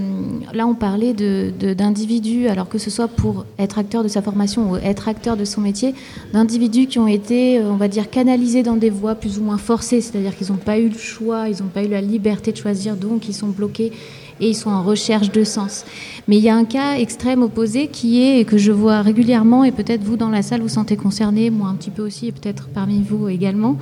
là 0.53 0.67
on 0.67 0.75
parlait 0.75 1.13
d'individus 1.13 2.47
alors 2.47 2.69
que 2.69 2.77
ce 2.77 2.89
soit 2.89 3.07
pour 3.07 3.45
être 3.57 3.77
acteur 3.77 4.03
de 4.03 4.07
sa 4.07 4.21
formation 4.21 4.71
ou 4.71 4.75
être 4.77 5.07
acteur 5.07 5.37
de 5.37 5.45
son 5.45 5.61
métier 5.61 5.93
d'individus 6.33 6.87
qui 6.87 6.99
ont 6.99 7.07
été 7.07 7.59
euh, 7.59 7.71
on 7.71 7.77
va 7.77 7.87
dire 7.87 8.09
canalisés 8.09 8.63
dans 8.63 8.75
des 8.75 8.89
voies 8.89 9.15
plus 9.15 9.39
ou 9.39 9.43
moins 9.43 9.57
forcées 9.57 10.01
c'est-à-dire 10.01 10.35
qu'ils 10.35 10.51
n'ont 10.51 10.57
pas 10.57 10.79
eu 10.79 10.89
le 10.89 10.97
choix 10.97 11.49
ils 11.49 11.61
n'ont 11.63 11.69
pas 11.69 11.83
eu 11.83 11.87
la 11.87 12.01
liberté 12.01 12.51
de 12.51 12.57
choisir 12.57 12.95
donc 12.95 13.27
ils 13.27 13.33
sont 13.33 13.47
bloqués 13.47 13.91
et 14.39 14.49
ils 14.49 14.55
sont 14.55 14.69
en 14.69 14.83
recherche 14.83 15.31
de 15.31 15.43
sens. 15.43 15.85
Mais 16.27 16.37
il 16.37 16.43
y 16.43 16.49
a 16.49 16.55
un 16.55 16.65
cas 16.65 16.97
extrême 16.97 17.41
opposé 17.41 17.87
qui 17.87 18.21
est, 18.21 18.45
que 18.45 18.57
je 18.57 18.71
vois 18.71 19.01
régulièrement, 19.01 19.63
et 19.63 19.71
peut-être 19.71 20.03
vous 20.03 20.17
dans 20.17 20.29
la 20.29 20.41
salle 20.41 20.61
vous 20.61 20.69
sentez 20.69 20.97
concerné, 20.97 21.49
moi 21.49 21.69
un 21.69 21.75
petit 21.75 21.91
peu 21.91 22.05
aussi, 22.05 22.27
et 22.27 22.31
peut-être 22.31 22.67
parmi 22.73 23.01
vous 23.01 23.29
également, 23.29 23.77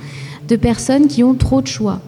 de 0.48 0.56
personnes 0.56 1.08
qui 1.08 1.24
ont 1.24 1.34
trop 1.34 1.60
de 1.60 1.66
choix. 1.66 2.00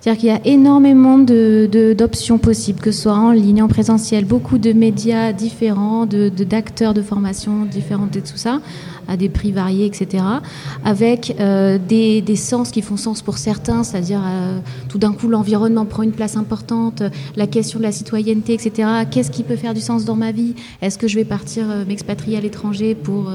C'est-à-dire 0.00 0.20
qu'il 0.20 0.28
y 0.28 0.32
a 0.32 0.40
énormément 0.44 1.18
d'options 1.18 2.36
de, 2.36 2.40
possibles, 2.40 2.80
que 2.80 2.92
ce 2.92 3.02
soit 3.02 3.14
en 3.14 3.32
ligne, 3.32 3.62
en 3.62 3.68
présentiel, 3.68 4.24
beaucoup 4.24 4.58
de 4.58 4.72
médias 4.72 5.32
différents, 5.32 6.06
d'acteurs 6.06 6.94
de, 6.94 7.00
de, 7.00 7.04
formation 7.04 7.64
différents 7.64 8.08
et 8.14 8.20
tout 8.20 8.36
ça, 8.36 8.60
à 9.08 9.16
des 9.16 9.28
prix 9.28 9.50
variés, 9.50 9.86
etc. 9.86 10.22
Avec 10.84 11.34
euh, 11.40 11.78
des, 11.78 12.20
des, 12.20 12.36
sens 12.36 12.70
qui 12.70 12.82
font 12.82 12.96
sens 12.96 13.22
pour 13.22 13.38
certains, 13.38 13.82
c'est-à-dire 13.82 14.20
euh, 14.24 14.60
tout 14.88 14.98
d'un 14.98 15.12
coup 15.12 15.28
l'environnement 15.28 15.86
prend 15.86 16.02
une 16.02 16.12
place 16.12 16.36
importante, 16.36 17.02
la 17.34 17.46
question 17.46 17.78
de 17.78 17.84
la 17.84 17.92
citoyenneté, 17.92 18.52
etc. 18.52 18.88
Qu'est-ce 19.10 19.30
qui 19.30 19.42
peut 19.42 19.56
faire 19.56 19.74
du 19.74 19.80
sens 19.80 20.04
dans 20.04 20.16
ma 20.16 20.30
vie? 20.30 20.54
Est-ce 20.82 20.98
que 20.98 21.08
je 21.08 21.16
vais 21.16 21.24
partir 21.24 21.64
euh, 21.68 21.84
m'expatrier 21.86 22.36
à 22.36 22.40
l'étranger 22.40 22.94
pour, 22.94 23.30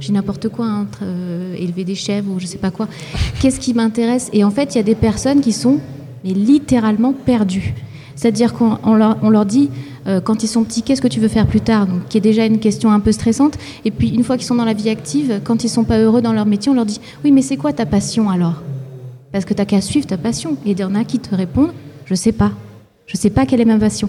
j'ai 0.00 0.12
n'importe 0.12 0.48
quoi, 0.48 0.66
hein, 0.66 0.86
élever 1.58 1.84
des 1.84 1.94
chèvres 1.94 2.30
ou 2.30 2.38
je 2.38 2.46
sais 2.46 2.58
pas 2.58 2.70
quoi? 2.70 2.86
Qu'est-ce 3.40 3.58
qui 3.58 3.72
m'intéresse? 3.72 4.28
Et 4.32 4.44
en 4.44 4.50
fait, 4.50 4.74
il 4.74 4.78
y 4.78 4.80
a 4.80 4.84
des 4.84 4.94
personnes 4.94 5.40
qui 5.40 5.52
sont 5.52 5.80
littéralement 6.24 7.12
perdus. 7.12 7.74
C'est-à-dire 8.16 8.54
qu'on 8.54 8.78
on 8.82 8.94
leur, 9.30 9.46
dit, 9.46 9.70
euh, 10.06 10.20
quand 10.20 10.42
ils 10.42 10.48
sont 10.48 10.64
petits, 10.64 10.82
qu'est-ce 10.82 11.02
que 11.02 11.08
tu 11.08 11.20
veux 11.20 11.28
faire 11.28 11.46
plus 11.46 11.60
tard 11.60 11.86
Donc, 11.86 12.08
qui 12.08 12.18
est 12.18 12.20
déjà 12.20 12.44
une 12.46 12.58
question 12.58 12.90
un 12.90 13.00
peu 13.00 13.12
stressante. 13.12 13.58
Et 13.84 13.90
puis, 13.90 14.08
une 14.08 14.22
fois 14.22 14.36
qu'ils 14.36 14.46
sont 14.46 14.54
dans 14.54 14.64
la 14.64 14.72
vie 14.72 14.88
active, 14.88 15.40
quand 15.44 15.64
ils 15.64 15.68
sont 15.68 15.84
pas 15.84 15.98
heureux 15.98 16.22
dans 16.22 16.32
leur 16.32 16.46
métier, 16.46 16.70
on 16.70 16.74
leur 16.74 16.86
dit, 16.86 17.00
oui, 17.24 17.32
mais 17.32 17.42
c'est 17.42 17.56
quoi 17.56 17.72
ta 17.72 17.86
passion 17.86 18.30
alors? 18.30 18.62
Parce 19.32 19.44
que 19.44 19.54
tu 19.54 19.60
n'as 19.60 19.64
qu'à 19.64 19.80
suivre 19.80 20.06
ta 20.06 20.16
passion. 20.16 20.56
Et 20.64 20.72
il 20.72 20.78
y 20.78 20.84
en 20.84 20.94
a 20.94 21.04
qui 21.04 21.18
te 21.18 21.34
répondent, 21.34 21.72
je 22.04 22.14
sais 22.14 22.32
pas. 22.32 22.52
Je 23.06 23.16
sais 23.16 23.30
pas 23.30 23.46
quelle 23.46 23.60
est 23.60 23.66
ma 23.66 23.78
passion. 23.78 24.08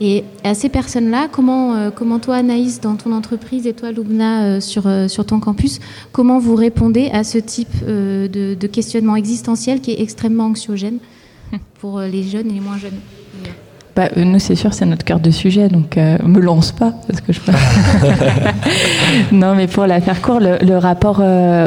Et 0.00 0.24
à 0.42 0.54
ces 0.54 0.68
personnes-là, 0.68 1.28
comment, 1.30 1.74
euh, 1.74 1.90
comment 1.90 2.18
toi, 2.18 2.36
Anaïs, 2.36 2.80
dans 2.80 2.96
ton 2.96 3.12
entreprise, 3.12 3.66
et 3.66 3.72
toi, 3.72 3.92
Lubna, 3.92 4.44
euh, 4.44 4.60
sur, 4.60 4.84
sur 5.08 5.24
ton 5.24 5.40
campus, 5.40 5.80
comment 6.12 6.38
vous 6.38 6.56
répondez 6.56 7.10
à 7.12 7.24
ce 7.24 7.38
type 7.38 7.84
de, 7.84 8.54
de 8.54 8.66
questionnement 8.66 9.16
existentiel 9.16 9.80
qui 9.80 9.92
est 9.92 10.00
extrêmement 10.00 10.46
anxiogène 10.46 10.98
pour 11.80 12.00
les 12.00 12.22
jeunes 12.22 12.50
et 12.50 12.54
les 12.54 12.60
moins 12.60 12.78
jeunes? 12.78 12.98
Bah, 13.96 14.08
euh, 14.16 14.24
nous, 14.24 14.38
c'est 14.38 14.54
sûr, 14.54 14.74
c'est 14.74 14.86
notre 14.86 15.04
cœur 15.04 15.20
de 15.20 15.30
sujet, 15.30 15.68
donc 15.68 15.96
euh, 15.96 16.18
me 16.24 16.40
lance 16.40 16.72
pas, 16.72 16.92
parce 17.06 17.20
que 17.20 17.32
je. 17.32 17.40
non, 19.32 19.54
mais 19.54 19.66
pour 19.66 19.86
la 19.86 20.00
faire 20.00 20.20
court, 20.20 20.40
le, 20.40 20.76
rapport 20.76 21.22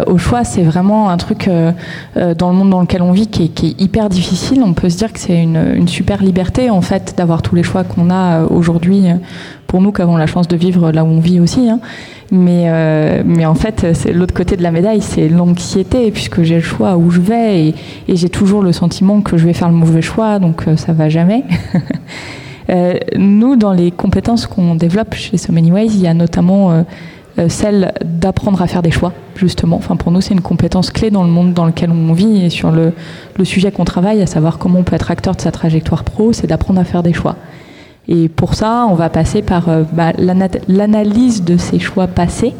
au 0.07 0.17
choix, 0.17 0.43
c'est 0.43 0.63
vraiment 0.63 1.10
un 1.10 1.17
truc 1.17 1.50
dans 1.50 2.50
le 2.50 2.55
monde 2.55 2.69
dans 2.69 2.81
lequel 2.81 3.01
on 3.01 3.12
vit 3.12 3.27
qui 3.27 3.43
est, 3.43 3.81
hyper 3.81 4.10
difficile. 4.10 4.62
On 4.63 4.74
peut 4.74 4.89
se 4.89 4.98
dire 4.98 5.13
que 5.13 5.19
c'est 5.19 5.41
une, 5.41 5.74
une, 5.75 5.88
super 5.88 6.22
liberté, 6.22 6.69
en 6.69 6.81
fait, 6.81 7.15
d'avoir 7.17 7.41
tous 7.41 7.55
les 7.55 7.63
choix 7.63 7.84
qu'on 7.84 8.10
a 8.10 8.43
aujourd'hui 8.43 9.05
pour 9.67 9.81
nous 9.81 9.91
qui 9.91 10.01
avons 10.01 10.17
la 10.17 10.27
chance 10.27 10.47
de 10.47 10.55
vivre 10.55 10.91
là 10.91 11.03
où 11.03 11.07
on 11.07 11.19
vit 11.19 11.39
aussi. 11.39 11.69
Hein. 11.69 11.79
Mais, 12.32 12.65
euh, 12.67 13.23
mais 13.25 13.45
en 13.45 13.56
fait, 13.56 13.88
c'est 13.93 14.12
l'autre 14.12 14.34
côté 14.34 14.58
de 14.58 14.63
la 14.63 14.71
médaille, 14.71 15.01
c'est 15.01 15.30
l'anxiété, 15.30 16.12
puisque 16.12 16.43
j'ai 16.43 16.56
le 16.56 16.62
choix 16.62 16.97
où 16.97 17.10
je 17.10 17.21
vais 17.21 17.67
et, 17.67 17.75
j'ai 18.10 18.30
toujours 18.30 18.62
le 18.62 18.71
sentiment 18.71 19.21
que 19.21 19.38
je 19.38 19.45
vais 19.45 19.53
faire 19.53 19.69
le 19.69 19.75
mauvais 19.75 20.01
choix, 20.01 20.39
donc 20.39 20.67
euh, 20.67 20.75
ça 20.75 20.91
va 20.91 21.08
jamais. 21.08 21.43
euh, 22.69 22.95
nous, 23.15 23.56
dans 23.56 23.73
les 23.73 23.91
compétences 23.91 24.45
qu'on 24.45 24.75
développe 24.75 25.13
chez 25.13 25.38
So 25.38 25.53
Many 25.53 25.71
Ways, 25.71 25.88
il 25.88 26.01
y 26.01 26.08
a 26.08 26.13
notamment 26.13 26.86
celle 27.49 27.93
d'apprendre 28.03 28.63
à 28.63 28.67
faire 28.67 28.82
des 28.82 28.89
choix, 28.89 29.13
justement. 29.36 29.77
Enfin, 29.77 29.95
pour 29.95 30.12
nous, 30.12 30.21
c'est 30.21 30.34
une 30.34 30.41
compétence 30.41 30.89
clé 30.89 31.12
dans 31.12 31.23
le 31.23 31.30
monde 31.30 31.53
dans 31.53 31.67
lequel 31.67 31.91
on 31.91 32.12
vit 32.12 32.45
et 32.45 32.49
sur 32.49 32.71
le 32.71 32.93
sujet 33.43 33.71
qu'on 33.71 33.86
travaille, 33.86 34.23
à 34.23 34.25
savoir 34.25 34.58
comment 34.58 34.80
on 34.80 34.84
peut 34.84 34.95
être 34.95 35.12
acteur 35.12 35.36
de 35.36 35.41
sa 35.41 35.51
trajectoire 35.51 36.03
pro, 36.03 36.34
c'est 36.34 36.47
d'apprendre 36.47 36.80
à 36.80 36.84
faire 36.84 37.03
des 37.03 37.13
choix. 37.13 37.36
Et 38.08 38.30
pour 38.30 38.54
ça, 38.54 38.88
on 38.89 38.96
va 38.96 39.10
passer 39.10 39.41
par 39.41 39.70
euh, 39.70 39.84
bah, 39.91 40.13
l'analyse 40.67 41.43
de 41.43 41.58
ces 41.58 41.80
choix 41.80 42.08
passés. 42.08 42.54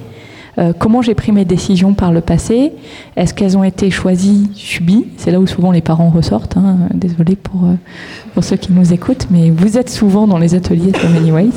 Euh, 0.60 0.74
comment 0.78 1.04
j'ai 1.04 1.14
pris 1.14 1.32
mes 1.32 1.46
décisions 1.46 1.94
par 1.94 2.12
le 2.12 2.22
passé? 2.22 2.72
Est-ce 3.16 3.34
qu'elles 3.34 3.58
ont 3.58 3.64
été 3.64 3.92
choisies, 3.92 4.50
subies? 4.56 5.06
C'est 5.18 5.30
là 5.30 5.40
où 5.40 5.46
souvent 5.46 5.72
les 5.72 5.82
parents 5.82 6.10
ressortent. 6.10 6.58
Hein. 6.58 6.78
Désolé 6.94 7.36
pour, 7.36 7.66
euh, 7.66 7.76
pour 8.34 8.44
ceux 8.44 8.56
qui 8.56 8.74
nous 8.74 8.92
écoutent, 8.92 9.28
mais 9.30 9.52
vous 9.52 9.78
êtes 9.78 9.90
souvent 9.90 10.26
dans 10.26 10.40
les 10.40 10.56
ateliers 10.56 10.92
de 10.92 11.14
Many 11.14 11.32
Ways. 11.32 11.54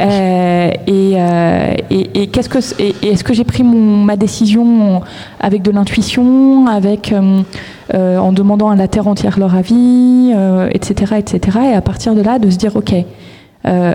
Euh, 0.00 0.70
et, 0.86 1.16
et, 1.90 2.30
est-ce 2.32 3.24
que 3.24 3.34
j'ai 3.34 3.44
pris 3.44 3.62
ma 3.62 4.16
décision 4.16 5.02
avec 5.40 5.62
de 5.62 5.70
l'intuition, 5.70 6.66
avec 6.66 7.12
euh, 7.12 8.18
en 8.18 8.32
demandant 8.32 8.70
à 8.70 8.76
la 8.76 8.88
terre 8.88 9.08
entière 9.08 9.38
leur 9.38 9.54
avis, 9.54 10.32
etc., 10.70 11.16
etc. 11.18 11.58
Et 11.72 11.74
à 11.74 11.82
partir 11.82 12.14
de 12.14 12.22
là, 12.22 12.38
de 12.38 12.48
se 12.50 12.56
dire, 12.56 12.76
ok, 12.76 12.94
euh, 13.66 13.94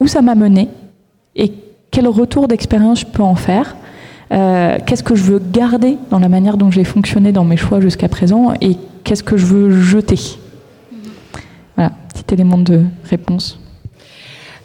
où 0.00 0.06
ça 0.06 0.22
m'a 0.22 0.34
mené 0.34 0.68
et 1.36 1.52
quel 1.90 2.08
retour 2.08 2.48
d'expérience 2.48 3.00
je 3.00 3.06
peux 3.06 3.22
en 3.22 3.34
faire. 3.34 3.76
Euh, 4.32 4.78
qu'est-ce 4.84 5.02
que 5.02 5.14
je 5.14 5.22
veux 5.22 5.38
garder 5.38 5.98
dans 6.10 6.18
la 6.18 6.28
manière 6.28 6.56
dont 6.56 6.70
j'ai 6.70 6.84
fonctionné 6.84 7.30
dans 7.30 7.44
mes 7.44 7.56
choix 7.56 7.80
jusqu'à 7.80 8.08
présent 8.08 8.54
et 8.60 8.76
qu'est-ce 9.04 9.22
que 9.22 9.36
je 9.36 9.46
veux 9.46 9.70
jeter? 9.70 10.18
Voilà, 11.76 11.92
petit 12.12 12.34
élément 12.34 12.58
de 12.58 12.82
réponse. 13.04 13.60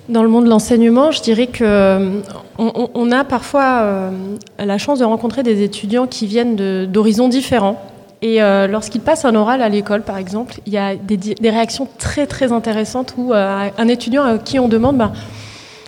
Dans 0.10 0.24
le 0.24 0.30
monde 0.30 0.45
de 0.45 0.50
l'enseignement, 0.50 1.12
je 1.12 1.22
dirais 1.22 1.48
que 1.48 2.22
on, 2.58 3.12
a 3.12 3.24
parfois 3.24 4.12
la 4.58 4.78
chance 4.78 5.00
de 5.00 5.06
rencontrer 5.06 5.43
des 5.43 5.63
étudiants 5.63 6.08
qui 6.08 6.26
viennent 6.26 6.56
d'horizons 6.88 7.30
différents. 7.30 7.80
Et 8.22 8.41
euh, 8.41 8.67
lorsqu'il 8.67 9.02
passe 9.02 9.24
un 9.24 9.36
oral 9.36 9.62
à 9.62 9.69
l'école, 9.69 10.02
par 10.02 10.17
exemple, 10.17 10.56
il 10.65 10.74
y 10.74 10.78
a 10.78 10.95
des, 10.95 11.50
réactions 11.50 11.88
très 11.98 12.28
très 12.28 12.52
intéressantes 12.52 13.13
où 13.17 13.34
euh, 13.34 13.69
un 13.78 13.88
étudiant 13.88 14.24
à 14.24 14.38
qui 14.38 14.60
on 14.60 14.67
demande 14.67 14.98
bah, 14.98 15.13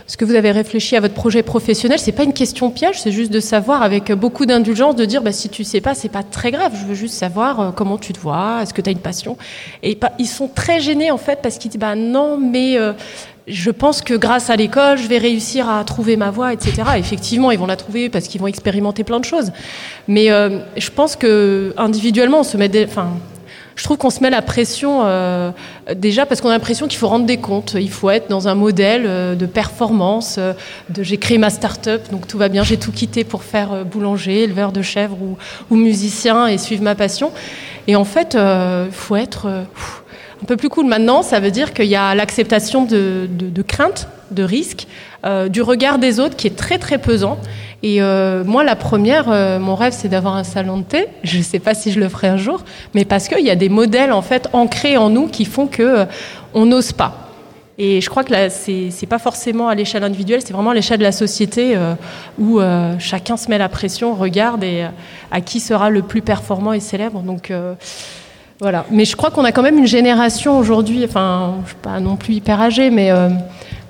est-ce 0.07 0.17
que 0.17 0.25
vous 0.25 0.35
avez 0.35 0.51
réfléchi 0.51 0.95
à 0.95 1.01
votre 1.01 1.13
projet 1.13 1.43
professionnel? 1.43 1.99
C'est 1.99 2.11
pas 2.13 2.23
une 2.23 2.33
question 2.33 2.69
piège, 2.69 3.01
c'est 3.01 3.11
juste 3.11 3.31
de 3.31 3.39
savoir 3.39 3.81
avec 3.81 4.11
beaucoup 4.13 4.45
d'indulgence 4.45 4.95
de 4.95 5.05
dire 5.05 5.21
bah, 5.21 5.33
si 5.33 5.49
tu 5.49 5.63
sais 5.65 5.81
pas, 5.81 5.93
c'est 5.93 6.09
pas 6.09 6.23
très 6.23 6.51
grave. 6.51 6.71
Je 6.79 6.85
veux 6.85 6.95
juste 6.95 7.15
savoir 7.15 7.59
euh, 7.59 7.71
comment 7.71 7.97
tu 7.97 8.13
te 8.13 8.19
vois, 8.19 8.59
est-ce 8.61 8.73
que 8.73 8.81
tu 8.81 8.89
as 8.89 8.93
une 8.93 8.99
passion? 8.99 9.37
Et 9.83 9.99
ils 10.17 10.27
sont 10.27 10.47
très 10.47 10.79
gênés 10.79 11.11
en 11.11 11.17
fait 11.17 11.39
parce 11.41 11.57
qu'ils 11.57 11.71
disent 11.71 11.81
bah 11.81 11.95
non, 11.95 12.37
mais 12.37 12.77
je 13.47 13.71
pense 13.71 14.01
que 14.01 14.13
grâce 14.13 14.49
à 14.49 14.55
l'école, 14.55 14.97
je 14.97 15.07
vais 15.07 15.17
réussir 15.17 15.69
à 15.69 15.83
trouver 15.83 16.15
ma 16.15 16.29
voie, 16.29 16.53
etc. 16.53 16.83
Effectivement, 16.97 17.51
ils 17.51 17.57
vont 17.57 17.65
la 17.65 17.75
trouver 17.75 18.09
parce 18.09 18.27
qu'ils 18.27 18.39
vont 18.39 18.47
expérimenter 18.47 19.03
plein 19.03 19.19
de 19.19 19.25
choses. 19.25 19.51
Mais 20.07 20.31
euh, 20.31 20.59
je 20.77 20.89
pense 20.89 21.15
que 21.15 21.73
individuellement, 21.77 22.41
on 22.41 22.43
se 22.43 22.55
met, 22.57 22.69
enfin, 22.85 23.09
je 23.75 23.83
trouve 23.83 23.97
qu'on 23.97 24.11
se 24.11 24.21
met 24.21 24.29
la 24.29 24.43
pression 24.43 25.01
euh, 25.05 25.51
déjà 25.95 26.27
parce 26.27 26.39
qu'on 26.39 26.49
a 26.49 26.53
l'impression 26.53 26.87
qu'il 26.87 26.99
faut 26.99 27.07
rendre 27.07 27.25
des 27.25 27.37
comptes. 27.37 27.73
Il 27.73 27.89
faut 27.89 28.11
être 28.11 28.29
dans 28.29 28.47
un 28.47 28.53
modèle 28.53 29.05
euh, 29.07 29.35
de 29.35 29.47
performance. 29.47 30.39
j'ai 30.99 31.17
créé 31.17 31.39
ma 31.39 31.49
start-up, 31.49 32.11
donc 32.11 32.27
tout 32.27 32.37
va 32.37 32.47
bien. 32.47 32.63
J'ai 32.63 32.77
tout 32.77 32.91
quitté 32.91 33.23
pour 33.23 33.43
faire 33.43 33.85
boulanger, 33.85 34.43
éleveur 34.43 34.71
de 34.71 34.83
chèvres 34.83 35.17
ou, 35.19 35.37
ou, 35.71 35.75
musicien 35.75 36.45
et 36.45 36.59
suivre 36.59 36.83
ma 36.83 36.93
passion. 36.93 37.31
Et 37.87 37.95
en 37.95 38.05
fait, 38.05 38.35
il 38.35 38.91
faut 38.91 39.15
être 39.15 39.65
un 40.41 40.45
peu 40.45 40.57
plus 40.57 40.69
cool 40.69 40.87
maintenant, 40.87 41.21
ça 41.21 41.39
veut 41.39 41.51
dire 41.51 41.73
qu'il 41.73 41.85
y 41.85 41.95
a 41.95 42.15
l'acceptation 42.15 42.85
de, 42.85 43.27
de, 43.29 43.49
de 43.49 43.61
crainte, 43.61 44.07
de 44.31 44.43
risque, 44.43 44.87
euh, 45.23 45.49
du 45.49 45.61
regard 45.61 45.99
des 45.99 46.19
autres 46.19 46.35
qui 46.35 46.47
est 46.47 46.55
très 46.55 46.79
très 46.79 46.97
pesant. 46.97 47.37
Et 47.83 48.01
euh, 48.01 48.43
moi, 48.43 48.63
la 48.63 48.75
première, 48.75 49.25
euh, 49.29 49.59
mon 49.59 49.75
rêve, 49.75 49.93
c'est 49.95 50.07
d'avoir 50.07 50.35
un 50.35 50.43
salon 50.43 50.79
de 50.79 50.83
thé. 50.83 51.07
Je 51.23 51.37
ne 51.37 51.43
sais 51.43 51.59
pas 51.59 51.73
si 51.73 51.91
je 51.91 51.99
le 51.99 52.09
ferai 52.09 52.27
un 52.27 52.37
jour, 52.37 52.63
mais 52.93 53.05
parce 53.05 53.27
qu'il 53.27 53.45
y 53.45 53.49
a 53.49 53.55
des 53.55 53.69
modèles 53.69 54.11
en 54.11 54.21
fait 54.21 54.47
ancrés 54.53 54.97
en 54.97 55.09
nous 55.09 55.27
qui 55.27 55.45
font 55.45 55.67
que 55.67 56.05
on 56.53 56.65
n'ose 56.65 56.91
pas. 56.91 57.27
Et 57.77 57.99
je 58.01 58.09
crois 58.09 58.23
que 58.23 58.31
là, 58.31 58.49
c'est 58.49 59.07
pas 59.09 59.17
forcément 59.17 59.67
à 59.67 59.73
l'échelle 59.73 60.03
individuelle, 60.03 60.41
c'est 60.45 60.53
vraiment 60.53 60.69
à 60.69 60.73
l'échelle 60.75 60.99
de 60.99 61.03
la 61.03 61.11
société 61.11 61.75
où 62.37 62.59
chacun 62.99 63.37
se 63.37 63.49
met 63.49 63.57
la 63.57 63.69
pression, 63.69 64.13
regarde 64.13 64.63
et 64.63 64.85
à 65.31 65.41
qui 65.41 65.59
sera 65.59 65.89
le 65.89 66.03
plus 66.03 66.21
performant 66.21 66.73
et 66.73 66.79
célèbre. 66.79 67.21
Donc 67.21 67.51
voilà. 68.61 68.85
Mais 68.91 69.05
je 69.05 69.15
crois 69.15 69.31
qu'on 69.31 69.43
a 69.43 69.51
quand 69.51 69.63
même 69.63 69.79
une 69.79 69.87
génération 69.87 70.59
aujourd'hui, 70.59 71.03
enfin, 71.03 71.55
je 71.63 71.69
suis 71.69 71.77
pas 71.81 71.99
non 71.99 72.15
plus 72.15 72.35
hyper 72.35 72.61
âgée, 72.61 72.91
mais 72.91 73.09
euh, 73.09 73.29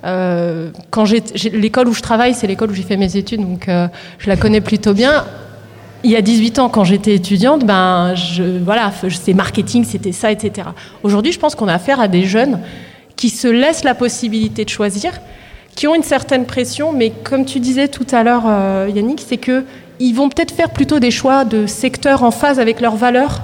euh, 0.05 0.69
quand 0.89 1.03
j'ai 1.03 1.21
l'école 1.51 1.89
où 1.89 1.93
je 1.93 2.01
travaille, 2.01 2.33
c'est 2.33 2.47
l'école 2.47 2.71
où 2.71 2.73
j'ai 2.73 2.83
fait 2.83 2.95
mes 2.95 3.17
études, 3.17 3.41
donc 3.41 3.67
euh, 3.67 3.89
je 4.17 4.29
la 4.29 4.37
connais 4.37 4.61
plutôt 4.61 4.93
bien. 4.93 5.25
il 6.05 6.11
y 6.11 6.15
a 6.15 6.21
18 6.21 6.59
ans, 6.59 6.69
quand 6.69 6.85
j'étais 6.85 7.13
étudiante, 7.13 7.65
ben, 7.65 8.15
je, 8.15 8.43
voilà, 8.63 8.93
c'était 9.09 9.33
marketing, 9.33 9.83
c'était 9.83 10.13
ça, 10.13 10.31
etc. 10.31 10.69
Aujourd'hui, 11.03 11.33
je 11.33 11.39
pense 11.39 11.53
qu'on 11.53 11.67
a 11.67 11.73
affaire 11.73 11.99
à 11.99 12.07
des 12.07 12.23
jeunes 12.23 12.61
qui 13.17 13.27
se 13.27 13.49
laissent 13.49 13.83
la 13.83 13.93
possibilité 13.93 14.63
de 14.63 14.69
choisir, 14.69 15.19
qui 15.75 15.89
ont 15.89 15.95
une 15.95 16.03
certaine 16.03 16.45
pression, 16.45 16.93
mais 16.93 17.09
comme 17.09 17.43
tu 17.43 17.59
disais 17.59 17.89
tout 17.89 18.07
à 18.13 18.23
l'heure, 18.23 18.45
Yannick, 18.87 19.21
c'est 19.27 19.35
que 19.35 19.65
ils 19.99 20.13
vont 20.13 20.29
peut-être 20.29 20.53
faire 20.53 20.69
plutôt 20.69 20.99
des 20.99 21.11
choix 21.11 21.43
de 21.43 21.67
secteurs 21.67 22.23
en 22.23 22.31
phase 22.31 22.57
avec 22.57 22.79
leurs 22.79 22.95
valeurs, 22.95 23.41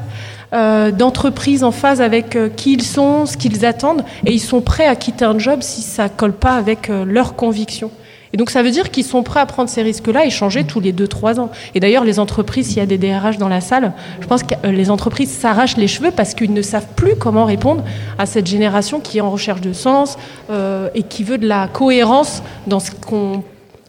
euh, 0.54 0.92
d'entreprises 0.92 1.64
en 1.64 1.72
phase 1.72 2.02
avec 2.02 2.36
euh, 2.36 2.50
qui 2.50 2.74
ils 2.74 2.84
sont, 2.84 3.26
ce 3.26 3.38
qu'ils 3.38 3.66
attendent, 3.66 4.04
et 4.26 4.34
ils 4.34 4.40
sont 4.40 4.62
prêts 4.62 4.88
à 4.88 4.96
quitter 4.96 5.26
un 5.26 5.38
job 5.38 5.62
si 5.62 5.82
ça 5.82 6.10
colle 6.10 6.34
pas 6.34 6.54
avec 6.54 6.90
leurs 6.90 7.36
convictions. 7.36 7.92
Et 8.34 8.38
donc 8.38 8.50
ça 8.50 8.62
veut 8.62 8.72
dire 8.72 8.92
qu'ils 8.92 9.04
sont 9.04 9.24
prêts 9.24 9.40
à 9.40 9.46
prendre 9.46 9.70
ces 9.70 9.82
risques-là 9.82 10.26
et 10.26 10.30
changer 10.30 10.64
tous 10.64 10.80
les 10.80 10.94
2-3 10.94 11.40
ans. 11.40 11.50
Et 11.76 11.80
d'ailleurs, 11.80 12.04
les 12.04 12.20
entreprises, 12.20 12.68
s'il 12.68 12.78
y 12.78 12.82
a 12.82 12.86
des 12.86 12.98
DRH 12.98 13.38
dans 13.38 13.48
la 13.48 13.62
salle, 13.62 13.94
je 14.22 14.28
pense 14.28 14.44
que 14.44 14.54
euh, 14.66 14.72
les 14.72 14.90
entreprises 14.90 15.32
s'arrachent 15.32 15.78
les 15.78 15.88
cheveux 15.88 16.12
parce 16.12 16.34
qu'ils 16.34 16.54
ne 16.54 16.62
savent 16.62 16.88
plus 16.96 17.16
comment 17.16 17.46
répondre 17.46 17.84
à 18.18 18.26
cette 18.26 18.48
génération 18.48 19.00
qui 19.00 19.20
est 19.20 19.22
en 19.22 19.32
recherche 19.32 19.62
de 19.62 19.74
sens 19.74 20.18
euh, 20.50 20.90
et 20.94 21.04
qui 21.04 21.24
veut 21.24 21.38
de 21.38 21.48
la 21.48 21.68
cohérence 21.68 22.44
dans 22.68 22.80
ce 22.80 22.92
qu'on 22.92 23.44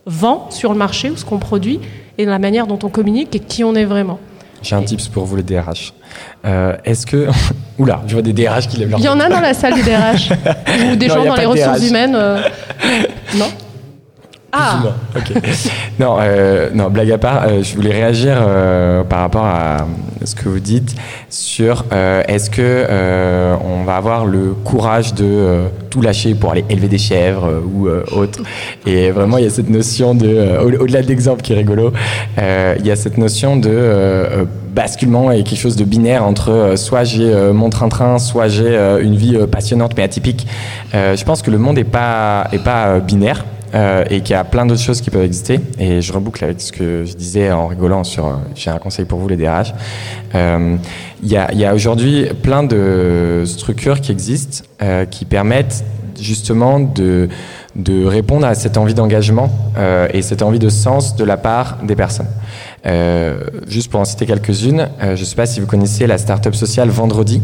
vend 0.06 0.46
sur 0.50 0.72
le 0.72 0.78
marché 0.78 1.10
ou 1.10 1.16
ce 1.16 1.24
qu'on 1.24 1.38
produit 1.38 1.80
et 2.16 2.24
dans 2.24 2.32
la 2.32 2.38
manière 2.38 2.66
dont 2.66 2.78
on 2.82 2.88
communique 2.88 3.34
et 3.34 3.40
qui 3.40 3.64
on 3.64 3.74
est 3.74 3.84
vraiment. 3.84 4.18
J'ai 4.62 4.74
un 4.74 4.82
tips 4.82 5.08
pour 5.08 5.24
vous 5.24 5.36
les 5.36 5.42
DRH. 5.42 5.92
Euh, 6.44 6.76
est-ce 6.84 7.06
que... 7.06 7.28
Oula, 7.78 8.02
je 8.06 8.14
vois 8.14 8.22
des 8.22 8.32
DRH 8.32 8.66
qui 8.68 8.76
lèvent 8.78 8.90
leur 8.90 8.98
Il 8.98 9.04
y 9.04 9.08
en 9.08 9.20
a 9.20 9.28
dans 9.28 9.40
la 9.40 9.54
salle 9.54 9.74
des 9.74 9.82
DRH 9.82 10.30
ou 10.92 10.96
des 10.96 11.08
gens 11.08 11.24
dans 11.24 11.36
les 11.36 11.46
ressources 11.46 11.88
humaines. 11.88 12.16
Non 13.36 13.46
ah 14.50 14.82
non, 16.00 16.16
euh, 16.20 16.70
non, 16.72 16.88
blague 16.88 17.12
à 17.12 17.18
part, 17.18 17.44
euh, 17.46 17.62
je 17.62 17.74
voulais 17.74 17.92
réagir 17.92 18.38
euh, 18.40 19.04
par 19.04 19.20
rapport 19.20 19.44
à 19.44 19.86
ce 20.24 20.34
que 20.34 20.48
vous 20.48 20.58
dites 20.58 20.94
sur 21.28 21.84
est-ce 21.92 22.48
que 22.50 22.86
on 23.62 23.84
va 23.84 23.96
avoir 23.96 24.24
le 24.24 24.54
courage 24.64 25.14
de 25.14 25.64
tout 25.90 26.00
lâcher 26.00 26.34
pour 26.34 26.52
aller 26.52 26.64
élever 26.68 26.88
des 26.88 26.98
chèvres 26.98 27.62
ou 27.64 27.88
autre. 27.88 28.40
Et 28.86 29.10
vraiment, 29.10 29.38
il 29.38 29.44
y 29.44 29.46
a 29.46 29.50
cette 29.50 29.70
notion 29.70 30.14
de, 30.14 30.58
au-delà 30.80 31.02
de 31.02 31.06
l'exemple 31.06 31.42
qui 31.42 31.52
est 31.52 31.56
rigolo, 31.56 31.92
il 32.36 32.86
y 32.86 32.90
a 32.90 32.96
cette 32.96 33.16
notion 33.16 33.56
de 33.56 34.46
basculement 34.74 35.30
et 35.30 35.44
quelque 35.44 35.60
chose 35.60 35.76
de 35.76 35.84
binaire 35.84 36.24
entre 36.24 36.74
soit 36.76 37.04
j'ai 37.04 37.32
mon 37.52 37.70
train-train, 37.70 38.18
soit 38.18 38.48
j'ai 38.48 38.76
une 39.00 39.14
vie 39.14 39.38
passionnante 39.46 39.92
mais 39.96 40.02
atypique. 40.02 40.46
je 40.92 41.24
pense 41.24 41.42
que 41.42 41.50
le 41.50 41.58
monde 41.58 41.76
n'est 41.76 41.84
pas, 41.84 42.48
est 42.52 42.62
pas 42.62 42.98
binaire. 42.98 43.44
Euh, 43.74 44.04
et 44.08 44.22
qu'il 44.22 44.30
y 44.30 44.34
a 44.34 44.44
plein 44.44 44.64
d'autres 44.64 44.80
choses 44.80 45.00
qui 45.00 45.10
peuvent 45.10 45.24
exister. 45.24 45.60
Et 45.78 46.00
je 46.00 46.12
reboucle 46.12 46.42
avec 46.42 46.60
ce 46.60 46.72
que 46.72 47.04
je 47.04 47.14
disais 47.14 47.50
en 47.52 47.66
rigolant 47.66 48.02
sur 48.02 48.26
euh, 48.26 48.34
j'ai 48.54 48.70
un 48.70 48.78
conseil 48.78 49.04
pour 49.04 49.18
vous 49.18 49.28
les 49.28 49.36
DRH. 49.36 49.74
Euh, 50.34 50.76
il 51.22 51.28
y 51.30 51.36
a, 51.36 51.74
aujourd'hui 51.74 52.26
plein 52.42 52.62
de 52.62 53.42
structures 53.44 54.00
qui 54.00 54.12
existent 54.12 54.64
qui 55.10 55.24
permettent 55.24 55.84
justement 56.20 56.78
de 56.78 57.28
répondre 58.06 58.46
à 58.46 58.54
cette 58.54 58.76
envie 58.78 58.94
d'engagement 58.94 59.50
et 60.12 60.22
cette 60.22 60.42
envie 60.42 60.60
de 60.60 60.68
sens 60.68 61.16
de 61.16 61.24
la 61.24 61.36
part 61.36 61.78
des 61.82 61.96
personnes. 61.96 62.28
juste 63.66 63.90
pour 63.90 63.98
en 63.98 64.04
citer 64.04 64.26
quelques-unes, 64.26 64.88
je 65.00 65.10
ne 65.10 65.16
sais 65.16 65.34
pas 65.34 65.46
si 65.46 65.58
vous 65.58 65.66
connaissez 65.66 66.06
la 66.06 66.18
start-up 66.18 66.54
sociale 66.54 66.88
Vendredi. 66.88 67.42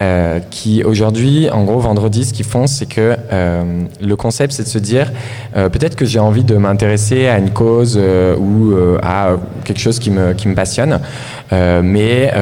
Euh, 0.00 0.38
qui 0.48 0.84
aujourd'hui, 0.84 1.50
en 1.50 1.64
gros, 1.64 1.80
vendredi, 1.80 2.24
ce 2.24 2.32
qu'ils 2.32 2.44
font, 2.44 2.68
c'est 2.68 2.86
que 2.86 3.16
euh, 3.32 3.82
le 4.00 4.14
concept, 4.14 4.52
c'est 4.52 4.62
de 4.62 4.68
se 4.68 4.78
dire, 4.78 5.10
euh, 5.56 5.68
peut-être 5.68 5.96
que 5.96 6.04
j'ai 6.04 6.20
envie 6.20 6.44
de 6.44 6.56
m'intéresser 6.56 7.26
à 7.26 7.38
une 7.38 7.50
cause 7.50 7.98
euh, 8.00 8.36
ou 8.36 8.74
euh, 8.74 8.98
à 9.02 9.30
quelque 9.64 9.80
chose 9.80 9.98
qui 9.98 10.12
me, 10.12 10.34
qui 10.34 10.46
me 10.46 10.54
passionne, 10.54 11.00
mais 11.50 12.32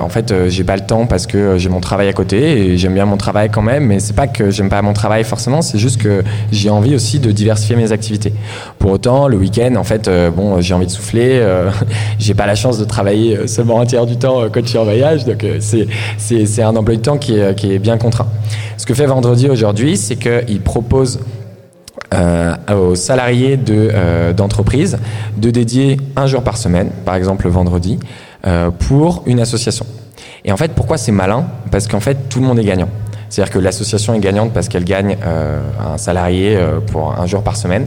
en 0.00 0.08
fait, 0.08 0.32
j'ai 0.48 0.62
pas 0.64 0.76
le 0.76 0.86
temps 0.86 1.06
parce 1.06 1.26
que 1.26 1.58
j'ai 1.58 1.68
mon 1.68 1.80
travail 1.80 2.08
à 2.08 2.12
côté 2.12 2.36
et 2.60 2.78
j'aime 2.78 2.94
bien 2.94 3.06
mon 3.06 3.16
travail 3.16 3.50
quand 3.50 3.62
même, 3.62 3.86
mais 3.86 3.98
c'est 3.98 4.14
pas 4.14 4.28
que 4.28 4.50
j'aime 4.50 4.68
pas 4.68 4.80
mon 4.82 4.92
travail 4.92 5.24
forcément, 5.24 5.62
c'est 5.62 5.78
juste 5.78 6.00
que 6.00 6.22
j'ai 6.52 6.70
envie 6.70 6.94
aussi 6.94 7.18
de 7.18 7.32
diversifier 7.32 7.76
mes 7.76 7.90
activités. 7.90 8.32
Pour 8.78 8.92
autant, 8.92 9.28
le 9.28 9.36
week-end, 9.36 9.74
en 9.76 9.84
fait, 9.84 10.08
bon, 10.34 10.60
j'ai 10.60 10.74
envie 10.74 10.86
de 10.86 10.90
souffler, 10.90 11.44
j'ai 12.18 12.34
pas 12.34 12.46
la 12.46 12.54
chance 12.54 12.78
de 12.78 12.84
travailler 12.84 13.46
seulement 13.48 13.80
un 13.80 13.86
tiers 13.86 14.06
du 14.06 14.16
temps 14.16 14.42
quand 14.52 14.60
je 14.62 14.68
suis 14.68 14.78
en 14.78 14.84
voyage, 14.84 15.24
donc 15.24 15.44
c'est, 15.58 16.62
un 16.62 16.76
emploi 16.76 16.94
temps 17.02 17.18
qui 17.18 17.34
est, 17.38 17.78
bien 17.78 17.98
contraint. 17.98 18.28
Ce 18.76 18.86
que 18.86 18.94
fait 18.94 19.06
Vendredi 19.06 19.48
aujourd'hui, 19.48 19.96
c'est 19.96 20.16
qu'il 20.16 20.60
propose 20.60 21.20
euh, 22.14 22.54
aux 22.74 22.94
salariés 22.94 23.56
de, 23.56 23.90
euh, 23.92 24.32
de 24.32 25.50
dédier 25.50 25.96
un 26.16 26.26
jour 26.26 26.42
par 26.42 26.56
semaine, 26.56 26.90
par 27.04 27.14
exemple 27.14 27.44
le 27.44 27.52
vendredi, 27.52 27.98
euh, 28.46 28.70
pour 28.70 29.22
une 29.26 29.40
association. 29.40 29.86
Et 30.44 30.52
en 30.52 30.56
fait, 30.56 30.72
pourquoi 30.72 30.96
c'est 30.96 31.12
malin? 31.12 31.44
Parce 31.70 31.86
qu'en 31.86 32.00
fait, 32.00 32.28
tout 32.28 32.40
le 32.40 32.46
monde 32.46 32.58
est 32.58 32.64
gagnant. 32.64 32.88
C'est-à-dire 33.28 33.52
que 33.52 33.58
l'association 33.58 34.14
est 34.14 34.18
gagnante 34.18 34.52
parce 34.52 34.68
qu'elle 34.68 34.84
gagne 34.84 35.18
euh, 35.24 35.60
un 35.94 35.98
salarié 35.98 36.58
pour 36.90 37.12
un 37.12 37.26
jour 37.26 37.42
par 37.42 37.56
semaine. 37.56 37.86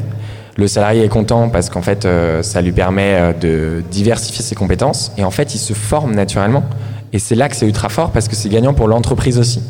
Le 0.55 0.67
salarié 0.67 1.03
est 1.03 1.09
content 1.09 1.49
parce 1.49 1.69
qu'en 1.69 1.81
fait, 1.81 2.07
ça 2.41 2.61
lui 2.61 2.71
permet 2.71 3.33
de 3.41 3.83
diversifier 3.91 4.43
ses 4.43 4.55
compétences. 4.55 5.11
Et 5.17 5.23
en 5.23 5.31
fait, 5.31 5.55
il 5.55 5.57
se 5.57 5.73
forme 5.73 6.13
naturellement 6.13 6.63
et 7.13 7.19
c'est 7.19 7.35
là 7.35 7.47
que 7.47 7.55
c'est 7.55 7.67
ultra 7.67 7.89
fort 7.89 8.11
parce 8.11 8.27
que 8.27 8.35
c'est 8.35 8.49
gagnant 8.49 8.73
pour 8.73 8.87
l'entreprise 8.87 9.37
aussi. 9.39 9.61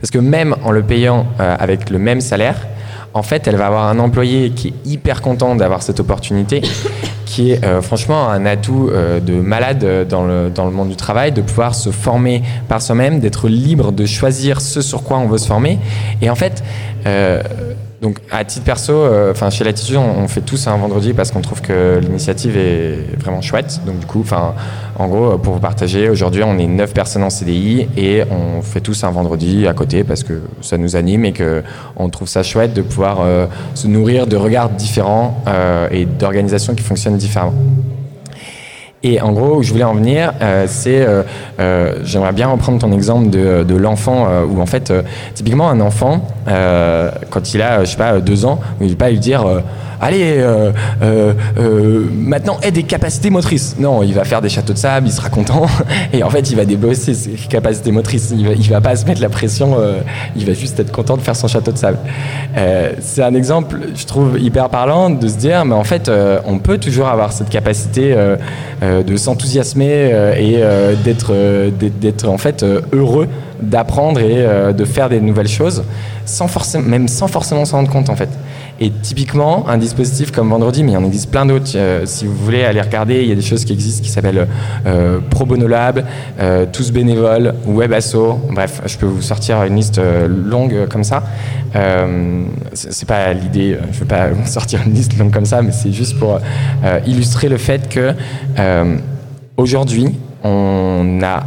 Parce 0.00 0.10
que 0.10 0.18
même 0.18 0.54
en 0.64 0.72
le 0.72 0.82
payant 0.82 1.26
euh, 1.40 1.56
avec 1.58 1.90
le 1.90 1.98
même 1.98 2.20
salaire, 2.20 2.66
en 3.14 3.22
fait, 3.22 3.46
elle 3.48 3.56
va 3.56 3.66
avoir 3.66 3.86
un 3.86 3.98
employé 3.98 4.50
qui 4.50 4.68
est 4.68 4.74
hyper 4.84 5.22
content 5.22 5.56
d'avoir 5.56 5.82
cette 5.82 5.98
opportunité, 5.98 6.60
qui 7.24 7.52
est 7.52 7.64
euh, 7.64 7.80
franchement 7.80 8.28
un 8.28 8.44
atout 8.46 8.90
euh, 8.92 9.18
de 9.18 9.34
malade 9.34 10.06
dans 10.08 10.24
le, 10.24 10.50
dans 10.50 10.66
le 10.66 10.72
monde 10.72 10.90
du 10.90 10.96
travail, 10.96 11.32
de 11.32 11.40
pouvoir 11.40 11.74
se 11.74 11.90
former 11.90 12.42
par 12.68 12.82
soi-même, 12.82 13.18
d'être 13.18 13.48
libre 13.48 13.92
de 13.92 14.04
choisir 14.04 14.60
ce 14.60 14.82
sur 14.82 15.02
quoi 15.02 15.18
on 15.18 15.26
veut 15.26 15.38
se 15.38 15.46
former. 15.46 15.78
Et 16.20 16.30
en 16.30 16.36
fait, 16.36 16.62
donc 18.00 18.18
à 18.30 18.44
titre 18.44 18.64
perso, 18.64 18.92
euh, 18.92 19.34
chez 19.50 19.64
Latitude, 19.64 19.96
on, 19.96 20.28
fait 20.28 20.40
tous 20.40 20.68
un 20.68 20.76
vendredi 20.76 21.14
parce 21.14 21.32
qu'on 21.32 21.40
trouve 21.40 21.60
que 21.60 21.98
l'initiative 22.00 22.56
est 22.56 23.18
vraiment 23.18 23.40
chouette. 23.40 23.80
Donc 23.86 23.98
du 23.98 24.06
coup, 24.06 24.24
en 24.98 25.08
gros, 25.08 25.36
pour 25.38 25.54
vous 25.54 25.60
partager, 25.60 26.08
aujourd'hui 26.08 26.44
on 26.44 26.58
est 26.58 26.66
9 26.66 26.94
personnes 26.94 27.24
en 27.24 27.30
CDI 27.30 27.88
et 27.96 28.22
on 28.30 28.62
fait 28.62 28.80
tous 28.80 29.02
un 29.02 29.10
vendredi 29.10 29.66
à 29.66 29.72
côté 29.72 30.04
parce 30.04 30.22
que 30.22 30.40
ça 30.60 30.78
nous 30.78 30.94
anime 30.94 31.24
et 31.24 31.32
que 31.32 31.64
on 31.96 32.08
trouve 32.08 32.28
ça 32.28 32.44
chouette 32.44 32.72
de 32.72 32.82
pouvoir 32.82 33.18
euh, 33.20 33.46
se 33.74 33.88
nourrir 33.88 34.28
de 34.28 34.36
regards 34.36 34.70
différents 34.70 35.42
euh, 35.48 35.88
et 35.90 36.04
d'organisations 36.04 36.76
qui 36.76 36.84
fonctionnent 36.84 37.16
différemment. 37.16 37.54
Et 39.04 39.20
en 39.20 39.32
gros, 39.32 39.58
où 39.58 39.62
je 39.62 39.70
voulais 39.72 39.84
en 39.84 39.94
venir, 39.94 40.32
euh, 40.42 40.64
c'est, 40.66 41.06
euh, 41.06 41.22
euh, 41.60 42.00
j'aimerais 42.04 42.32
bien 42.32 42.48
reprendre 42.48 42.80
ton 42.80 42.92
exemple 42.92 43.30
de, 43.30 43.62
de 43.62 43.76
l'enfant, 43.76 44.26
euh, 44.28 44.44
où 44.44 44.60
en 44.60 44.66
fait, 44.66 44.90
euh, 44.90 45.02
typiquement 45.34 45.70
un 45.70 45.80
enfant, 45.80 46.26
euh, 46.48 47.10
quand 47.30 47.54
il 47.54 47.62
a, 47.62 47.84
je 47.84 47.92
sais 47.92 47.96
pas, 47.96 48.18
deux 48.18 48.44
ans, 48.44 48.58
il 48.80 48.86
ne 48.86 48.90
va 48.90 48.96
pas 48.96 49.10
lui 49.10 49.20
dire 49.20 49.44
allez, 50.00 50.38
euh, 50.38 50.72
euh, 51.02 51.32
euh, 51.58 52.04
maintenant 52.12 52.58
aie 52.62 52.70
des 52.70 52.82
capacités 52.82 53.30
motrices. 53.30 53.76
Non, 53.78 54.02
il 54.02 54.14
va 54.14 54.24
faire 54.24 54.40
des 54.40 54.48
châteaux 54.48 54.72
de 54.72 54.78
sable, 54.78 55.06
il 55.06 55.12
sera 55.12 55.28
content, 55.28 55.66
et 56.12 56.22
en 56.22 56.30
fait, 56.30 56.50
il 56.50 56.56
va 56.56 56.64
débosser 56.64 57.14
ses 57.14 57.30
capacités 57.30 57.92
motrices. 57.92 58.32
Il 58.36 58.46
va, 58.46 58.78
va 58.78 58.80
pas 58.80 58.96
se 58.96 59.04
mettre 59.06 59.20
la 59.20 59.28
pression, 59.28 59.76
il 60.36 60.46
va 60.46 60.52
juste 60.52 60.78
être 60.80 60.92
content 60.92 61.16
de 61.16 61.22
faire 61.22 61.36
son 61.36 61.48
château 61.48 61.72
de 61.72 61.78
sable. 61.78 61.98
C'est 63.00 63.22
un 63.22 63.34
exemple, 63.34 63.78
je 63.94 64.06
trouve, 64.06 64.38
hyper 64.40 64.68
parlant 64.68 65.10
de 65.10 65.28
se 65.28 65.36
dire, 65.36 65.64
mais 65.64 65.74
en 65.74 65.84
fait, 65.84 66.10
on 66.44 66.58
peut 66.58 66.78
toujours 66.78 67.08
avoir 67.08 67.32
cette 67.32 67.48
capacité 67.48 68.14
de 68.82 69.16
s'enthousiasmer 69.16 70.34
et 70.38 70.62
d'être, 71.04 71.32
d'être 71.70 72.28
en 72.28 72.38
fait 72.38 72.64
heureux 72.92 73.28
d'apprendre 73.60 74.20
et 74.20 74.72
de 74.72 74.84
faire 74.84 75.08
des 75.08 75.20
nouvelles 75.20 75.48
choses, 75.48 75.84
même 76.84 77.08
sans 77.08 77.28
forcément 77.28 77.64
s'en 77.64 77.78
rendre 77.78 77.90
compte 77.90 78.08
en 78.08 78.16
fait. 78.16 78.30
Et 78.80 78.90
typiquement, 78.90 79.68
un 79.68 79.76
dispositif 79.76 80.30
comme 80.30 80.50
Vendredi, 80.50 80.84
mais 80.84 80.92
il 80.92 80.94
y 80.94 80.96
en 80.96 81.04
existe 81.04 81.30
plein 81.30 81.44
d'autres. 81.44 81.72
Euh, 81.74 82.06
si 82.06 82.26
vous 82.26 82.34
voulez 82.34 82.64
aller 82.64 82.80
regarder, 82.80 83.22
il 83.22 83.28
y 83.28 83.32
a 83.32 83.34
des 83.34 83.42
choses 83.42 83.64
qui 83.64 83.72
existent 83.72 84.04
qui 84.04 84.10
s'appellent 84.10 84.46
euh, 84.86 85.18
euh, 86.40 86.66
Tous 86.72 86.92
Bénévoles, 86.92 87.54
WebAsso. 87.66 88.38
Bref, 88.52 88.82
je 88.86 88.96
peux 88.96 89.06
vous 89.06 89.22
sortir 89.22 89.64
une 89.64 89.74
liste 89.74 89.98
euh, 89.98 90.28
longue 90.28 90.86
comme 90.88 91.02
ça. 91.02 91.24
C'est 92.72 93.08
pas 93.08 93.32
l'idée, 93.32 93.76
je 93.92 93.98
veux 93.98 94.06
pas 94.06 94.28
sortir 94.46 94.80
une 94.86 94.94
liste 94.94 95.18
longue 95.18 95.32
comme 95.32 95.44
ça, 95.44 95.60
mais 95.60 95.72
c'est 95.72 95.92
juste 95.92 96.18
pour 96.18 96.40
illustrer 97.06 97.48
le 97.48 97.58
fait 97.58 97.88
que 97.88 98.14
aujourd'hui, 99.56 100.14
on 100.44 101.20
a 101.22 101.44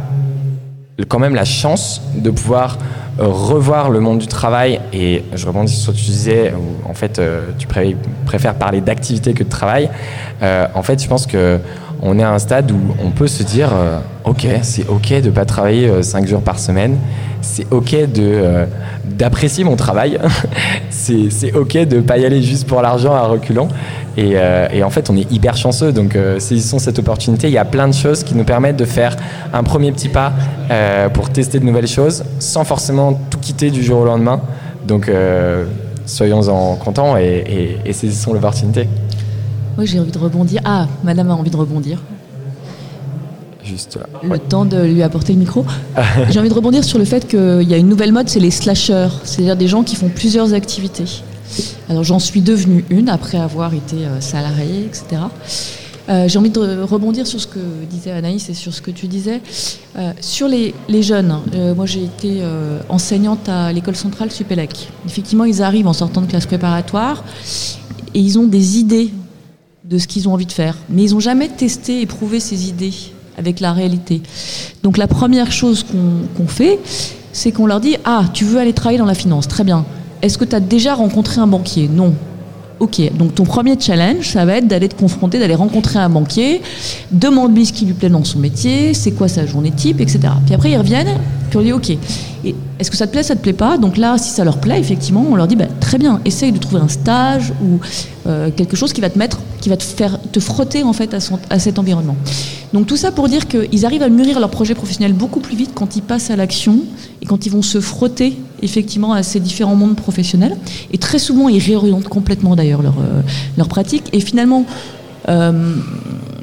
quand 1.08 1.18
même 1.18 1.34
la 1.34 1.44
chance 1.44 2.02
de 2.14 2.30
pouvoir 2.30 2.78
revoir 3.18 3.90
le 3.90 4.00
monde 4.00 4.18
du 4.18 4.26
travail. 4.26 4.80
Et 4.92 5.24
je 5.34 5.46
rebondis 5.46 5.72
sur 5.74 5.92
ce 5.92 5.98
que 5.98 6.04
tu 6.04 6.10
disais 6.10 6.52
en 6.84 6.94
fait 6.94 7.18
euh, 7.18 7.42
tu 7.58 7.66
pré 7.66 7.96
préfères 8.26 8.54
parler 8.54 8.80
d'activité 8.80 9.34
que 9.34 9.44
de 9.44 9.48
travail. 9.48 9.90
Euh, 10.42 10.66
en 10.74 10.82
fait 10.82 11.02
je 11.02 11.08
pense 11.08 11.26
que 11.26 11.58
on 12.04 12.18
est 12.18 12.22
à 12.22 12.32
un 12.32 12.38
stade 12.38 12.72
où 12.72 12.80
on 13.04 13.10
peut 13.10 13.28
se 13.28 13.42
dire 13.42 13.70
euh, 13.72 13.98
ok 14.24 14.46
c'est 14.62 14.88
ok 14.88 15.20
de 15.20 15.30
pas 15.30 15.44
travailler 15.44 16.02
5 16.02 16.26
jours 16.26 16.42
par 16.42 16.58
semaine. 16.58 16.96
C'est 17.40 17.66
ok 17.72 18.12
de 18.12 18.66
d'apprécier 19.04 19.64
mon 19.64 19.76
travail. 19.76 20.18
C'est 20.90 21.52
ok 21.54 21.78
de 21.78 22.00
pas 22.00 22.18
y 22.18 22.24
aller 22.24 22.40
juste 22.40 22.68
pour 22.68 22.80
l'argent 22.80 23.12
à 23.12 23.22
reculons 23.22 23.68
Et, 24.16 24.36
et, 24.72 24.82
en 24.82 24.90
fait, 24.90 25.10
on 25.10 25.16
est 25.16 25.30
hyper 25.32 25.56
chanceux. 25.56 25.92
Donc, 25.92 26.18
saisissons 26.38 26.78
cette 26.78 26.98
opportunité. 26.98 27.48
Il 27.48 27.52
y 27.52 27.58
a 27.58 27.64
plein 27.64 27.88
de 27.88 27.94
choses 27.94 28.22
qui 28.22 28.34
nous 28.34 28.44
permettent 28.44 28.76
de 28.76 28.84
faire 28.84 29.16
un 29.52 29.62
premier 29.62 29.90
petit 29.92 30.08
pas 30.08 30.32
pour 31.14 31.30
tester 31.30 31.58
de 31.58 31.64
nouvelles 31.64 31.88
choses 31.88 32.24
sans 32.38 32.64
forcément 32.64 33.14
tout 33.30 33.38
quitter 33.38 33.70
du 33.70 33.82
jour 33.82 34.00
au 34.00 34.04
lendemain. 34.04 34.40
Donc, 34.86 35.10
soyons-en 36.06 36.76
contents 36.76 37.16
et, 37.16 37.78
et, 37.84 37.88
et 37.88 37.92
saisissons 37.92 38.32
l'opportunité. 38.32 38.88
Oui, 39.78 39.86
j'ai 39.86 39.98
envie 39.98 40.12
de 40.12 40.18
rebondir. 40.18 40.60
Ah, 40.64 40.86
madame 41.02 41.30
a 41.30 41.34
envie 41.34 41.50
de 41.50 41.56
rebondir. 41.56 41.98
Juste 43.64 43.96
là. 43.96 44.06
Le 44.22 44.38
temps 44.38 44.64
de 44.64 44.82
lui 44.82 45.02
apporter 45.02 45.32
le 45.32 45.38
micro. 45.38 45.64
j'ai 46.30 46.38
envie 46.40 46.48
de 46.48 46.54
rebondir 46.54 46.84
sur 46.84 46.98
le 46.98 47.04
fait 47.04 47.26
qu'il 47.26 47.62
y 47.62 47.74
a 47.74 47.76
une 47.76 47.88
nouvelle 47.88 48.12
mode, 48.12 48.28
c'est 48.28 48.40
les 48.40 48.50
slashers, 48.50 49.08
c'est-à-dire 49.24 49.56
des 49.56 49.68
gens 49.68 49.82
qui 49.82 49.96
font 49.96 50.08
plusieurs 50.08 50.52
activités. 50.52 51.22
Alors 51.88 52.04
j'en 52.04 52.18
suis 52.18 52.40
devenue 52.40 52.84
une 52.90 53.08
après 53.08 53.38
avoir 53.38 53.74
été 53.74 53.96
euh, 53.96 54.20
salariée, 54.20 54.84
etc. 54.86 55.22
Euh, 56.08 56.26
j'ai 56.26 56.38
envie 56.38 56.50
de 56.50 56.82
rebondir 56.82 57.26
sur 57.26 57.40
ce 57.40 57.46
que 57.46 57.60
disait 57.88 58.10
Anaïs 58.10 58.48
et 58.48 58.54
sur 58.54 58.74
ce 58.74 58.82
que 58.82 58.90
tu 58.90 59.06
disais. 59.06 59.40
Euh, 59.96 60.12
sur 60.20 60.48
les, 60.48 60.74
les 60.88 61.02
jeunes, 61.02 61.38
moi 61.76 61.86
j'ai 61.86 62.04
été 62.04 62.42
enseignante 62.88 63.48
à 63.48 63.72
l'école 63.72 63.96
centrale 63.96 64.30
Supélec. 64.30 64.88
Effectivement, 65.06 65.44
ils 65.44 65.62
arrivent 65.62 65.86
en 65.86 65.92
sortant 65.92 66.20
de 66.20 66.26
classe 66.26 66.46
préparatoire 66.46 67.24
et 68.14 68.20
ils 68.20 68.38
ont 68.38 68.46
des 68.46 68.78
idées 68.78 69.10
de 69.84 69.98
ce 69.98 70.06
qu'ils 70.06 70.28
ont 70.28 70.32
envie 70.32 70.46
de 70.46 70.52
faire. 70.52 70.76
Mais 70.88 71.04
ils 71.04 71.12
n'ont 71.12 71.20
jamais 71.20 71.48
testé 71.48 72.00
et 72.00 72.06
prouvé 72.06 72.40
ces 72.40 72.68
idées 72.68 72.94
avec 73.38 73.60
la 73.60 73.72
réalité. 73.72 74.22
Donc 74.82 74.96
la 74.96 75.06
première 75.06 75.52
chose 75.52 75.84
qu'on 75.84 76.46
fait, 76.46 76.80
c'est 77.32 77.52
qu'on 77.52 77.66
leur 77.66 77.80
dit 77.80 77.96
Ah, 78.04 78.24
tu 78.32 78.44
veux 78.44 78.58
aller 78.58 78.72
travailler 78.72 78.98
dans 78.98 79.06
la 79.06 79.14
finance, 79.14 79.48
très 79.48 79.64
bien. 79.64 79.84
Est-ce 80.22 80.38
que 80.38 80.44
tu 80.44 80.54
as 80.54 80.60
déjà 80.60 80.94
rencontré 80.94 81.40
un 81.40 81.48
banquier? 81.48 81.90
Non. 81.92 82.14
Ok, 82.78 83.00
donc 83.16 83.34
ton 83.34 83.44
premier 83.44 83.78
challenge, 83.78 84.30
ça 84.30 84.44
va 84.44 84.56
être 84.56 84.66
d'aller 84.66 84.88
te 84.88 84.96
confronter, 84.96 85.38
d'aller 85.38 85.54
rencontrer 85.54 86.00
un 86.00 86.08
banquier, 86.08 86.62
demande-lui 87.12 87.66
ce 87.66 87.72
qui 87.72 87.84
lui 87.84 87.92
plaît 87.92 88.08
dans 88.08 88.24
son 88.24 88.40
métier, 88.40 88.92
c'est 88.92 89.12
quoi 89.12 89.28
sa 89.28 89.46
journée 89.46 89.70
type, 89.70 90.00
etc. 90.00 90.20
Puis 90.44 90.54
après, 90.54 90.72
ils 90.72 90.76
reviennent, 90.76 91.16
puis 91.48 91.58
on 91.58 91.62
dit 91.62 91.72
ok, 91.72 91.96
est-ce 92.80 92.90
que 92.90 92.96
ça 92.96 93.06
te 93.06 93.12
plaît, 93.12 93.22
ça 93.22 93.36
te 93.36 93.40
plaît 93.40 93.52
pas? 93.52 93.78
Donc 93.78 93.96
là, 93.96 94.18
si 94.18 94.30
ça 94.30 94.42
leur 94.42 94.58
plaît, 94.58 94.80
effectivement, 94.80 95.24
on 95.30 95.36
leur 95.36 95.46
dit 95.46 95.54
bah, 95.54 95.66
très 95.78 95.98
bien, 95.98 96.20
essaye 96.24 96.50
de 96.50 96.58
trouver 96.58 96.82
un 96.82 96.88
stage 96.88 97.52
ou 97.62 97.78
euh, 98.26 98.50
quelque 98.50 98.74
chose 98.74 98.92
qui 98.92 99.00
va 99.00 99.10
te 99.10 99.18
mettre, 99.18 99.38
qui 99.60 99.68
va 99.68 99.76
te 99.76 99.84
faire 99.84 100.18
te 100.32 100.40
frotter 100.40 100.82
en 100.82 100.92
fait 100.92 101.14
à, 101.14 101.18
à 101.50 101.58
cet 101.60 101.78
environnement. 101.78 102.16
Donc 102.72 102.86
tout 102.88 102.96
ça 102.96 103.12
pour 103.12 103.28
dire 103.28 103.46
qu'ils 103.46 103.86
arrivent 103.86 104.02
à 104.02 104.08
mûrir 104.08 104.40
leur 104.40 104.50
projet 104.50 104.74
professionnel 104.74 105.12
beaucoup 105.12 105.40
plus 105.40 105.56
vite 105.56 105.70
quand 105.74 105.94
ils 105.94 106.02
passent 106.02 106.30
à 106.30 106.36
l'action 106.36 106.80
et 107.20 107.26
quand 107.26 107.46
ils 107.46 107.52
vont 107.52 107.62
se 107.62 107.80
frotter 107.80 108.38
effectivement 108.62 109.12
à 109.12 109.22
ces 109.22 109.40
différents 109.40 109.74
mondes 109.74 109.96
professionnels. 109.96 110.56
Et 110.92 110.98
très 110.98 111.18
souvent, 111.18 111.48
ils 111.48 111.62
réorientent 111.62 112.08
complètement 112.08 112.56
d'ailleurs 112.56 112.82
leur, 112.82 112.94
euh, 113.00 113.20
leur 113.58 113.68
pratique. 113.68 114.04
Et 114.12 114.20
finalement, 114.20 114.64
euh, 115.28 115.76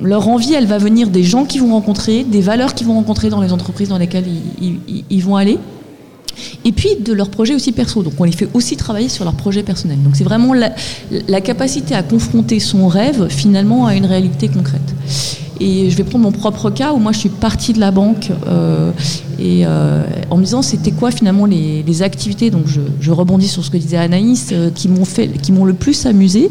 leur 0.02 0.28
envie, 0.28 0.54
elle 0.54 0.68
va 0.68 0.78
venir 0.78 1.10
des 1.10 1.24
gens 1.24 1.46
qu'ils 1.46 1.62
vont 1.62 1.72
rencontrer, 1.72 2.24
des 2.24 2.42
valeurs 2.42 2.74
qu'ils 2.74 2.88
vont 2.88 2.96
rencontrer 2.96 3.30
dans 3.30 3.42
les 3.42 3.52
entreprises 3.52 3.90
dans 3.90 3.98
lesquelles 3.98 4.26
ils, 5.10 5.24
vont 5.24 5.36
aller, 5.36 5.58
et 6.64 6.72
puis 6.72 6.90
de 7.00 7.12
leur 7.12 7.30
projet 7.30 7.54
aussi 7.54 7.74
perso. 7.74 8.04
Donc 8.04 8.14
on 8.18 8.24
les 8.24 8.32
fait 8.32 8.48
aussi 8.54 8.78
travailler 8.78 9.10
sur 9.10 9.26
leur 9.26 9.34
projet 9.34 9.64
personnel. 9.64 10.02
Donc 10.02 10.16
c'est 10.16 10.24
vraiment 10.24 10.54
la, 10.54 10.72
la, 11.28 11.42
capacité 11.42 11.96
à 11.96 12.04
confronter 12.04 12.60
son 12.60 12.88
rêve 12.88 13.28
finalement 13.30 13.88
à 13.88 13.96
une 13.96 14.06
réalité 14.06 14.48
concrète. 14.48 14.96
Et 15.60 15.90
je 15.90 15.98
vais 15.98 16.04
prendre 16.04 16.24
mon 16.24 16.32
propre 16.32 16.70
cas 16.70 16.94
où 16.94 17.00
moi 17.00 17.12
je 17.12 17.20
suis 17.20 17.30
partie 17.30 17.74
de 17.74 17.80
la 17.80 17.92
banque 17.92 18.32
euh, 18.48 18.92
et 19.38 19.66
euh, 19.66 20.04
en 20.30 20.38
me 20.38 20.44
disant 20.44 20.62
c'était 20.62 20.92
quoi 20.92 21.12
finalement 21.12 21.46
les, 21.46 22.02
activités? 22.02 22.50
Donc 22.50 22.66
je, 22.68 23.12
rebondis 23.12 23.50
sur 23.50 23.66
ce 23.66 23.70
que 23.70 23.78
disait 23.78 23.98
Anaïs 23.98 24.50
euh, 24.54 24.70
qui 24.72 24.88
m'ont 24.88 25.66
le 25.66 25.74
plus 25.74 26.06
amusé. 26.06 26.50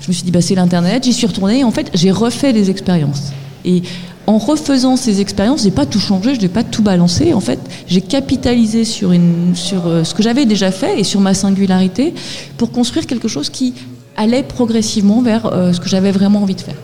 Je 0.00 0.08
me 0.08 0.12
suis 0.12 0.22
dit, 0.22 0.30
bah, 0.30 0.40
c'est 0.40 0.54
l'Internet, 0.54 1.04
j'y 1.04 1.12
suis 1.12 1.26
retournée 1.26 1.58
et 1.58 1.64
en 1.64 1.70
fait, 1.70 1.90
j'ai 1.94 2.10
refait 2.10 2.52
des 2.52 2.70
expériences. 2.70 3.32
Et 3.64 3.82
en 4.26 4.38
refaisant 4.38 4.96
ces 4.96 5.20
expériences, 5.20 5.64
j'ai 5.64 5.70
pas 5.70 5.84
tout 5.84 5.98
changé, 5.98 6.34
je 6.34 6.40
n'ai 6.40 6.48
pas 6.48 6.62
tout 6.62 6.82
balancé. 6.82 7.34
En 7.34 7.40
fait, 7.40 7.58
j'ai 7.88 8.00
capitalisé 8.00 8.84
sur, 8.84 9.12
une, 9.12 9.54
sur 9.54 9.82
ce 10.04 10.14
que 10.14 10.22
j'avais 10.22 10.46
déjà 10.46 10.70
fait 10.70 11.00
et 11.00 11.04
sur 11.04 11.20
ma 11.20 11.34
singularité 11.34 12.14
pour 12.56 12.70
construire 12.70 13.06
quelque 13.06 13.28
chose 13.28 13.50
qui 13.50 13.74
allait 14.18 14.42
progressivement 14.42 15.22
vers 15.22 15.46
euh, 15.46 15.72
ce 15.72 15.80
que 15.80 15.88
j'avais 15.88 16.10
vraiment 16.10 16.42
envie 16.42 16.56
de 16.56 16.60
faire. 16.60 16.74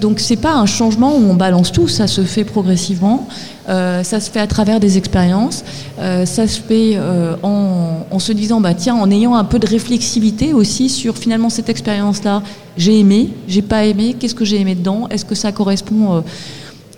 Donc 0.00 0.18
c'est 0.18 0.36
pas 0.36 0.54
un 0.54 0.66
changement 0.66 1.16
où 1.16 1.30
on 1.30 1.34
balance 1.34 1.70
tout, 1.70 1.86
ça 1.86 2.08
se 2.08 2.22
fait 2.22 2.44
progressivement, 2.44 3.28
euh, 3.68 4.02
ça 4.02 4.18
se 4.18 4.28
fait 4.28 4.40
à 4.40 4.48
travers 4.48 4.80
des 4.80 4.98
expériences, 4.98 5.64
euh, 6.00 6.26
ça 6.26 6.48
se 6.48 6.60
fait 6.60 6.98
en, 7.42 8.06
en, 8.10 8.18
se 8.18 8.32
disant 8.32 8.60
bah 8.60 8.74
tiens 8.74 8.96
en 8.96 9.10
ayant 9.10 9.36
un 9.36 9.44
peu 9.44 9.60
de 9.60 9.66
réflexivité 9.66 10.52
aussi 10.52 10.88
sur 10.88 11.16
finalement 11.16 11.48
cette 11.48 11.68
expérience 11.68 12.24
là, 12.24 12.42
j'ai 12.76 12.98
aimé, 12.98 13.30
j'ai 13.46 13.62
pas 13.62 13.84
aimé, 13.84 14.16
qu'est-ce 14.18 14.34
que 14.34 14.44
j'ai 14.44 14.60
aimé 14.60 14.74
dedans, 14.74 15.06
est-ce 15.10 15.24
que 15.24 15.36
ça 15.36 15.52
correspond 15.52 16.24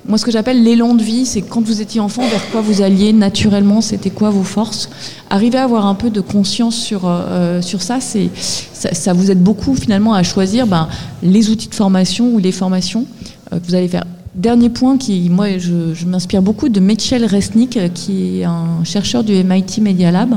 moi, 0.06 0.18
ce 0.18 0.24
que 0.24 0.32
j'appelle 0.32 0.62
l'élan 0.64 0.94
de 0.94 1.02
vie, 1.02 1.24
c'est 1.24 1.42
quand 1.42 1.62
vous 1.62 1.80
étiez 1.80 2.00
enfant, 2.00 2.22
vers 2.26 2.50
quoi 2.50 2.60
vous 2.60 2.82
alliez 2.82 3.12
naturellement, 3.12 3.80
c'était 3.80 4.10
quoi 4.10 4.30
vos 4.30 4.42
forces? 4.42 4.90
Arriver 5.30 5.58
à 5.58 5.64
avoir 5.64 5.86
un 5.86 5.94
peu 5.94 6.10
de 6.10 6.20
conscience 6.20 6.74
sur, 6.74 7.02
euh, 7.04 7.62
sur 7.62 7.82
ça, 7.82 8.00
c'est, 8.00 8.28
ça, 8.34 9.12
vous 9.12 9.30
aide 9.30 9.40
beaucoup 9.40 9.76
finalement 9.76 10.14
à 10.14 10.24
choisir 10.24 10.66
ben, 10.66 10.88
les 11.22 11.50
outils 11.50 11.68
de 11.68 11.74
formation 11.74 12.32
ou 12.32 12.38
les 12.38 12.50
formations 12.50 13.06
euh, 13.52 13.60
que 13.60 13.66
vous 13.66 13.74
allez 13.76 13.86
faire. 13.86 14.04
Dernier 14.34 14.70
point 14.70 14.98
qui, 14.98 15.28
moi, 15.30 15.58
je, 15.58 15.94
je 15.94 16.06
m'inspire 16.06 16.42
beaucoup 16.42 16.68
de 16.68 16.80
Mitchell 16.80 17.24
Resnick, 17.24 17.76
euh, 17.76 17.88
qui 17.88 18.40
est 18.40 18.44
un 18.44 18.82
chercheur 18.82 19.22
du 19.22 19.32
MIT 19.44 19.80
Media 19.80 20.10
Lab, 20.10 20.34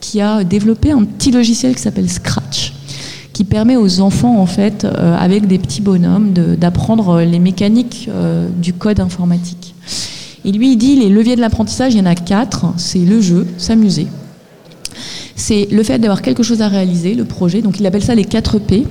qui 0.00 0.20
a 0.20 0.44
développé 0.44 0.92
un 0.92 1.02
petit 1.02 1.32
logiciel 1.32 1.74
qui 1.74 1.82
s'appelle 1.82 2.08
Scratch 2.08 2.72
qui 3.38 3.44
permet 3.44 3.76
aux 3.76 4.00
enfants, 4.00 4.40
en 4.40 4.46
fait, 4.46 4.84
euh, 4.84 5.16
avec 5.16 5.46
des 5.46 5.58
petits 5.58 5.80
bonhommes, 5.80 6.32
d'apprendre 6.32 7.20
les 7.20 7.38
mécaniques 7.38 8.08
euh, 8.12 8.48
du 8.48 8.72
code 8.72 8.98
informatique. 8.98 9.76
Et 10.44 10.50
lui, 10.50 10.72
il 10.72 10.76
dit 10.76 10.96
les 10.96 11.08
leviers 11.08 11.36
de 11.36 11.40
l'apprentissage, 11.40 11.94
il 11.94 11.98
y 11.98 12.00
en 12.00 12.06
a 12.06 12.16
quatre. 12.16 12.66
C'est 12.78 12.98
le 12.98 13.20
jeu, 13.20 13.46
s'amuser. 13.56 14.08
C'est 15.36 15.68
le 15.70 15.84
fait 15.84 16.00
d'avoir 16.00 16.20
quelque 16.20 16.42
chose 16.42 16.62
à 16.62 16.66
réaliser, 16.66 17.14
le 17.14 17.24
projet. 17.24 17.62
Donc, 17.62 17.78
il 17.78 17.86
appelle 17.86 18.02
ça 18.02 18.16
les 18.16 18.24
quatre 18.24 18.58
P. 18.58 18.88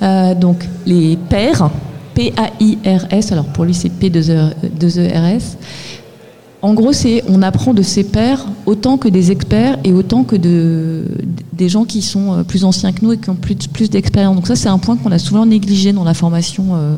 Euh, 0.00 0.34
donc, 0.34 0.66
les 0.86 1.18
pairs, 1.28 1.68
P-A-I-R-S. 2.14 3.30
Alors, 3.30 3.44
pour 3.44 3.66
lui, 3.66 3.74
c'est 3.74 3.90
P-2-E-R-S. 3.90 5.58
En 6.64 6.72
gros, 6.72 6.94
c'est 6.94 7.22
on 7.28 7.42
apprend 7.42 7.74
de 7.74 7.82
ses 7.82 8.04
pairs 8.04 8.46
autant 8.64 8.96
que 8.96 9.08
des 9.08 9.30
experts 9.30 9.76
et 9.84 9.92
autant 9.92 10.24
que 10.24 10.34
de, 10.34 11.04
des 11.52 11.68
gens 11.68 11.84
qui 11.84 12.00
sont 12.00 12.32
euh, 12.32 12.42
plus 12.42 12.64
anciens 12.64 12.90
que 12.92 13.04
nous 13.04 13.12
et 13.12 13.18
qui 13.18 13.28
ont 13.28 13.34
plus, 13.34 13.90
d'expérience. 13.90 14.34
Donc 14.34 14.46
ça, 14.46 14.56
c'est 14.56 14.70
un 14.70 14.78
point 14.78 14.96
qu'on 14.96 15.12
a 15.12 15.18
souvent 15.18 15.44
négligé 15.44 15.92
dans 15.92 16.04
la 16.04 16.14
formation. 16.14 16.68
Euh, 16.72 16.94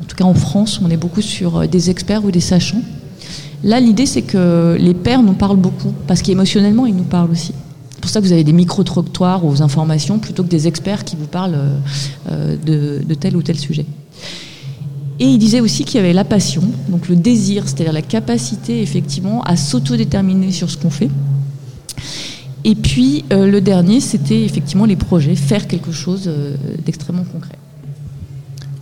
en 0.00 0.04
tout 0.06 0.16
cas, 0.16 0.24
en 0.24 0.32
France, 0.32 0.80
on 0.82 0.90
est 0.90 0.96
beaucoup 0.96 1.20
sur 1.20 1.58
euh, 1.58 1.66
des 1.66 1.90
experts 1.90 2.24
ou 2.24 2.30
des 2.30 2.40
sachants. 2.40 2.80
Là, 3.62 3.80
l'idée, 3.80 4.06
c'est 4.06 4.22
que 4.22 4.78
les 4.80 4.94
pairs 4.94 5.22
nous 5.22 5.34
parlent 5.34 5.58
beaucoup, 5.58 5.92
parce 6.06 6.22
qu'émotionnellement, 6.22 6.86
ils 6.86 6.96
nous 6.96 7.02
parlent 7.04 7.30
aussi. 7.30 7.52
C'est 7.90 8.00
pour 8.00 8.08
ça 8.10 8.20
que 8.20 8.24
vous 8.24 8.32
avez 8.32 8.44
des 8.44 8.54
micro-trottoirs 8.54 9.44
aux 9.44 9.60
informations 9.60 10.18
plutôt 10.18 10.42
que 10.42 10.48
des 10.48 10.68
experts 10.68 11.04
qui 11.04 11.16
vous 11.16 11.26
parlent 11.26 11.58
de 12.30 13.14
tel 13.14 13.36
ou 13.36 13.42
tel 13.42 13.58
sujet. 13.58 13.84
Et 15.18 15.24
il 15.24 15.38
disait 15.38 15.60
aussi 15.60 15.84
qu'il 15.84 15.96
y 15.96 16.04
avait 16.04 16.12
la 16.12 16.24
passion, 16.24 16.62
donc 16.88 17.08
le 17.08 17.16
désir, 17.16 17.64
c'est-à-dire 17.66 17.92
la 17.92 18.02
capacité 18.02 18.82
effectivement 18.82 19.42
à 19.44 19.56
s'autodéterminer 19.56 20.52
sur 20.52 20.68
ce 20.68 20.76
qu'on 20.76 20.90
fait. 20.90 21.08
Et 22.64 22.74
puis 22.74 23.24
euh, 23.32 23.50
le 23.50 23.60
dernier, 23.60 24.00
c'était 24.00 24.42
effectivement 24.42 24.84
les 24.84 24.96
projets, 24.96 25.34
faire 25.34 25.66
quelque 25.68 25.92
chose 25.92 26.24
euh, 26.26 26.56
d'extrêmement 26.84 27.24
concret. 27.24 27.54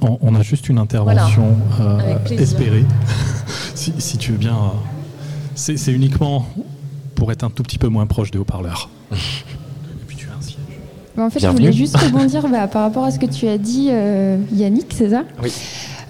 On, 0.01 0.35
a 0.35 0.43
juste 0.43 0.69
une 0.69 0.79
intervention 0.79 1.57
euh, 1.81 2.19
espérée, 2.31 2.85
si, 3.75 4.19
tu 4.19 4.33
veux 4.33 4.39
bien. 4.39 4.73
C'est 5.55 5.93
uniquement 5.93 6.47
pour 7.15 7.33
être 7.33 7.43
un 7.43 7.49
tout 7.49 7.63
petit 7.63 7.79
peu 7.79 7.89
moins 7.89 8.07
proche 8.07 8.31
des 8.31 8.39
haut-parleurs. 8.39 8.91
En 11.17 11.31
fait, 11.31 11.39
je 11.39 11.47
voulais 11.47 11.71
juste 11.71 11.97
rebondir 11.97 12.49
bah, 12.49 12.67
par 12.67 12.83
rapport 12.83 13.05
à 13.05 13.13
ce 13.13 13.21
que 13.21 13.27
tu 13.27 13.47
as 13.47 13.57
dit, 13.57 13.89
Yannick, 14.53 14.93
c'est 14.93 15.11
ça? 15.11 15.23
Oui. 15.41 15.53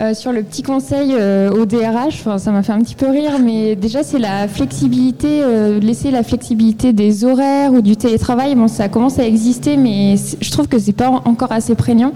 Euh, 0.01 0.13
sur 0.13 0.33
le 0.33 0.43
petit 0.43 0.63
conseil 0.63 1.13
euh, 1.13 1.51
au 1.51 1.67
DRH, 1.67 2.25
ça 2.39 2.51
m'a 2.51 2.63
fait 2.63 2.73
un 2.73 2.81
petit 2.81 2.97
peu 2.97 3.09
rire, 3.09 3.39
mais 3.43 3.77
déjà 3.77 4.03
c'est 4.03 4.19
la 4.19 4.49
flexibilité, 4.49 5.41
euh, 5.43 5.79
laisser 5.79 6.11
la 6.11 6.25
flexibilité 6.25 6.93
des 6.93 7.25
horaires 7.25 7.73
ou 7.73 7.81
du 7.81 7.97
télétravail. 7.97 8.57
Ça 8.69 8.89
commence 8.89 9.19
à 9.19 9.27
exister, 9.27 9.77
mais 9.77 10.17
je 10.41 10.51
trouve 10.51 10.69
que 10.69 10.79
c'est 10.79 10.93
pas 10.93 11.09
encore 11.09 11.53
assez 11.53 11.75
prégnant. 11.75 12.13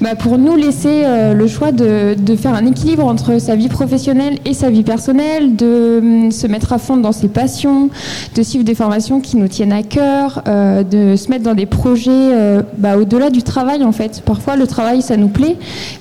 Bah, 0.00 0.14
pour 0.14 0.38
nous 0.38 0.56
laisser 0.56 1.04
le 1.34 1.46
choix 1.46 1.72
de, 1.72 2.14
de, 2.18 2.36
faire 2.36 2.54
un 2.54 2.66
équilibre 2.66 3.04
entre 3.04 3.38
sa 3.38 3.56
vie 3.56 3.68
professionnelle 3.68 4.38
et 4.44 4.54
sa 4.54 4.70
vie 4.70 4.82
personnelle, 4.82 5.56
de 5.56 5.98
hum, 6.00 6.30
se 6.30 6.46
mettre 6.46 6.72
à 6.72 6.78
fond 6.78 6.96
dans 6.96 7.12
ses 7.12 7.28
passions, 7.28 7.90
de 8.34 8.42
suivre 8.42 8.64
des 8.64 8.74
formations 8.74 9.20
qui 9.20 9.36
nous 9.36 9.48
tiennent 9.48 9.72
à 9.72 9.82
cœur, 9.82 10.42
de 10.46 11.16
se 11.16 11.28
mettre 11.28 11.44
dans 11.44 11.54
des 11.54 11.66
projets 11.66 12.62
bah, 12.78 12.96
au-delà 12.96 13.30
du 13.30 13.42
travail 13.42 13.84
en 13.84 13.92
fait. 13.92 14.22
Parfois 14.24 14.56
le 14.56 14.66
travail 14.66 15.02
ça 15.02 15.16
nous 15.16 15.28
plaît, 15.28 15.56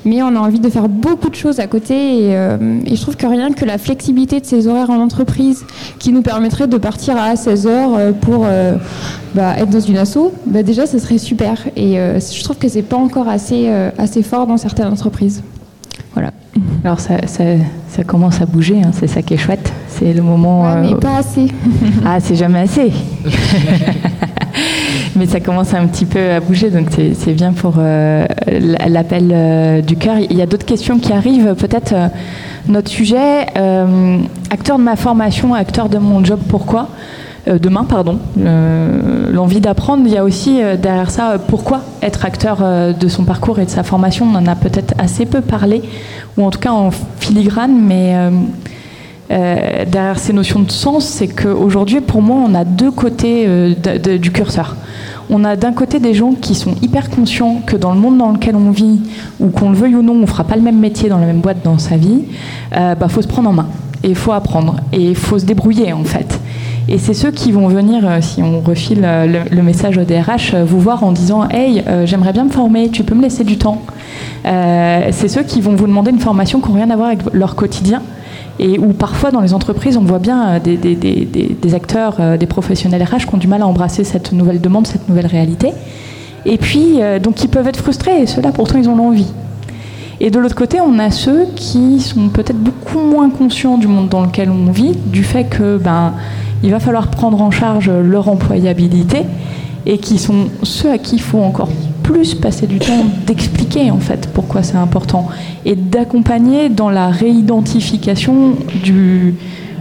mais 0.06 0.22
on 0.24 0.36
a 0.36 0.40
envie 0.40 0.60
de 0.60 0.70
faire 0.70 0.90
beaucoup 0.90 1.01
de 1.02 1.36
choses 1.36 1.60
à 1.60 1.68
côté 1.68 2.30
et, 2.30 2.32
je 2.32 3.02
trouve 3.02 3.16
que 3.16 3.26
rien 3.26 3.52
que 3.52 3.66
la 3.66 3.78
flexibilité 3.78 4.40
de 4.40 4.46
ces 4.46 4.68
horaires 4.68 4.90
en 4.90 5.00
entreprise 5.00 5.66
qui 6.00 6.12
nous 6.12 6.22
permettrait 6.22 6.68
de 6.68 6.78
partir 6.78 7.18
à 7.18 7.36
16 7.36 7.68
heures 7.68 8.14
pour 8.22 8.46
bah, 9.36 9.56
être 9.58 9.70
dans 9.70 9.80
une 9.80 9.98
asso, 9.98 10.34
bah, 10.46 10.64
déjà 10.64 10.86
ce 10.86 11.00
serait 11.00 11.18
super. 11.18 11.68
Et 11.76 11.96
je 11.96 12.44
trouve 12.44 12.58
que 12.58 12.68
c'est 12.68 12.82
pas 12.82 12.98
encore 12.98 13.28
assez, 13.28 13.70
assez 13.98 14.24
fort 14.24 14.48
dans 14.48 14.58
certaines 14.58 14.88
entreprises. 14.88 15.42
Voilà. 16.14 16.32
Alors 16.84 17.00
ça, 17.00 17.14
ça, 17.28 18.04
commence 18.04 18.42
à 18.42 18.46
bouger, 18.46 18.82
hein, 18.84 18.92
c'est 18.94 19.08
ça 19.08 19.22
qui 19.22 19.36
est 19.36 19.38
chouette. 19.38 19.72
C'est 19.88 20.14
le 20.14 20.22
moment. 20.22 20.64
Ouais, 20.64 20.82
mais 20.82 20.96
pas 20.96 21.18
assez. 21.18 21.48
ah, 22.06 22.20
c'est 22.20 22.36
jamais 22.36 22.60
assez. 22.60 22.92
mais 25.16 25.26
ça 25.26 25.40
commence 25.40 25.74
un 25.74 25.88
petit 25.88 26.06
peu 26.06 26.32
à 26.32 26.40
bouger, 26.40 26.70
donc 26.70 26.88
c'est 26.92 27.34
bien 27.34 27.54
pour 27.54 27.76
euh, 27.78 28.26
l'appel 28.88 29.32
euh, 29.34 29.82
du 29.82 29.96
cœur. 29.96 30.18
Il 30.18 30.38
y 30.38 30.42
a 30.42 30.46
d'autres 30.46 30.66
questions 30.66 31.00
qui 31.00 31.12
arrivent. 31.14 31.56
Peut-être 31.56 31.94
euh, 31.94 32.08
notre 32.68 32.90
sujet, 32.90 33.48
acteur 34.52 34.78
de 34.78 34.84
ma 34.84 34.96
formation, 34.96 35.54
acteur 35.54 35.90
de 35.90 35.98
mon 35.98 36.24
job, 36.24 36.40
pourquoi? 36.48 36.90
Demain, 37.48 37.86
pardon, 37.86 38.20
l'envie 38.38 39.62
d'apprendre. 39.62 40.04
Il 40.06 40.14
y 40.14 40.18
a 40.18 40.24
aussi 40.24 40.60
derrière 40.80 41.10
ça, 41.10 41.38
pourquoi 41.48 41.82
être 42.04 42.24
acteur 42.24 42.60
de 42.94 43.08
son 43.08 43.24
parcours 43.24 43.58
et 43.58 43.66
de 43.66 43.72
sa 43.72 43.82
formation? 43.82 44.28
On 44.32 44.36
en 44.36 44.46
a 44.46 44.56
peut-être 44.56 44.94
assez 45.00 45.26
peu 45.26 45.42
parlé, 45.42 45.82
ou 46.38 46.46
en 46.46 46.52
tout 46.52 46.60
cas 46.60 46.72
en 46.72 46.92
filigrane, 47.20 47.76
mais 47.82 48.16
derrière 49.32 50.20
ces 50.20 50.34
notions 50.34 50.60
de 50.60 50.72
sens, 50.72 51.06
c'est 51.06 51.28
qu'aujourd'hui, 51.28 52.02
pour 52.02 52.22
moi, 52.22 52.44
on 52.46 52.54
a 52.54 52.66
deux 52.66 52.92
côtés 52.92 53.48
du 54.20 54.32
curseur 54.32 54.76
on 55.32 55.46
a 55.46 55.56
d'un 55.56 55.72
côté 55.72 56.00
des 56.00 56.14
gens 56.14 56.34
qui 56.34 56.54
sont 56.54 56.76
hyper 56.82 57.10
conscients 57.10 57.62
que 57.66 57.78
dans 57.78 57.94
le 57.94 58.00
monde 58.00 58.18
dans 58.18 58.32
lequel 58.32 58.56
on 58.56 58.70
vit, 58.70 59.00
ou 59.40 59.48
qu'on 59.48 59.70
le 59.70 59.76
veuille 59.76 59.96
ou 59.96 60.04
non, 60.04 60.20
on 60.22 60.28
fera 60.28 60.44
pas 60.44 60.58
le 60.58 60.62
même 60.62 60.78
métier 60.78 61.08
dans 61.10 61.18
la 61.18 61.26
même 61.26 61.40
boîte 61.40 61.64
dans 61.64 61.78
sa 61.78 61.96
vie, 61.96 62.24
euh, 62.76 62.96
bah 62.96 63.08
faut 63.08 63.22
se 63.22 63.28
prendre 63.28 63.50
en 63.50 63.54
main 63.54 63.68
et 64.04 64.10
il 64.10 64.16
faut 64.16 64.34
apprendre 64.34 64.78
et 64.92 65.10
il 65.12 65.16
faut 65.16 65.40
se 65.40 65.46
débrouiller 65.46 65.94
en 65.94 66.04
fait. 66.04 66.40
Et 66.90 66.98
c'est 66.98 67.14
ceux 67.14 67.32
qui 67.32 67.54
vont 67.54 67.68
venir, 67.70 68.06
euh, 68.06 68.20
si 68.20 68.44
on 68.44 68.60
refile 68.60 69.04
euh, 69.04 69.46
le, 69.50 69.64
message 69.64 69.98
au 69.98 70.04
DRH, 70.04 70.54
vous 70.56 70.80
voir 70.82 71.04
en 71.04 71.14
disant 71.14 71.48
Hey, 71.50 71.82
j'aimerais 72.04 72.34
bien 72.34 72.44
me 72.44 72.50
former, 72.50 72.90
tu 72.90 73.04
peux 73.04 73.16
me 73.16 73.22
laisser 73.22 73.46
du 73.46 73.58
temps. 73.58 73.82
c'est 74.44 75.28
ceux 75.28 75.44
qui 75.44 75.62
vont 75.62 75.76
vous 75.76 75.88
demander 75.88 76.12
une 76.12 76.20
formation 76.20 76.60
qui 76.60 76.72
n'a 76.72 76.84
rien 76.84 76.90
à 76.90 76.96
voir 76.98 77.08
avec 77.08 77.22
leur 77.32 77.56
quotidien 77.56 78.02
et 78.60 78.78
où 78.78 78.94
parfois 78.94 79.32
dans 79.32 79.42
les 79.42 79.54
entreprises, 79.54 79.98
on 79.98 80.04
voit 80.04 80.20
bien 80.20 80.56
euh, 80.56 80.60
des, 80.60 81.76
acteurs, 81.76 82.18
euh, 82.20 82.38
des 82.38 82.46
professionnels 82.46 83.04
RH 83.04 83.28
qui 83.28 83.36
ont 83.36 83.38
du 83.38 83.48
mal 83.48 83.62
à 83.62 83.68
embrasser 83.68 84.04
cette 84.04 84.32
nouvelle 84.34 84.62
demande, 84.62 84.88
cette 84.88 85.08
nouvelle 85.10 85.26
réalité. 85.26 85.72
Et 86.46 86.58
puis, 86.58 87.02
euh, 87.02 87.20
donc, 87.20 87.44
ils 87.44 87.50
peuvent 87.50 87.68
être 87.68 87.78
frustrés, 87.78 88.22
et 88.22 88.28
ceux-là, 88.28 88.52
pourtant, 88.52 88.78
ils 88.78 88.90
ont 88.90 88.96
l'envie. 88.96 89.32
Et 90.20 90.30
de 90.30 90.40
l'autre 90.40 90.56
côté, 90.56 90.80
on 90.82 91.00
a 91.00 91.10
ceux 91.10 91.48
qui 91.56 92.00
sont 92.00 92.30
peut-être 92.30 92.58
beaucoup 92.58 93.00
moins 93.00 93.30
conscients 93.30 93.78
du 93.78 93.88
monde 93.88 94.10
dans 94.10 94.22
lequel 94.22 94.50
on 94.52 94.72
vit, 94.72 94.96
du 95.06 95.24
fait 95.24 95.46
que 95.46 95.78
ben, 95.78 96.14
il 96.62 96.70
va 96.70 96.80
falloir 96.80 97.08
prendre 97.08 97.42
en 97.42 97.50
charge 97.50 97.90
leur 97.90 98.28
employabilité, 98.30 99.24
et 99.88 99.98
qui 99.98 100.20
sont 100.20 100.50
ceux 100.62 100.92
à 100.92 101.00
qui 101.00 101.16
il 101.16 101.22
faut 101.22 101.40
encore 101.40 101.70
plus 102.12 102.36
passer 102.36 102.68
du 102.68 102.80
temps 102.80 103.06
d'expliquer 103.26 103.90
en 103.90 104.00
fait 104.00 104.30
pourquoi 104.34 104.64
c'est 104.64 104.76
important 104.76 105.30
et 105.66 105.76
d'accompagner 105.76 106.68
dans 106.68 106.90
la 106.90 107.08
réidentification 107.08 108.56
du, 108.84 109.36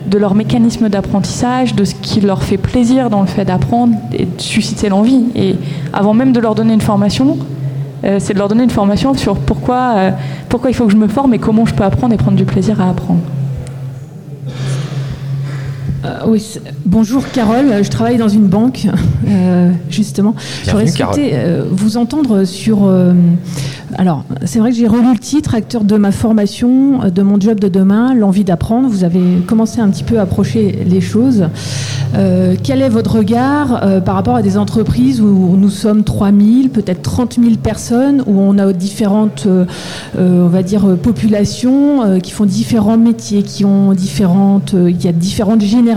de 0.06 0.18
leur 0.18 0.34
mécanisme 0.34 0.88
d'apprentissage, 0.88 1.74
de 1.74 1.84
ce 1.84 1.94
qui 1.94 2.20
leur 2.20 2.42
fait 2.42 2.56
plaisir 2.56 3.10
dans 3.10 3.20
le 3.20 3.26
fait 3.26 3.44
d'apprendre 3.44 3.94
et 4.12 4.26
de 4.26 4.40
susciter 4.40 4.88
l'envie. 4.88 5.24
Et 5.34 5.56
avant 5.92 6.14
même 6.14 6.32
de 6.32 6.40
leur 6.40 6.54
donner 6.54 6.74
une 6.74 6.80
formation, 6.80 7.36
euh, 8.04 8.18
c'est 8.20 8.34
de 8.34 8.38
leur 8.38 8.48
donner 8.48 8.62
une 8.62 8.70
formation 8.70 9.14
sur 9.14 9.36
pourquoi, 9.36 9.94
euh, 9.96 10.10
pourquoi 10.48 10.70
il 10.70 10.74
faut 10.74 10.86
que 10.86 10.92
je 10.92 10.96
me 10.96 11.08
forme 11.08 11.34
et 11.34 11.38
comment 11.38 11.66
je 11.66 11.74
peux 11.74 11.84
apprendre 11.84 12.14
et 12.14 12.16
prendre 12.16 12.36
du 12.36 12.44
plaisir 12.44 12.80
à 12.80 12.90
apprendre. 12.90 13.20
Euh, 16.04 16.20
oui, 16.26 16.58
bonjour 16.86 17.22
Carole, 17.30 17.82
je 17.82 17.90
travaille 17.90 18.16
dans 18.16 18.28
une 18.28 18.46
banque, 18.46 18.86
euh, 19.28 19.70
justement. 19.90 20.34
J'aurais 20.66 20.86
souhaité 20.86 21.32
euh, 21.34 21.64
vous 21.70 21.98
entendre 21.98 22.44
sur 22.44 22.90
alors, 23.98 24.24
c'est 24.44 24.60
vrai 24.60 24.70
que 24.70 24.76
j'ai 24.76 24.86
relu 24.86 25.12
le 25.12 25.18
titre, 25.18 25.56
acteur 25.56 25.82
de 25.82 25.96
ma 25.96 26.12
formation, 26.12 27.00
de 27.12 27.22
mon 27.22 27.40
job 27.40 27.58
de 27.58 27.66
demain, 27.66 28.14
l'envie 28.14 28.44
d'apprendre. 28.44 28.88
Vous 28.88 29.02
avez 29.02 29.40
commencé 29.48 29.80
un 29.80 29.88
petit 29.88 30.04
peu 30.04 30.20
à 30.20 30.22
approcher 30.22 30.84
les 30.86 31.00
choses. 31.00 31.48
Quel 32.62 32.82
est 32.82 32.88
votre 32.88 33.16
regard 33.16 34.02
par 34.04 34.14
rapport 34.14 34.36
à 34.36 34.42
des 34.42 34.56
entreprises 34.56 35.20
où 35.20 35.56
nous 35.56 35.70
sommes 35.70 36.04
3000, 36.04 36.70
peut-être 36.70 37.02
30 37.02 37.38
000 37.42 37.56
personnes, 37.56 38.22
où 38.28 38.38
on 38.38 38.58
a 38.58 38.72
différentes, 38.72 39.48
on 40.16 40.46
va 40.46 40.62
dire, 40.62 40.96
populations 41.02 42.20
qui 42.20 42.30
font 42.30 42.46
différents 42.46 42.96
métiers, 42.96 43.42
qui 43.42 43.64
ont 43.64 43.92
différentes, 43.92 44.74
il 44.74 45.04
y 45.04 45.08
a 45.08 45.12
différentes 45.12 45.62
générations 45.62 45.89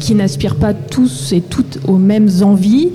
qui 0.00 0.14
n'aspirent 0.14 0.56
pas 0.56 0.74
tous 0.74 1.32
et 1.32 1.40
toutes 1.40 1.78
aux 1.86 1.98
mêmes 1.98 2.30
envies, 2.42 2.90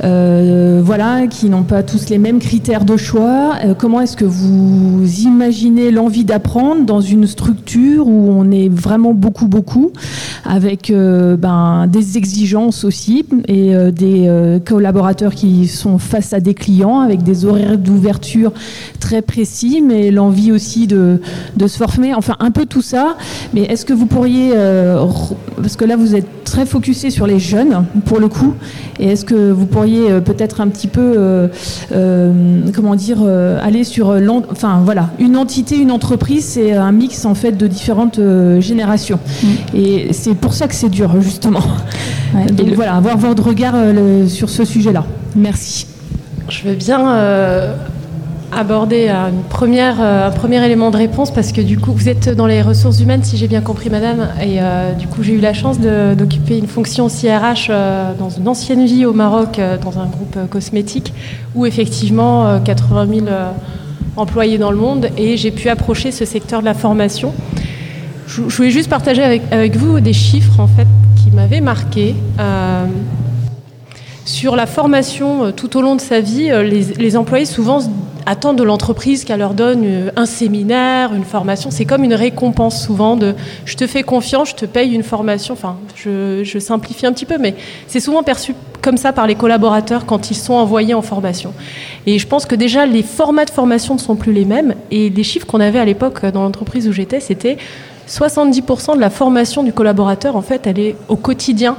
voilà, 0.00 1.26
qui 1.28 1.48
n'ont 1.48 1.62
pas 1.62 1.82
tous 1.82 2.08
les 2.08 2.18
mêmes 2.18 2.38
critères 2.38 2.84
de 2.84 2.96
choix 2.96 3.36
euh, 3.64 3.74
comment 3.76 4.00
est-ce 4.00 4.16
que 4.16 4.24
vous 4.24 5.04
imaginez 5.24 5.90
l'envie 5.90 6.24
d'apprendre 6.24 6.84
dans 6.84 7.00
une 7.00 7.26
structure 7.26 8.06
où 8.06 8.30
on 8.30 8.50
est 8.50 8.68
vraiment 8.68 9.14
beaucoup, 9.14 9.46
beaucoup, 9.46 9.92
avec 10.44 10.90
euh, 10.90 11.36
ben, 11.36 11.86
des 11.86 12.16
exigences 12.16 12.84
aussi 12.84 13.24
et 13.48 13.74
euh, 13.74 13.90
des 13.90 14.60
collaborateurs 14.64 15.34
qui 15.34 15.66
sont 15.66 15.98
face 15.98 16.32
à 16.32 16.40
des 16.40 16.54
clients 16.54 17.00
avec 17.00 17.22
des 17.22 17.44
horaires 17.44 17.78
d'ouverture 17.78 18.52
très 19.00 19.22
précis, 19.22 19.82
mais 19.82 20.10
l'envie 20.10 20.52
aussi 20.52 20.86
de, 20.86 21.20
se 21.58 21.76
former, 21.76 22.14
enfin 22.14 22.36
un 22.40 22.50
peu 22.50 22.66
tout 22.66 22.82
ça. 22.82 23.16
Mais 23.54 23.62
est-ce 23.62 23.84
que 23.84 23.92
vous 23.92 24.06
pourriez, 24.06 24.52
parce 25.60 25.76
que 25.76 25.84
là 25.84 25.96
vous 25.96 26.14
êtes 26.14 26.44
très 26.44 26.66
focusé 26.66 27.10
sur 27.10 27.26
les 27.26 27.38
jeunes 27.38 27.84
pour 28.04 28.20
le 28.20 28.28
coup, 28.28 28.54
et 28.98 29.08
est-ce 29.08 29.24
que 29.24 29.50
vous 29.50 29.66
pourriez 29.66 30.20
peut-être 30.20 30.60
un 30.60 30.68
petit 30.68 30.88
peu, 30.88 31.48
comment 32.74 32.94
dire, 32.94 33.18
euh, 33.22 33.58
aller 33.62 33.84
sur 33.84 34.10
euh, 34.10 34.26
enfin 34.50 34.80
voilà 34.84 35.10
une 35.18 35.36
entité 35.36 35.76
une 35.76 35.90
entreprise 35.90 36.44
c'est 36.44 36.72
un 36.72 36.92
mix 36.92 37.24
en 37.24 37.34
fait 37.34 37.52
de 37.52 37.66
différentes 37.66 38.18
euh, 38.18 38.60
générations. 38.60 39.18
Mm. 39.42 39.46
et 39.76 40.08
c'est 40.12 40.34
pour 40.34 40.54
ça 40.54 40.68
que 40.68 40.74
c'est 40.74 40.88
dur 40.88 41.20
justement. 41.20 41.62
Donc 42.52 42.68
voilà 42.74 42.94
avoir 42.94 43.16
votre 43.16 43.44
regard 43.44 43.74
sur 44.28 44.50
ce 44.50 44.64
sujet 44.64 44.92
là 44.92 45.04
merci. 45.34 45.86
Je 46.48 46.68
veux 46.68 46.74
bien 46.74 47.00
aborder 48.56 49.12
première, 49.50 50.00
un 50.00 50.30
premier 50.30 50.64
élément 50.64 50.90
de 50.90 50.96
réponse 50.96 51.30
parce 51.30 51.52
que 51.52 51.60
du 51.60 51.78
coup 51.78 51.92
vous 51.92 52.08
êtes 52.08 52.30
dans 52.30 52.46
les 52.46 52.62
ressources 52.62 53.00
humaines 53.00 53.22
si 53.22 53.36
j'ai 53.36 53.48
bien 53.48 53.60
compris 53.60 53.90
madame 53.90 54.28
et 54.42 54.58
du 54.98 55.06
coup 55.06 55.22
j'ai 55.22 55.34
eu 55.34 55.40
la 55.40 55.52
chance 55.52 55.78
d'occuper 55.78 56.56
une 56.56 56.66
fonction 56.66 57.08
CRH 57.08 57.68
dans 58.18 58.30
une 58.30 58.48
ancienne 58.48 58.84
vie 58.86 59.04
au 59.04 59.12
Maroc 59.12 59.60
dans 59.82 59.98
un 59.98 60.06
groupe 60.06 60.48
cosmétique 60.48 61.12
où 61.54 61.66
effectivement 61.66 62.58
80 62.64 63.06
000 63.08 63.26
employés 64.16 64.56
dans 64.56 64.70
le 64.70 64.78
monde 64.78 65.10
et 65.18 65.36
j'ai 65.36 65.50
pu 65.50 65.68
approcher 65.68 66.10
ce 66.10 66.24
secteur 66.24 66.60
de 66.60 66.64
la 66.64 66.74
formation. 66.74 67.34
Je, 68.26 68.40
voulais 68.40 68.70
juste 68.70 68.88
partager 68.88 69.22
avec, 69.22 69.42
avec, 69.50 69.76
vous 69.76 70.00
des 70.00 70.14
chiffres 70.14 70.58
en 70.60 70.66
fait 70.66 70.88
qui 71.16 71.30
m'avaient 71.30 71.60
marqué. 71.60 72.14
sur 74.24 74.56
la 74.56 74.66
formation 74.66 75.52
tout 75.52 75.76
au 75.76 75.82
long 75.82 75.94
de 75.94 76.00
sa 76.00 76.20
vie, 76.20 76.50
les, 76.64 76.82
les 76.98 77.16
employés 77.16 77.44
souvent 77.44 77.80
attendent 78.26 78.58
de 78.58 78.64
l'entreprise 78.64 79.24
qu'elle 79.24 79.38
leur 79.38 79.54
donne 79.54 79.82
euh, 79.84 80.10
un 80.16 80.26
séminaire, 80.26 81.14
une 81.14 81.24
formation. 81.24 81.70
C'est 81.70 81.84
comme 81.84 82.04
une 82.04 82.14
récompense 82.14 82.84
souvent 82.84 83.16
de 83.16 83.34
je 83.64 83.76
te 83.76 83.86
fais 83.86 84.02
confiance, 84.02 84.50
je 84.50 84.54
te 84.56 84.66
paye 84.66 84.92
une 84.92 85.04
formation. 85.04 85.54
Enfin, 85.54 85.76
je, 85.94 86.58
simplifie 86.58 87.06
un 87.06 87.12
petit 87.12 87.26
peu, 87.26 87.38
mais 87.38 87.54
c'est 87.86 88.00
souvent 88.00 88.22
perçu 88.22 88.54
comme 88.82 88.96
ça 88.96 89.12
par 89.12 89.26
les 89.26 89.36
collaborateurs 89.36 90.06
quand 90.06 90.30
ils 90.30 90.36
sont 90.36 90.54
envoyés 90.54 90.94
en 90.94 91.02
formation. 91.02 91.52
Et 92.06 92.18
je 92.18 92.26
pense 92.26 92.46
que 92.46 92.54
déjà 92.54 92.86
les 92.86 93.02
formats 93.02 93.44
de 93.44 93.50
formation 93.50 93.94
ne 93.94 94.00
sont 94.00 94.16
plus 94.16 94.32
les 94.32 94.44
mêmes. 94.44 94.74
Et 94.90 95.08
les 95.10 95.22
chiffres 95.22 95.46
qu'on 95.46 95.60
avait 95.60 95.78
à 95.78 95.84
l'époque 95.84 96.24
dans 96.26 96.42
l'entreprise 96.42 96.88
où 96.88 96.92
j'étais, 96.92 97.20
c'était 97.20 97.56
70% 98.08 98.96
de 98.96 99.00
la 99.00 99.10
formation 99.10 99.62
du 99.62 99.72
collaborateur, 99.72 100.36
en 100.36 100.42
fait, 100.42 100.66
elle 100.66 100.78
est 100.78 100.96
au 101.08 101.16
quotidien 101.16 101.76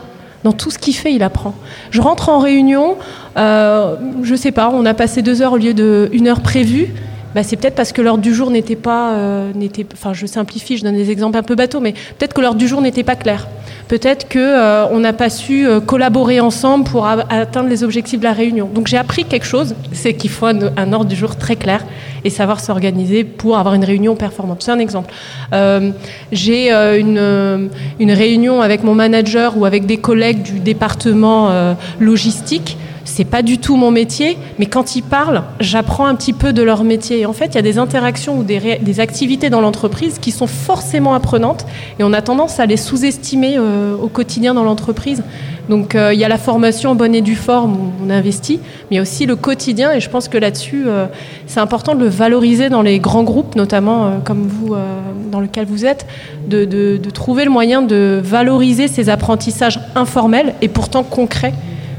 dans 0.48 0.54
tout 0.54 0.72
ce 0.72 0.80
qu'il 0.80 0.96
fait, 0.96 1.14
il 1.14 1.24
apprend. 1.24 1.54
Je 1.92 2.00
rentre 2.00 2.30
en 2.30 2.40
réunion, 2.40 2.96
euh, 3.36 3.96
je 4.24 4.34
sais 4.34 4.54
pas, 4.54 4.72
on 4.74 4.86
a 4.86 4.94
passé 4.94 5.22
deux 5.22 5.42
heures 5.42 5.52
au 5.52 5.58
lieu 5.58 5.74
d'une 5.74 6.28
heure 6.30 6.40
prévue. 6.40 6.94
Bah, 7.36 7.44
c'est 7.44 7.58
peut-être 7.58 7.76
parce 7.76 7.92
que 7.92 8.02
l'heure 8.02 8.18
du 8.18 8.34
jour 8.34 8.50
n'était 8.50 8.78
pas, 8.78 9.12
euh, 9.12 9.52
n'était, 9.54 9.86
enfin 9.94 10.14
je 10.14 10.26
simplifie, 10.26 10.78
je 10.78 10.84
donne 10.84 10.96
des 10.96 11.12
exemples 11.12 11.38
un 11.38 11.44
peu 11.44 11.56
bateaux, 11.56 11.82
mais 11.82 11.92
peut-être 12.18 12.34
que 12.34 12.40
l'heure 12.40 12.56
du 12.56 12.66
jour 12.66 12.82
n'était 12.82 13.04
pas 13.04 13.16
claire. 13.16 13.48
Peut-être 13.90 14.28
qu'on 14.30 14.40
euh, 14.40 15.00
n'a 15.00 15.14
pas 15.14 15.30
su 15.30 15.68
euh, 15.68 15.82
collaborer 15.82 16.40
ensemble 16.40 16.86
pour 16.86 17.06
atteindre 17.06 17.70
les 17.70 17.84
objectifs 17.84 18.20
de 18.20 18.24
la 18.24 18.34
réunion. 18.34 18.70
Donc 18.74 18.88
j'ai 18.88 18.98
appris 18.98 19.26
quelque 19.26 19.46
chose, 19.46 19.76
c'est 19.92 20.14
qu'il 20.14 20.30
faut 20.30 20.46
un, 20.46 20.94
ordre 20.94 21.06
du 21.06 21.16
jour 21.16 21.36
très 21.36 21.58
clair 21.58 21.86
et 22.24 22.30
savoir 22.30 22.60
s'organiser 22.60 23.24
pour 23.24 23.58
avoir 23.58 23.76
une 23.76 23.84
réunion 23.84 24.16
performante. 24.16 24.64
C'est 24.64 24.72
un 24.72 24.80
exemple. 24.80 25.14
Euh, 25.54 25.92
j'ai 26.32 26.72
une, 26.72 27.70
une 28.00 28.12
réunion 28.12 28.62
avec 28.62 28.84
mon 28.84 28.96
manager 28.96 29.58
ou 29.58 29.66
avec 29.66 29.86
des 29.86 29.98
collègues 29.98 30.42
du 30.42 30.60
département 30.60 31.76
logistique 32.00 32.78
c'est 33.08 33.26
pas 33.26 33.42
du 33.42 33.58
tout 33.58 33.78
mon 33.78 33.90
métier, 33.90 34.38
mais 34.60 34.66
quand 34.66 34.96
ils 34.96 35.02
parlent, 35.02 35.44
j'apprends 35.60 36.06
un 36.06 36.14
petit 36.14 36.34
peu 36.34 36.54
de 36.54 36.62
leur 36.62 36.84
métier. 36.84 37.22
Et 37.22 37.26
en 37.26 37.34
fait, 37.34 37.48
il 37.48 37.56
y 37.56 37.58
a 37.58 37.64
des 37.64 37.78
interactions 37.78 38.38
ou 38.38 38.44
des, 38.44 38.80
des 38.82 39.00
activités 39.00 39.50
dans 39.50 39.62
l'entreprise 39.62 40.20
qui 40.20 40.32
sont 40.32 40.46
forcément 40.46 41.14
apprenantes 41.14 41.66
et 42.00 42.04
on 42.04 42.14
a 42.14 42.22
tendance 42.22 42.60
à 42.60 42.66
les 42.66 42.78
sous-estimer 42.78 43.56
euh, 43.58 43.96
au 43.96 44.08
quotidien 44.08 44.54
dans 44.54 44.64
l'entreprise. 44.64 45.24
Donc 45.70 45.96
euh, 45.96 46.14
il 46.14 46.20
y 46.20 46.24
a 46.24 46.28
la 46.28 46.38
formation 46.38 46.96
bonne 46.96 47.14
et 47.14 47.22
due 47.22 47.36
forme 47.36 47.74
où 47.74 47.92
on 48.06 48.10
investit, 48.10 48.60
mais 48.64 48.92
il 48.92 48.96
y 48.96 49.00
a 49.00 49.02
aussi 49.02 49.26
le 49.26 49.36
quotidien 49.36 49.92
et 49.92 50.00
je 50.00 50.10
pense 50.10 50.28
que 50.28 50.38
là-dessus, 50.38 50.84
euh, 50.88 51.08
c'est 51.46 51.60
important 51.60 51.96
de 51.96 52.00
le 52.00 52.10
valoriser 52.10 52.70
dans 52.70 52.82
les 52.82 53.00
grands 53.00 53.24
groupes, 53.24 53.56
notamment 53.56 54.20
comme 54.24 54.48
vous, 54.48 54.76
dans 55.32 55.40
lequel 55.40 55.66
vous 55.66 55.86
êtes, 55.86 56.06
de 56.48 57.10
trouver 57.10 57.46
le 57.46 57.52
moyen 57.52 57.82
de 57.82 58.22
valoriser 58.24 58.88
ces 58.88 59.10
apprentissages 59.10 59.80
informels 59.96 60.54
et 60.62 60.68
pourtant 60.68 61.04
concrets 61.04 61.54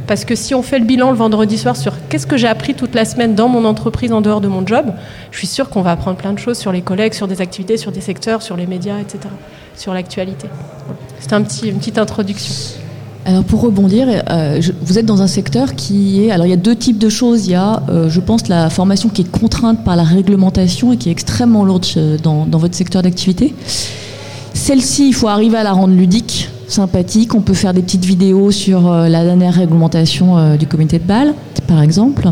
parce 0.08 0.24
que 0.24 0.34
si 0.34 0.54
on 0.54 0.62
fait 0.62 0.78
le 0.78 0.86
bilan 0.86 1.10
le 1.10 1.16
vendredi 1.16 1.58
soir 1.58 1.76
sur 1.76 1.92
qu'est-ce 2.08 2.26
que 2.26 2.38
j'ai 2.38 2.48
appris 2.48 2.74
toute 2.74 2.94
la 2.94 3.04
semaine 3.04 3.34
dans 3.34 3.48
mon 3.48 3.66
entreprise 3.66 4.10
en 4.10 4.22
dehors 4.22 4.40
de 4.40 4.48
mon 4.48 4.66
job, 4.66 4.86
je 5.30 5.36
suis 5.36 5.46
sûre 5.46 5.68
qu'on 5.68 5.82
va 5.82 5.92
apprendre 5.92 6.16
plein 6.16 6.32
de 6.32 6.38
choses 6.38 6.56
sur 6.56 6.72
les 6.72 6.80
collègues, 6.80 7.12
sur 7.12 7.28
des 7.28 7.42
activités, 7.42 7.76
sur 7.76 7.92
des 7.92 8.00
secteurs, 8.00 8.40
sur 8.40 8.56
les 8.56 8.66
médias, 8.66 8.98
etc., 8.98 9.18
sur 9.76 9.92
l'actualité. 9.92 10.48
C'était 11.20 11.34
un 11.34 11.42
petit, 11.42 11.68
une 11.68 11.78
petite 11.78 11.98
introduction. 11.98 12.80
Alors 13.28 13.44
pour 13.44 13.60
rebondir, 13.60 14.08
euh, 14.30 14.58
vous 14.80 14.98
êtes 14.98 15.04
dans 15.04 15.20
un 15.20 15.26
secteur 15.26 15.74
qui 15.74 16.24
est... 16.24 16.30
Alors 16.30 16.46
il 16.46 16.48
y 16.48 16.54
a 16.54 16.56
deux 16.56 16.74
types 16.74 16.96
de 16.96 17.10
choses. 17.10 17.46
Il 17.46 17.50
y 17.50 17.56
a, 17.56 17.82
euh, 17.90 18.08
je 18.08 18.20
pense, 18.20 18.48
la 18.48 18.70
formation 18.70 19.10
qui 19.10 19.20
est 19.20 19.30
contrainte 19.30 19.84
par 19.84 19.96
la 19.96 20.02
réglementation 20.02 20.94
et 20.94 20.96
qui 20.96 21.10
est 21.10 21.12
extrêmement 21.12 21.62
lourde 21.62 21.84
dans, 22.22 22.46
votre 22.46 22.74
secteur 22.74 23.02
d'activité. 23.02 23.54
Celle-ci, 24.54 25.08
il 25.08 25.12
faut 25.12 25.28
arriver 25.28 25.58
à 25.58 25.62
la 25.62 25.72
rendre 25.72 25.92
ludique 25.92 26.48
sympathique. 26.68 27.34
On 27.34 27.42
peut 27.42 27.52
faire 27.52 27.74
des 27.74 27.82
petites 27.82 28.06
vidéos 28.06 28.50
sur 28.50 28.90
euh, 28.90 29.08
la 29.08 29.22
dernière 29.24 29.52
réglementation 29.52 30.56
du 30.56 30.66
comité 30.66 30.98
de 30.98 31.04
Bâle, 31.04 31.34
par 31.66 31.82
exemple. 31.82 32.30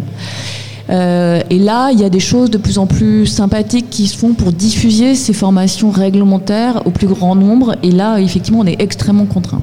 Et 0.89 1.59
là, 1.59 1.91
il 1.93 2.01
y 2.01 2.05
a 2.05 2.09
des 2.09 2.21
choses 2.21 2.51
de 2.51 2.57
plus 2.57 2.79
en 2.79 2.87
plus 2.87 3.27
sympathiques 3.27 3.91
qui 3.91 4.07
se 4.07 4.17
font 4.17 4.33
pour 4.33 4.51
diffuser 4.51 5.15
ces 5.15 5.35
formations 5.35 5.91
réglementaires 5.91 6.87
au 6.87 6.91
plus 6.91 7.07
grand 7.07 7.35
nombre. 7.35 7.77
Et 7.83 7.91
là, 7.91 8.19
effectivement, 8.19 8.61
on 8.61 8.67
est 8.67 8.81
extrêmement 8.81 9.27
contraint. 9.27 9.61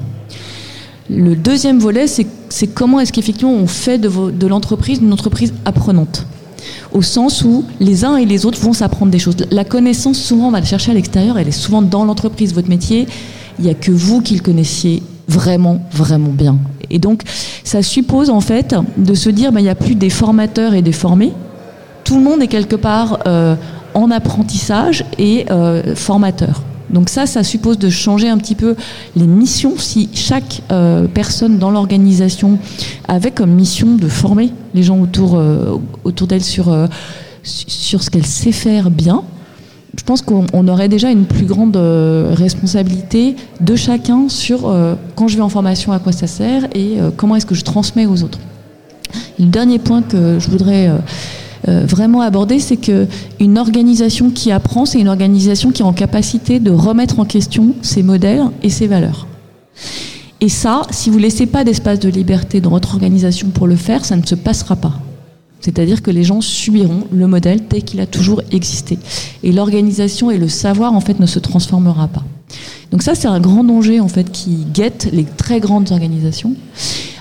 Le 1.10 1.36
deuxième 1.36 1.78
volet, 1.78 2.06
c'est 2.06 2.66
comment 2.68 3.00
est-ce 3.00 3.12
qu'effectivement 3.12 3.52
on 3.52 3.66
fait 3.66 3.98
de, 3.98 4.46
l'entreprise 4.46 5.00
une 5.00 5.12
entreprise 5.12 5.52
apprenante 5.64 6.26
au 6.92 7.02
sens 7.02 7.42
où 7.42 7.64
les 7.80 8.04
uns 8.04 8.16
et 8.16 8.24
les 8.24 8.46
autres 8.46 8.58
vont 8.60 8.72
s'apprendre 8.72 9.12
des 9.12 9.18
choses. 9.18 9.36
La 9.50 9.64
connaissance, 9.64 10.18
souvent, 10.18 10.48
on 10.48 10.50
va 10.50 10.60
la 10.60 10.66
chercher 10.66 10.92
à 10.92 10.94
l'extérieur, 10.94 11.38
elle 11.38 11.48
est 11.48 11.52
souvent 11.52 11.82
dans 11.82 12.04
l'entreprise. 12.04 12.54
Votre 12.54 12.68
métier, 12.68 13.06
il 13.58 13.64
n'y 13.64 13.70
a 13.70 13.74
que 13.74 13.90
vous 13.90 14.22
qui 14.22 14.34
le 14.34 14.40
connaissiez 14.40 15.02
vraiment, 15.28 15.80
vraiment 15.92 16.30
bien. 16.30 16.56
Et 16.90 16.98
donc, 16.98 17.22
ça 17.64 17.82
suppose 17.82 18.30
en 18.30 18.40
fait 18.40 18.74
de 18.96 19.14
se 19.14 19.28
dire, 19.28 19.52
ben, 19.52 19.60
il 19.60 19.64
n'y 19.64 19.68
a 19.68 19.74
plus 19.74 19.94
des 19.94 20.10
formateurs 20.10 20.74
et 20.74 20.82
des 20.82 20.92
formés. 20.92 21.32
Tout 22.04 22.16
le 22.16 22.22
monde 22.22 22.42
est 22.42 22.48
quelque 22.48 22.76
part 22.76 23.18
euh, 23.26 23.56
en 23.94 24.10
apprentissage 24.10 25.04
et 25.18 25.46
euh, 25.50 25.94
formateur. 25.94 26.62
Donc 26.94 27.10
ça, 27.10 27.26
ça 27.26 27.42
suppose 27.42 27.78
de 27.78 27.90
changer 27.90 28.30
un 28.30 28.38
petit 28.38 28.54
peu 28.54 28.74
les 29.16 29.26
missions. 29.26 29.74
Si 29.76 30.08
chaque 30.14 30.62
euh, 30.72 31.06
personne 31.12 31.58
dans 31.58 31.70
l'organisation 31.70 32.58
avait 33.06 33.32
comme 33.32 33.50
mission 33.50 33.96
de 33.96 34.08
former 34.08 34.52
les 34.74 34.82
gens 34.82 34.98
autour, 35.00 35.38
autour 36.04 36.26
d'elle 36.26 36.42
sur, 36.42 36.74
sur 37.42 38.02
ce 38.02 38.08
qu'elle 38.08 38.26
sait 38.26 38.52
faire 38.52 38.90
bien, 38.90 39.24
je 39.96 40.02
pense 40.02 40.22
qu'on 40.22 40.68
aurait 40.68 40.88
déjà 40.88 41.10
une 41.10 41.24
plus 41.24 41.46
grande 41.46 41.76
euh, 41.76 42.32
responsabilité 42.34 43.36
de 43.60 43.76
chacun 43.76 44.28
sur 44.28 44.68
euh, 44.68 44.94
quand 45.14 45.28
je 45.28 45.36
vais 45.36 45.42
en 45.42 45.48
formation 45.48 45.92
à 45.92 45.98
quoi 45.98 46.12
ça 46.12 46.26
sert 46.26 46.64
et 46.74 47.00
euh, 47.00 47.10
comment 47.16 47.36
est-ce 47.36 47.46
que 47.46 47.54
je 47.54 47.64
transmets 47.64 48.06
aux 48.06 48.22
autres. 48.22 48.38
le 49.38 49.46
dernier 49.46 49.78
point 49.78 50.02
que 50.02 50.38
je 50.38 50.50
voudrais 50.50 50.90
vraiment 51.66 52.20
aborder, 52.20 52.58
c'est 52.58 52.76
que 52.76 53.06
une 53.40 53.58
organisation 53.58 54.30
qui 54.30 54.52
apprend, 54.52 54.84
c'est 54.84 55.00
une 55.00 55.08
organisation 55.08 55.70
qui 55.70 55.82
est 55.82 55.84
en 55.84 55.92
capacité 55.92 56.60
de 56.60 56.70
remettre 56.70 57.20
en 57.20 57.24
question 57.24 57.74
ses 57.82 58.02
modèles 58.02 58.42
et 58.62 58.70
ses 58.70 58.86
valeurs. 58.86 59.26
Et 60.40 60.48
ça, 60.48 60.82
si 60.90 61.08
vous 61.08 61.18
laissez 61.18 61.46
pas 61.46 61.64
d'espace 61.64 62.00
de 62.00 62.10
liberté 62.10 62.60
dans 62.60 62.70
votre 62.70 62.92
organisation 62.94 63.48
pour 63.48 63.66
le 63.66 63.76
faire, 63.76 64.04
ça 64.04 64.16
ne 64.16 64.26
se 64.26 64.34
passera 64.34 64.76
pas. 64.76 64.92
C'est-à-dire 65.60 66.02
que 66.02 66.10
les 66.10 66.24
gens 66.24 66.42
subiront 66.42 67.04
le 67.10 67.26
modèle 67.26 67.62
tel 67.62 67.82
qu'il 67.82 68.00
a 68.00 68.06
toujours 68.06 68.42
existé. 68.50 68.98
Et 69.42 69.50
l'organisation 69.50 70.30
et 70.30 70.36
le 70.36 70.48
savoir, 70.48 70.92
en 70.92 71.00
fait, 71.00 71.18
ne 71.18 71.24
se 71.24 71.38
transformera 71.38 72.08
pas. 72.08 72.22
Donc 72.90 73.02
ça, 73.02 73.14
c'est 73.14 73.28
un 73.28 73.40
grand 73.40 73.64
danger, 73.64 74.00
en 74.00 74.08
fait, 74.08 74.30
qui 74.30 74.66
guette 74.72 75.08
les 75.12 75.24
très 75.24 75.60
grandes 75.60 75.90
organisations. 75.92 76.54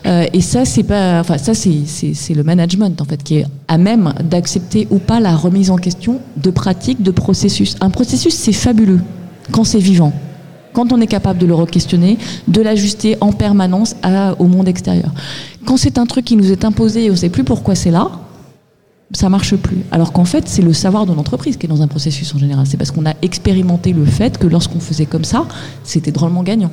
Euh, 0.05 0.25
et 0.33 0.41
ça, 0.41 0.65
c'est 0.65 0.83
pas, 0.83 1.19
enfin, 1.19 1.37
ça, 1.37 1.53
c'est 1.53 2.33
le 2.33 2.43
management, 2.43 3.01
en 3.01 3.05
fait, 3.05 3.23
qui 3.23 3.37
est 3.37 3.45
à 3.67 3.77
même 3.77 4.13
d'accepter 4.23 4.87
ou 4.91 4.99
pas 4.99 5.19
la 5.19 5.35
remise 5.35 5.71
en 5.71 5.77
question 5.77 6.19
de 6.37 6.51
pratiques, 6.51 7.01
de 7.01 7.11
processus. 7.11 7.75
Un 7.81 7.89
processus, 7.89 8.33
c'est 8.33 8.53
fabuleux 8.53 8.99
quand 9.51 9.63
c'est 9.63 9.79
vivant 9.79 10.13
quand 10.73 10.91
on 10.91 10.99
est 10.99 11.07
capable 11.07 11.39
de 11.39 11.45
le 11.45 11.53
re-questionner, 11.53 12.17
de 12.47 12.61
l'ajuster 12.61 13.15
en 13.21 13.31
permanence 13.31 13.95
au 14.39 14.47
monde 14.47 14.67
extérieur. 14.67 15.11
Quand 15.65 15.77
c'est 15.77 15.99
un 15.99 16.05
truc 16.07 16.25
qui 16.25 16.35
nous 16.35 16.51
est 16.51 16.65
imposé 16.65 17.05
et 17.05 17.09
on 17.09 17.13
ne 17.13 17.17
sait 17.17 17.29
plus 17.29 17.43
pourquoi 17.43 17.75
c'est 17.75 17.91
là, 17.91 18.09
ça 19.13 19.29
marche 19.29 19.55
plus. 19.55 19.77
Alors 19.91 20.11
qu'en 20.11 20.25
fait, 20.25 20.47
c'est 20.47 20.61
le 20.61 20.73
savoir 20.73 21.05
de 21.05 21.13
l'entreprise 21.13 21.57
qui 21.57 21.65
est 21.65 21.69
dans 21.69 21.81
un 21.81 21.87
processus 21.87 22.33
en 22.33 22.39
général. 22.39 22.65
C'est 22.67 22.77
parce 22.77 22.91
qu'on 22.91 23.05
a 23.05 23.13
expérimenté 23.21 23.93
le 23.93 24.05
fait 24.05 24.37
que 24.37 24.47
lorsqu'on 24.47 24.79
faisait 24.79 25.05
comme 25.05 25.23
ça, 25.23 25.45
c'était 25.83 26.11
drôlement 26.11 26.43
gagnant. 26.43 26.71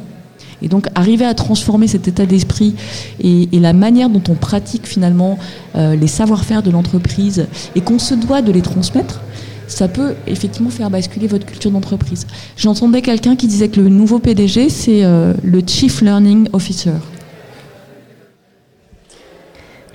Et 0.62 0.68
donc, 0.68 0.88
arriver 0.94 1.24
à 1.24 1.34
transformer 1.34 1.86
cet 1.86 2.08
état 2.08 2.26
d'esprit 2.26 2.74
et, 3.20 3.48
la 3.52 3.72
manière 3.72 4.10
dont 4.10 4.22
on 4.28 4.34
pratique 4.34 4.86
finalement 4.86 5.38
euh, 5.74 5.96
les 5.96 6.06
savoir-faire 6.06 6.62
de 6.62 6.70
l'entreprise 6.70 7.46
et 7.74 7.80
qu'on 7.80 7.98
se 7.98 8.14
doit 8.14 8.42
de 8.42 8.52
les 8.52 8.62
transmettre, 8.62 9.20
ça 9.66 9.88
peut 9.88 10.14
effectivement 10.26 10.70
faire 10.70 10.90
basculer 10.90 11.26
votre 11.26 11.46
culture 11.46 11.70
d'entreprise. 11.70 12.26
J'entendais 12.56 13.02
quelqu'un 13.02 13.36
qui 13.36 13.46
disait 13.46 13.68
que 13.68 13.80
le 13.80 13.88
nouveau 13.88 14.18
PDG, 14.18 14.68
c'est 14.68 15.04
euh, 15.04 15.34
le 15.44 15.62
Chief 15.66 16.02
Learning 16.02 16.48
Officer. 16.52 16.94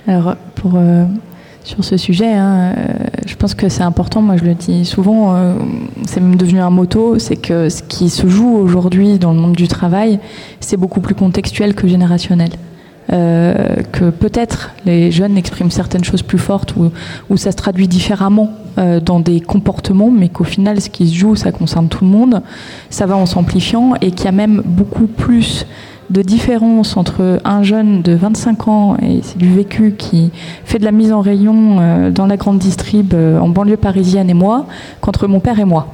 Alors, 0.06 0.36
pour 0.54 0.72
euh, 0.76 1.04
sur 1.66 1.84
ce 1.84 1.96
sujet. 1.96 2.32
Hein. 2.32 2.74
Euh, 2.78 2.84
je 3.26 3.34
pense 3.34 3.54
que 3.54 3.68
c'est 3.68 3.82
important, 3.82 4.22
moi 4.22 4.36
je 4.36 4.44
le 4.44 4.54
dis 4.54 4.84
souvent, 4.84 5.34
euh, 5.34 5.54
c'est 6.06 6.20
même 6.20 6.36
devenu 6.36 6.60
un 6.60 6.70
motto, 6.70 7.18
c'est 7.18 7.36
que 7.36 7.68
ce 7.68 7.82
qui 7.82 8.08
se 8.08 8.28
joue 8.28 8.56
aujourd'hui 8.56 9.18
dans 9.18 9.32
le 9.32 9.40
monde 9.40 9.56
du 9.56 9.66
travail, 9.66 10.20
c'est 10.60 10.76
beaucoup 10.76 11.00
plus 11.00 11.14
contextuel 11.14 11.74
que 11.74 11.88
générationnel. 11.88 12.50
Euh, 13.12 13.76
que 13.92 14.10
peut-être 14.10 14.72
les 14.84 15.12
jeunes 15.12 15.38
expriment 15.38 15.70
certaines 15.70 16.02
choses 16.02 16.22
plus 16.22 16.38
fortes 16.38 16.74
ou, 16.74 16.90
ou 17.30 17.36
ça 17.36 17.52
se 17.52 17.56
traduit 17.56 17.86
différemment 17.86 18.50
dans 19.02 19.20
des 19.20 19.40
comportements, 19.40 20.10
mais 20.10 20.28
qu'au 20.28 20.44
final, 20.44 20.82
ce 20.82 20.90
qui 20.90 21.08
se 21.08 21.14
joue, 21.14 21.34
ça 21.34 21.50
concerne 21.50 21.88
tout 21.88 22.04
le 22.04 22.10
monde, 22.10 22.42
ça 22.90 23.06
va 23.06 23.16
en 23.16 23.24
s'amplifiant 23.24 23.94
et 24.02 24.10
qu'il 24.10 24.26
y 24.26 24.28
a 24.28 24.32
même 24.32 24.60
beaucoup 24.66 25.06
plus 25.06 25.66
de 26.10 26.22
différence 26.22 26.96
entre 26.96 27.40
un 27.44 27.62
jeune 27.62 28.02
de 28.02 28.14
25 28.14 28.68
ans, 28.68 28.96
et 29.02 29.20
c'est 29.22 29.38
du 29.38 29.52
vécu, 29.52 29.94
qui 29.96 30.30
fait 30.64 30.78
de 30.78 30.84
la 30.84 30.92
mise 30.92 31.12
en 31.12 31.20
rayon 31.20 31.78
euh, 31.80 32.10
dans 32.10 32.26
la 32.26 32.36
grande 32.36 32.58
distrib 32.58 33.14
euh, 33.14 33.38
en 33.38 33.48
banlieue 33.48 33.76
parisienne 33.76 34.30
et 34.30 34.34
moi, 34.34 34.66
qu'entre 35.00 35.26
mon 35.26 35.40
père 35.40 35.58
et 35.58 35.64
moi 35.64 35.88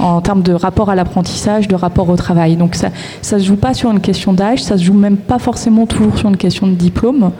en 0.00 0.20
termes 0.20 0.42
de 0.42 0.52
rapport 0.52 0.90
à 0.90 0.96
l'apprentissage, 0.96 1.68
de 1.68 1.74
rapport 1.76 2.08
au 2.08 2.16
travail. 2.16 2.56
Donc 2.56 2.74
ça 2.74 2.88
ne 2.88 3.38
se 3.38 3.46
joue 3.46 3.56
pas 3.56 3.74
sur 3.74 3.90
une 3.90 4.00
question 4.00 4.32
d'âge, 4.32 4.62
ça 4.62 4.76
se 4.76 4.82
joue 4.82 4.92
même 4.92 5.16
pas 5.16 5.38
forcément 5.38 5.86
toujours 5.86 6.18
sur 6.18 6.28
une 6.28 6.36
question 6.36 6.66
de 6.66 6.74
diplôme. 6.74 7.30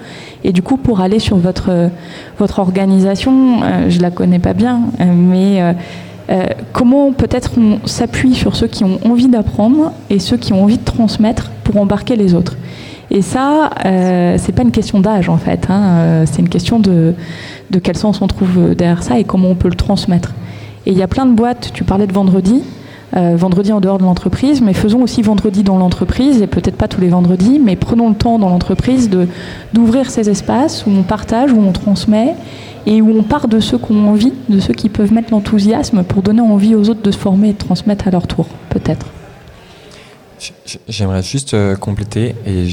Et 0.44 0.52
du 0.52 0.62
coup, 0.62 0.76
pour 0.76 1.00
aller 1.00 1.18
sur 1.18 1.36
votre, 1.36 1.90
votre 2.38 2.60
organisation, 2.60 3.62
euh, 3.62 3.90
je 3.90 4.00
la 4.00 4.10
connais 4.10 4.38
pas 4.38 4.52
bien, 4.52 4.82
mais 5.00 5.62
euh, 5.62 5.72
comment 6.72 7.12
peut-être 7.12 7.52
on 7.58 7.86
s'appuie 7.86 8.34
sur 8.34 8.56
ceux 8.56 8.66
qui 8.66 8.84
ont 8.84 8.98
envie 9.04 9.28
d'apprendre 9.28 9.92
et 10.10 10.18
ceux 10.18 10.36
qui 10.36 10.52
ont 10.52 10.62
envie 10.62 10.78
de 10.78 10.84
transmettre 10.84 11.50
pour 11.64 11.76
embarquer 11.76 12.16
les 12.16 12.34
autres. 12.34 12.56
Et 13.10 13.22
ça, 13.22 13.70
euh, 13.84 14.36
c'est 14.38 14.52
pas 14.52 14.62
une 14.62 14.70
question 14.70 15.00
d'âge 15.00 15.28
en 15.28 15.36
fait, 15.36 15.66
hein, 15.68 15.82
euh, 15.82 16.24
c'est 16.26 16.40
une 16.40 16.48
question 16.48 16.80
de, 16.80 17.14
de 17.70 17.78
quel 17.78 17.96
sens 17.96 18.22
on 18.22 18.26
trouve 18.26 18.74
derrière 18.74 19.02
ça 19.02 19.18
et 19.18 19.24
comment 19.24 19.50
on 19.50 19.54
peut 19.54 19.68
le 19.68 19.76
transmettre. 19.76 20.32
Et 20.86 20.92
il 20.92 20.98
y 20.98 21.02
a 21.02 21.06
plein 21.06 21.26
de 21.26 21.32
boîtes, 21.32 21.70
tu 21.74 21.84
parlais 21.84 22.06
de 22.06 22.12
vendredi, 22.12 22.62
euh, 23.16 23.36
vendredi 23.36 23.72
en 23.72 23.80
dehors 23.80 23.98
de 23.98 24.02
l'entreprise, 24.02 24.60
mais 24.60 24.72
faisons 24.72 25.02
aussi 25.02 25.22
vendredi 25.22 25.62
dans 25.62 25.78
l'entreprise, 25.78 26.42
et 26.42 26.46
peut-être 26.46 26.76
pas 26.76 26.88
tous 26.88 27.00
les 27.00 27.08
vendredis, 27.08 27.60
mais 27.62 27.76
prenons 27.76 28.08
le 28.08 28.14
temps 28.14 28.38
dans 28.38 28.48
l'entreprise 28.48 29.08
d'ouvrir 29.72 30.10
ces 30.10 30.28
espaces 30.28 30.84
où 30.86 30.90
on 30.90 31.02
partage, 31.02 31.52
où 31.52 31.60
on 31.60 31.72
transmet, 31.72 32.34
et 32.86 33.00
où 33.00 33.16
on 33.16 33.22
part 33.22 33.48
de 33.48 33.60
ceux 33.60 33.78
qui 33.78 33.92
ont 33.92 34.08
envie, 34.08 34.32
de 34.48 34.60
ceux 34.60 34.74
qui 34.74 34.88
peuvent 34.88 35.12
mettre 35.12 35.30
l'enthousiasme 35.32 36.04
pour 36.04 36.22
donner 36.22 36.40
envie 36.40 36.74
aux 36.74 36.88
autres 36.88 37.02
de 37.02 37.10
se 37.10 37.18
former 37.18 37.50
et 37.50 37.52
de 37.52 37.58
transmettre 37.58 38.08
à 38.08 38.10
leur 38.10 38.26
tour, 38.26 38.46
peut-être. 38.70 39.06
J'aimerais 40.88 41.22
juste 41.22 41.54
euh, 41.54 41.76
compléter, 41.76 42.34
et 42.46 42.66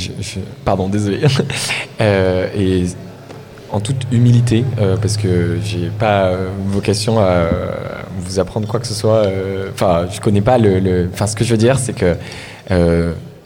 pardon, 0.65 0.89
désolé, 0.89 1.21
euh, 2.01 2.47
et 2.57 2.85
en 3.71 3.79
toute 3.79 4.07
humilité, 4.11 4.65
euh, 4.79 4.97
parce 4.97 5.15
que 5.15 5.57
j'ai 5.63 5.89
pas 5.97 6.31
vocation 6.67 7.19
à 7.19 7.47
vous 8.19 8.39
apprendre 8.39 8.67
quoi 8.67 8.81
que 8.81 8.87
ce 8.87 8.93
soit. 8.93 9.25
Enfin, 9.71 10.07
je 10.11 10.19
connais 10.19 10.41
pas 10.41 10.57
le. 10.57 11.09
Enfin, 11.13 11.27
ce 11.27 11.35
que 11.37 11.45
je 11.45 11.51
veux 11.51 11.57
dire, 11.57 11.79
c'est 11.79 11.93
que 11.93 12.17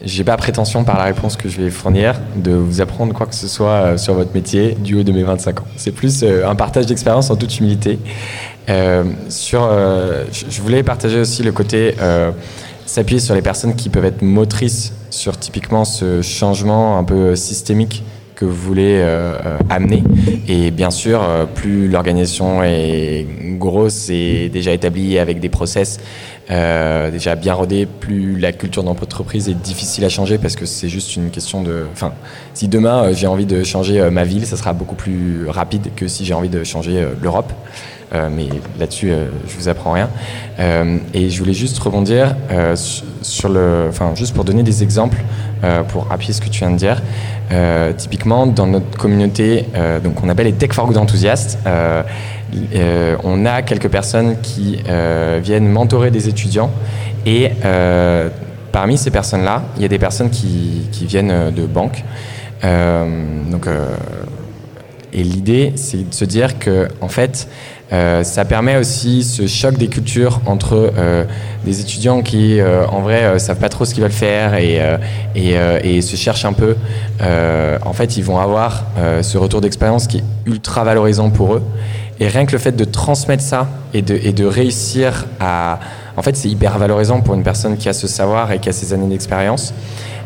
j'ai 0.02 0.24
pas 0.24 0.36
prétention 0.36 0.84
par 0.84 0.98
la 0.98 1.04
réponse 1.04 1.36
que 1.36 1.48
je 1.48 1.60
vais 1.60 1.70
fournir 1.70 2.20
de 2.36 2.52
vous 2.52 2.80
apprendre 2.80 3.14
quoi 3.14 3.26
que 3.26 3.34
ce 3.34 3.48
soit 3.48 3.70
euh, 3.70 3.96
sur 3.96 4.14
votre 4.14 4.34
métier 4.34 4.74
du 4.74 4.94
haut 4.94 5.02
de 5.02 5.12
mes 5.12 5.22
25 5.22 5.60
ans. 5.60 5.66
C'est 5.76 5.92
plus 5.92 6.22
euh, 6.22 6.46
un 6.46 6.54
partage 6.54 6.86
d'expérience 6.86 7.30
en 7.30 7.36
toute 7.36 7.58
humilité. 7.58 7.98
Euh, 8.68 9.04
sur, 9.28 9.70
je 9.70 10.60
voulais 10.60 10.82
partager 10.82 11.20
aussi 11.20 11.44
le 11.44 11.52
côté 11.52 11.94
s'appuyer 12.84 13.20
sur 13.20 13.34
les 13.34 13.42
personnes 13.42 13.74
qui 13.74 13.88
peuvent 13.88 14.04
être 14.04 14.22
motrices 14.22 14.92
sur 15.10 15.38
typiquement 15.38 15.84
ce 15.84 16.20
changement 16.20 16.98
un 16.98 17.04
peu 17.04 17.36
systémique 17.36 18.02
que 18.34 18.44
vous 18.44 18.54
voulez 18.54 19.04
amener. 19.70 20.02
Et 20.48 20.72
bien 20.72 20.90
sûr, 20.90 21.24
plus 21.54 21.88
l'organisation 21.88 22.62
est 22.64 23.26
grosse 23.56 24.10
et 24.10 24.48
déjà 24.52 24.72
établie 24.72 25.18
avec 25.18 25.38
des 25.38 25.48
process, 25.48 25.98
euh, 26.50 27.10
déjà 27.10 27.34
bien 27.34 27.54
rodé, 27.54 27.86
plus 27.86 28.38
la 28.38 28.52
culture 28.52 28.84
d'entreprise 28.84 29.48
est 29.48 29.54
difficile 29.54 30.04
à 30.04 30.08
changer 30.08 30.38
parce 30.38 30.54
que 30.54 30.64
c'est 30.64 30.88
juste 30.88 31.16
une 31.16 31.30
question 31.30 31.62
de. 31.62 31.86
Enfin, 31.92 32.12
si 32.54 32.68
demain 32.68 33.04
euh, 33.04 33.14
j'ai 33.14 33.26
envie 33.26 33.46
de 33.46 33.64
changer 33.64 34.00
euh, 34.00 34.10
ma 34.10 34.24
ville, 34.24 34.46
ça 34.46 34.56
sera 34.56 34.72
beaucoup 34.72 34.94
plus 34.94 35.48
rapide 35.48 35.90
que 35.96 36.06
si 36.06 36.24
j'ai 36.24 36.34
envie 36.34 36.48
de 36.48 36.62
changer 36.62 37.04
l'Europe. 37.20 37.52
mais 38.12 38.48
là-dessus, 38.78 39.10
je 39.48 39.56
vous 39.58 39.68
apprends 39.68 39.92
rien. 39.92 40.08
et 41.12 41.28
je 41.28 41.38
voulais 41.38 41.52
juste 41.52 41.78
rebondir 41.78 42.36
sur 43.22 43.48
le, 43.48 43.86
enfin, 43.88 44.14
juste 44.14 44.34
pour 44.34 44.44
donner 44.44 44.62
des 44.62 44.82
exemples 44.82 45.18
pour 45.88 46.10
appuyer 46.10 46.32
ce 46.32 46.40
que 46.40 46.48
tu 46.48 46.60
viens 46.60 46.70
de 46.70 46.76
dire. 46.76 47.02
Typiquement, 47.96 48.46
dans 48.46 48.66
notre 48.66 48.96
communauté, 48.98 49.66
donc 50.02 50.22
on 50.24 50.28
appelle 50.28 50.46
les 50.46 50.52
Tech 50.52 50.72
for 50.72 50.86
Good 50.86 50.96
enthousiastes. 50.96 51.58
Euh, 52.74 53.16
on 53.24 53.44
a 53.44 53.62
quelques 53.62 53.88
personnes 53.88 54.40
qui 54.40 54.78
euh, 54.88 55.40
viennent 55.42 55.68
mentorer 55.68 56.10
des 56.10 56.28
étudiants 56.28 56.70
et 57.24 57.50
euh, 57.64 58.28
parmi 58.70 58.96
ces 58.96 59.10
personnes-là, 59.10 59.64
il 59.76 59.82
y 59.82 59.84
a 59.84 59.88
des 59.88 59.98
personnes 59.98 60.30
qui, 60.30 60.88
viennent 61.02 61.50
de 61.50 61.66
banques. 61.66 62.04
donc, 62.62 63.68
et 65.12 65.22
l'idée, 65.22 65.72
c'est 65.76 66.08
de 66.08 66.14
se 66.14 66.24
dire 66.24 66.58
que, 66.58 66.88
en 67.00 67.08
fait, 67.08 67.48
ça 67.90 68.44
permet 68.44 68.76
aussi 68.76 69.22
ce 69.22 69.46
choc 69.46 69.76
des 69.76 69.88
cultures 69.88 70.40
entre 70.46 70.92
des 71.64 71.80
étudiants 71.80 72.22
qui, 72.22 72.58
en 72.62 73.00
vrai, 73.00 73.38
savent 73.38 73.58
pas 73.58 73.68
trop 73.68 73.84
ce 73.84 73.94
qu'ils 73.94 74.02
veulent 74.02 74.12
faire 74.12 74.54
et, 74.54 74.80
et, 75.34 76.02
se 76.02 76.16
cherchent 76.16 76.44
un 76.44 76.52
peu. 76.52 76.76
en 77.20 77.92
fait, 77.92 78.16
ils 78.16 78.24
vont 78.24 78.38
avoir 78.38 78.84
ce 79.22 79.38
retour 79.38 79.60
d'expérience 79.60 80.06
qui 80.06 80.18
est 80.18 80.24
ultra 80.46 80.84
valorisant 80.84 81.30
pour 81.30 81.54
eux. 81.54 81.62
Et 82.18 82.28
rien 82.28 82.46
que 82.46 82.52
le 82.52 82.58
fait 82.58 82.72
de 82.72 82.84
transmettre 82.84 83.42
ça 83.42 83.68
et 83.92 84.02
de, 84.02 84.18
et 84.22 84.32
de 84.32 84.44
réussir 84.44 85.26
à... 85.38 85.78
En 86.16 86.22
fait, 86.22 86.34
c'est 86.36 86.48
hyper 86.48 86.78
valorisant 86.78 87.20
pour 87.20 87.34
une 87.34 87.42
personne 87.42 87.76
qui 87.76 87.90
a 87.90 87.92
ce 87.92 88.06
savoir 88.06 88.52
et 88.52 88.58
qui 88.58 88.70
a 88.70 88.72
ces 88.72 88.94
années 88.94 89.06
d'expérience. 89.06 89.74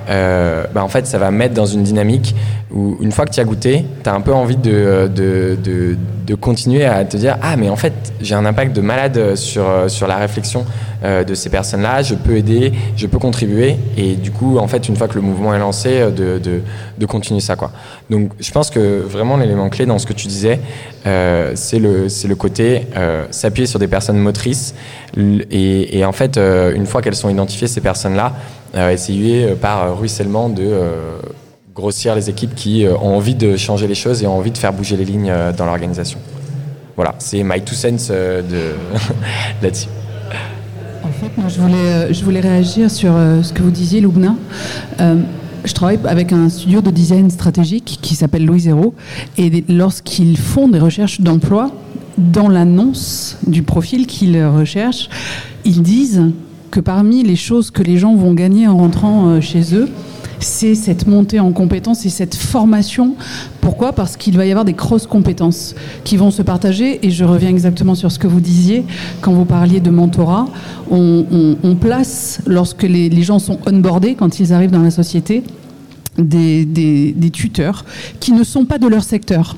Euh, 0.09 0.65
bah 0.75 0.83
en 0.83 0.89
fait, 0.89 1.07
ça 1.07 1.19
va 1.19 1.31
mettre 1.31 1.55
dans 1.55 1.67
une 1.67 1.83
dynamique 1.83 2.35
où, 2.73 2.97
une 3.01 3.13
fois 3.13 3.27
que 3.27 3.33
tu 3.33 3.41
as 3.41 3.45
goûté, 3.45 3.85
tu 4.03 4.09
as 4.09 4.15
un 4.15 4.21
peu 4.21 4.33
envie 4.33 4.57
de, 4.57 5.11
de, 5.15 5.59
de, 5.63 5.97
de, 6.27 6.35
continuer 6.35 6.85
à 6.85 7.05
te 7.05 7.17
dire 7.17 7.37
Ah, 7.43 7.57
mais 7.57 7.69
en 7.69 7.77
fait, 7.77 7.93
j'ai 8.21 8.35
un 8.35 8.45
impact 8.45 8.75
de 8.75 8.81
malade 8.81 9.35
sur, 9.35 9.65
sur 9.89 10.07
la 10.07 10.17
réflexion 10.17 10.65
euh, 11.03 11.25
de 11.25 11.35
ces 11.35 11.49
personnes-là, 11.49 12.03
je 12.03 12.15
peux 12.15 12.37
aider, 12.37 12.73
je 12.97 13.07
peux 13.07 13.19
contribuer. 13.19 13.77
Et 13.97 14.17
du 14.17 14.31
coup, 14.31 14.59
en 14.59 14.69
fait, 14.69 14.89
une 14.89 14.97
fois 14.97 15.09
que 15.09 15.15
le 15.15 15.23
mouvement 15.23 15.55
est 15.55 15.59
lancé, 15.59 16.01
euh, 16.01 16.11
de, 16.11 16.39
de, 16.39 16.61
de 16.99 17.07
continuer 17.07 17.41
ça. 17.41 17.57
Quoi. 17.57 17.71
Donc, 18.11 18.33
je 18.39 18.51
pense 18.53 18.71
que 18.71 19.01
vraiment, 19.01 19.37
l'élément 19.37 19.71
clé 19.71 19.87
dans 19.87 19.99
ce 19.99 20.07
que 20.07 20.13
tu 20.13 20.29
disais, 20.29 20.61
euh, 21.07 21.53
c'est 21.55 21.79
le, 21.79 22.07
le 22.07 22.35
côté 22.35 22.87
euh, 22.97 23.25
s'appuyer 23.31 23.67
sur 23.67 23.79
des 23.79 23.89
personnes 23.89 24.19
motrices. 24.19 24.75
Et, 25.17 26.05
en 26.05 26.13
fait, 26.13 26.37
euh, 26.37 26.75
une 26.75 26.87
fois 26.87 27.03
qu'elles 27.03 27.17
sont 27.17 27.31
identifiées, 27.31 27.69
ces 27.69 27.81
personnes-là, 27.81 28.35
essayer 28.93 29.55
par 29.55 29.99
ruissellement 29.99 30.49
de 30.49 30.79
grossir 31.75 32.15
les 32.15 32.31
équipes 32.31 32.55
qui 32.55 32.87
ont 32.87 33.17
envie 33.17 33.35
de 33.35 33.57
changer 33.57 33.89
les 33.89 33.97
choses 33.97 34.23
et 34.23 34.29
ont 34.29 34.37
envie 34.37 34.53
de 34.53 34.59
faire 34.59 34.73
bouger 34.73 34.97
les 34.97 35.05
lignes 35.05 35.33
dans 35.57 35.67
l'organisation. 35.67 36.21
Voilà, 36.95 37.15
c'est 37.19 37.43
my 37.43 37.61
two 37.63 37.75
cents 37.75 38.13
de 38.13 38.75
là-dessus. 39.63 39.89
En 41.03 41.09
fait, 41.09 41.37
moi, 41.37 41.49
je 41.49 41.61
voulais, 41.61 42.15
je 42.15 42.25
voulais 42.25 42.41
réagir 42.41 42.91
sur 42.91 43.13
ce 43.43 43.53
que 43.53 43.63
vous 43.63 43.73
disiez, 43.73 44.01
Loubna. 44.01 44.37
Euh, 45.61 45.67
je 45.67 45.75
travaille 45.75 45.99
avec 46.05 46.33
un 46.33 46.49
studio 46.49 46.81
de 46.81 46.91
design 46.91 47.31
stratégique 47.31 47.99
qui 48.03 48.15
s'appelle 48.15 48.45
Louis 48.45 48.61
Zéro. 48.61 48.95
Et 49.39 49.65
lorsqu'ils 49.69 50.37
font 50.37 50.69
des 50.69 50.79
recherches 50.79 51.21
d'emploi, 51.21 51.71
dans 52.19 52.49
l'annonce 52.49 53.39
du 53.47 53.63
profil 53.63 54.07
qu'ils 54.07 54.45
recherchent, 54.45 55.09
ils 55.65 55.83
disent 55.83 56.23
que 56.71 56.81
parmi 56.81 57.23
les 57.23 57.37
choses 57.37 57.71
que 57.71 57.83
les 57.83 57.99
gens 57.99 58.15
vont 58.15 58.35
gagner 58.35 58.69
en 58.69 58.77
rentrant 58.77 59.41
chez 59.41 59.75
eux, 59.75 59.89
c'est 60.41 60.75
cette 60.75 61.07
montée 61.07 61.41
en 61.41 61.53
compétences 61.53 62.05
et 62.07 62.11
cette 62.11 62.35
formation. 62.35 63.15
Pourquoi? 63.61 63.93
Parce 63.93 64.17
qu'il 64.17 64.37
va 64.37 64.47
y 64.47 64.51
avoir 64.51 64.65
des 64.65 64.75
cross-compétences 64.75 65.75
qui 66.05 66.17
vont 66.17 66.31
se 66.31 66.43
partager. 66.43 67.07
Et 67.07 67.11
je 67.11 67.25
reviens 67.25 67.51
exactement 67.51 67.95
sur 67.95 68.11
ce 68.11 68.19
que 68.19 68.27
vous 68.27 68.41
disiez 68.41 68.85
quand 69.21 69.33
vous 69.33 69.45
parliez 69.45 69.81
de 69.81 69.91
mentorat. 69.91 70.47
On, 70.91 71.77
place, 71.81 72.41
lorsque 72.47 72.83
les, 72.83 73.23
gens 73.23 73.39
sont 73.39 73.59
onboardés, 73.67 74.15
quand 74.15 74.41
ils 74.41 74.53
arrivent 74.53 74.71
dans 74.71 74.83
la 74.83 74.91
société, 74.91 75.45
des 76.19 77.31
tuteurs 77.33 77.85
qui 78.19 78.33
ne 78.33 78.45
sont 78.45 78.65
pas 78.65 78.79
de 78.79 78.87
leur 78.87 79.05
secteur. 79.05 79.57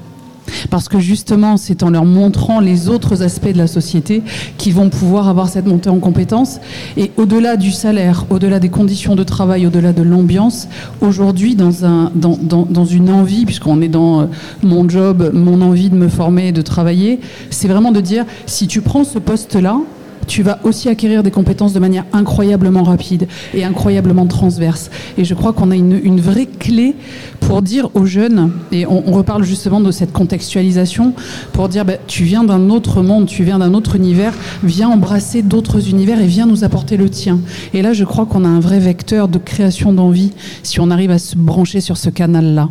Parce 0.70 0.88
que 0.88 0.98
justement, 0.98 1.56
c'est 1.56 1.82
en 1.82 1.90
leur 1.90 2.04
montrant 2.04 2.60
les 2.60 2.88
autres 2.88 3.22
aspects 3.22 3.52
de 3.52 3.58
la 3.58 3.66
société 3.66 4.22
qu'ils 4.58 4.74
vont 4.74 4.90
pouvoir 4.90 5.28
avoir 5.28 5.48
cette 5.48 5.66
montée 5.66 5.90
en 5.90 5.98
compétences. 5.98 6.60
Et 6.96 7.10
au-delà 7.16 7.56
du 7.56 7.72
salaire, 7.72 8.26
au-delà 8.30 8.58
des 8.58 8.68
conditions 8.68 9.14
de 9.14 9.22
travail, 9.22 9.66
au-delà 9.66 9.92
de 9.92 10.02
l'ambiance, 10.02 10.68
aujourd'hui, 11.00 11.54
dans, 11.54 11.70
dans 12.14 12.84
une 12.84 13.10
envie, 13.10 13.44
puisqu'on 13.44 13.80
est 13.82 13.88
dans 13.88 14.22
euh, 14.22 14.26
mon 14.62 14.88
job, 14.88 15.30
mon 15.32 15.60
envie 15.62 15.90
de 15.90 15.96
me 15.96 16.08
former 16.08 16.48
et 16.48 16.52
de 16.52 16.62
travailler, 16.62 17.20
c'est 17.50 17.68
vraiment 17.68 17.92
de 17.92 18.00
dire, 18.00 18.24
si 18.46 18.66
tu 18.66 18.80
prends 18.80 19.04
ce 19.04 19.18
poste-là, 19.18 19.78
tu 20.26 20.42
vas 20.42 20.58
aussi 20.64 20.88
acquérir 20.88 21.22
des 21.22 21.30
compétences 21.30 21.72
de 21.72 21.78
manière 21.78 22.04
incroyablement 22.12 22.82
rapide 22.82 23.28
et 23.54 23.64
incroyablement 23.64 24.26
transverse. 24.26 24.90
Et 25.18 25.24
je 25.24 25.34
crois 25.34 25.52
qu'on 25.52 25.70
a 25.70 25.76
une, 25.76 26.20
vraie 26.20 26.46
clé 26.46 26.94
pour 27.40 27.62
dire 27.62 27.90
aux 27.94 28.06
jeunes, 28.06 28.52
et 28.70 28.86
on, 28.86 29.00
reparle 29.12 29.42
justement 29.44 29.80
de 29.80 29.90
cette 29.90 30.12
contextualisation, 30.12 31.14
pour 31.52 31.68
dire 31.68 31.84
bah, 31.84 31.94
tu 32.06 32.24
viens 32.24 32.44
d'un 32.44 32.70
autre 32.70 33.02
monde, 33.02 33.26
tu 33.26 33.44
viens 33.44 33.58
d'un 33.58 33.74
autre 33.74 33.96
univers, 33.96 34.32
viens 34.62 34.88
embrasser 34.88 35.42
d'autres 35.42 35.88
univers 35.88 36.20
et 36.20 36.26
viens 36.26 36.46
nous 36.46 36.64
apporter 36.64 36.96
le 36.96 37.08
tien. 37.08 37.40
Et 37.74 37.82
là, 37.82 37.92
je 37.92 38.04
crois 38.04 38.26
qu'on 38.26 38.44
a 38.44 38.48
un 38.48 38.60
vrai 38.60 38.78
vecteur 38.78 39.28
de 39.28 39.38
création 39.38 39.92
d'envie 39.92 40.32
si 40.62 40.80
on 40.80 40.90
arrive 40.90 41.10
à 41.10 41.18
se 41.18 41.36
brancher 41.36 41.80
sur 41.80 41.96
ce 41.96 42.10
canal-là. 42.10 42.68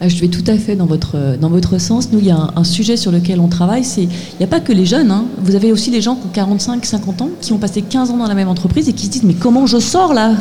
Ah, 0.00 0.08
je 0.08 0.16
vais 0.20 0.28
tout 0.28 0.44
à 0.46 0.56
fait 0.56 0.76
dans 0.76 0.86
votre, 0.86 1.36
dans 1.40 1.48
votre 1.48 1.78
sens. 1.78 2.10
Nous, 2.12 2.20
il 2.20 2.26
y 2.26 2.30
a 2.30 2.50
un, 2.54 2.62
sujet 2.62 2.96
sur 2.96 3.10
lequel 3.10 3.40
on 3.40 3.48
travaille, 3.48 3.82
il 3.96 4.08
n'y 4.38 4.44
a 4.44 4.46
pas 4.46 4.60
que 4.60 4.72
les 4.72 4.86
jeunes. 4.86 5.10
Hein. 5.10 5.24
Vous 5.38 5.56
avez 5.56 5.72
aussi 5.72 5.90
les 5.90 6.00
gens 6.00 6.14
qui 6.14 6.26
ont 6.26 6.30
45, 6.32 6.86
50 6.86 7.22
ans, 7.22 7.30
qui 7.40 7.52
ont 7.52 7.58
passé 7.58 7.82
15 7.82 8.10
ans 8.10 8.16
dans 8.16 8.28
la 8.28 8.36
même 8.36 8.46
entreprise 8.46 8.88
et 8.88 8.92
qui 8.92 9.06
se 9.06 9.10
disent 9.10 9.24
mais 9.24 9.34
comment 9.34 9.66
je 9.66 9.78
sors 9.78 10.14
là? 10.14 10.34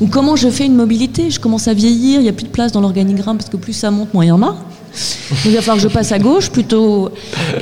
Ou 0.00 0.06
comment 0.06 0.36
je 0.36 0.48
fais 0.48 0.66
une 0.66 0.76
mobilité? 0.76 1.32
Je 1.32 1.40
commence 1.40 1.66
à 1.66 1.74
vieillir, 1.74 2.20
il 2.20 2.22
n'y 2.22 2.28
a 2.28 2.32
plus 2.32 2.44
de 2.44 2.50
place 2.50 2.70
dans 2.70 2.80
l'organigramme 2.80 3.38
parce 3.38 3.50
que 3.50 3.56
plus 3.56 3.72
ça 3.72 3.90
monte, 3.90 4.14
moins 4.14 4.24
il 4.24 4.28
y 4.28 4.32
en 4.32 4.42
a. 4.42 4.56
il 5.44 5.50
va 5.52 5.62
falloir 5.62 5.78
que 5.78 5.82
je 5.82 5.92
passe 5.92 6.12
à 6.12 6.20
gauche 6.20 6.50
plutôt. 6.50 7.10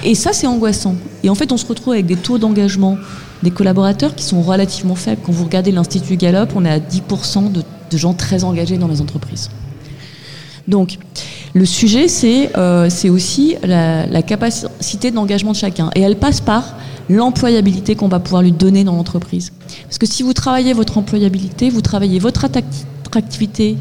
Et 0.04 0.14
ça, 0.14 0.34
c'est 0.34 0.46
angoissant. 0.46 0.94
Et 1.22 1.30
en 1.30 1.34
fait, 1.34 1.52
on 1.52 1.56
se 1.56 1.64
retrouve 1.64 1.94
avec 1.94 2.04
des 2.04 2.16
taux 2.16 2.36
d'engagement 2.36 2.98
des 3.42 3.50
collaborateurs 3.50 4.14
qui 4.14 4.24
sont 4.24 4.42
relativement 4.42 4.94
faibles. 4.94 5.22
Quand 5.24 5.32
vous 5.32 5.44
regardez 5.44 5.72
l'Institut 5.72 6.18
Gallup, 6.18 6.50
on 6.54 6.66
est 6.66 6.70
à 6.70 6.80
10% 6.80 7.50
de, 7.50 7.62
de 7.90 7.96
gens 7.96 8.12
très 8.12 8.44
engagés 8.44 8.76
dans 8.76 8.88
les 8.88 9.00
entreprises. 9.00 9.48
Donc, 10.66 10.98
le 11.54 11.66
sujet, 11.66 12.08
c'est 12.08 12.50
euh, 12.56 12.88
aussi 13.10 13.56
la, 13.62 14.22
capacité 14.22 15.10
d'engagement 15.10 15.52
de 15.52 15.56
chacun. 15.56 15.90
Et 15.94 16.00
elle 16.00 16.16
passe 16.16 16.40
par 16.40 16.74
l'employabilité 17.08 17.94
qu'on 17.96 18.08
va 18.08 18.18
pouvoir 18.18 18.42
lui 18.42 18.52
donner 18.52 18.82
dans 18.82 18.96
l'entreprise. 18.96 19.52
Parce 19.84 19.98
que 19.98 20.06
si 20.06 20.22
vous 20.22 20.32
travaillez 20.32 20.72
votre 20.72 20.98
employabilité, 20.98 21.70
vous 21.70 21.82
travaillez 21.82 22.18
votre 22.18 22.44
attractivité 22.44 23.76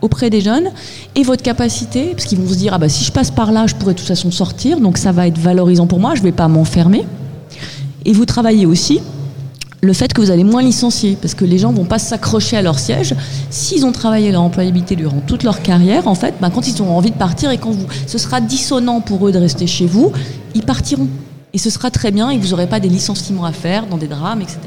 auprès 0.00 0.30
des 0.30 0.40
jeunes 0.40 0.70
et 1.14 1.24
votre 1.24 1.42
capacité, 1.42 2.12
parce 2.12 2.24
qu'ils 2.24 2.38
vont 2.38 2.48
se 2.48 2.54
dire, 2.54 2.72
ah 2.74 2.78
bah, 2.78 2.88
si 2.88 3.04
je 3.04 3.12
passe 3.12 3.30
par 3.30 3.52
là, 3.52 3.66
je 3.66 3.74
pourrais 3.74 3.92
de 3.92 3.98
toute 3.98 4.08
façon 4.08 4.30
sortir, 4.30 4.80
donc 4.80 4.96
ça 4.96 5.12
va 5.12 5.26
être 5.26 5.38
valorisant 5.38 5.86
pour 5.86 6.00
moi, 6.00 6.14
je 6.14 6.20
ne 6.20 6.24
vais 6.24 6.32
pas 6.32 6.48
m'enfermer. 6.48 7.04
Et 8.04 8.12
vous 8.12 8.24
travaillez 8.24 8.66
aussi 8.66 9.00
le 9.82 9.92
fait 9.92 10.12
que 10.12 10.20
vous 10.20 10.30
allez 10.30 10.44
moins 10.44 10.62
licencier, 10.62 11.16
parce 11.20 11.34
que 11.34 11.44
les 11.44 11.58
gens 11.58 11.72
vont 11.72 11.84
pas 11.84 11.98
s'accrocher 11.98 12.56
à 12.56 12.62
leur 12.62 12.78
siège. 12.78 13.14
S'ils 13.48 13.84
ont 13.86 13.92
travaillé 13.92 14.30
leur 14.30 14.42
employabilité 14.42 14.94
durant 14.96 15.20
toute 15.26 15.42
leur 15.42 15.62
carrière, 15.62 16.06
en 16.06 16.14
fait, 16.14 16.34
ben, 16.40 16.50
quand 16.50 16.68
ils 16.68 16.82
ont 16.82 16.96
envie 16.96 17.10
de 17.10 17.16
partir 17.16 17.50
et 17.50 17.58
quand 17.58 17.70
vous, 17.70 17.86
ce 18.06 18.18
sera 18.18 18.40
dissonant 18.40 19.00
pour 19.00 19.26
eux 19.26 19.32
de 19.32 19.38
rester 19.38 19.66
chez 19.66 19.86
vous, 19.86 20.12
ils 20.54 20.62
partiront. 20.62 21.08
Et 21.52 21.58
ce 21.58 21.70
sera 21.70 21.90
très 21.90 22.10
bien 22.10 22.30
et 22.30 22.38
vous 22.38 22.48
n'aurez 22.48 22.68
pas 22.68 22.78
des 22.78 22.88
licenciements 22.88 23.44
à 23.44 23.52
faire 23.52 23.86
dans 23.86 23.96
des 23.96 24.06
drames, 24.06 24.40
etc. 24.40 24.58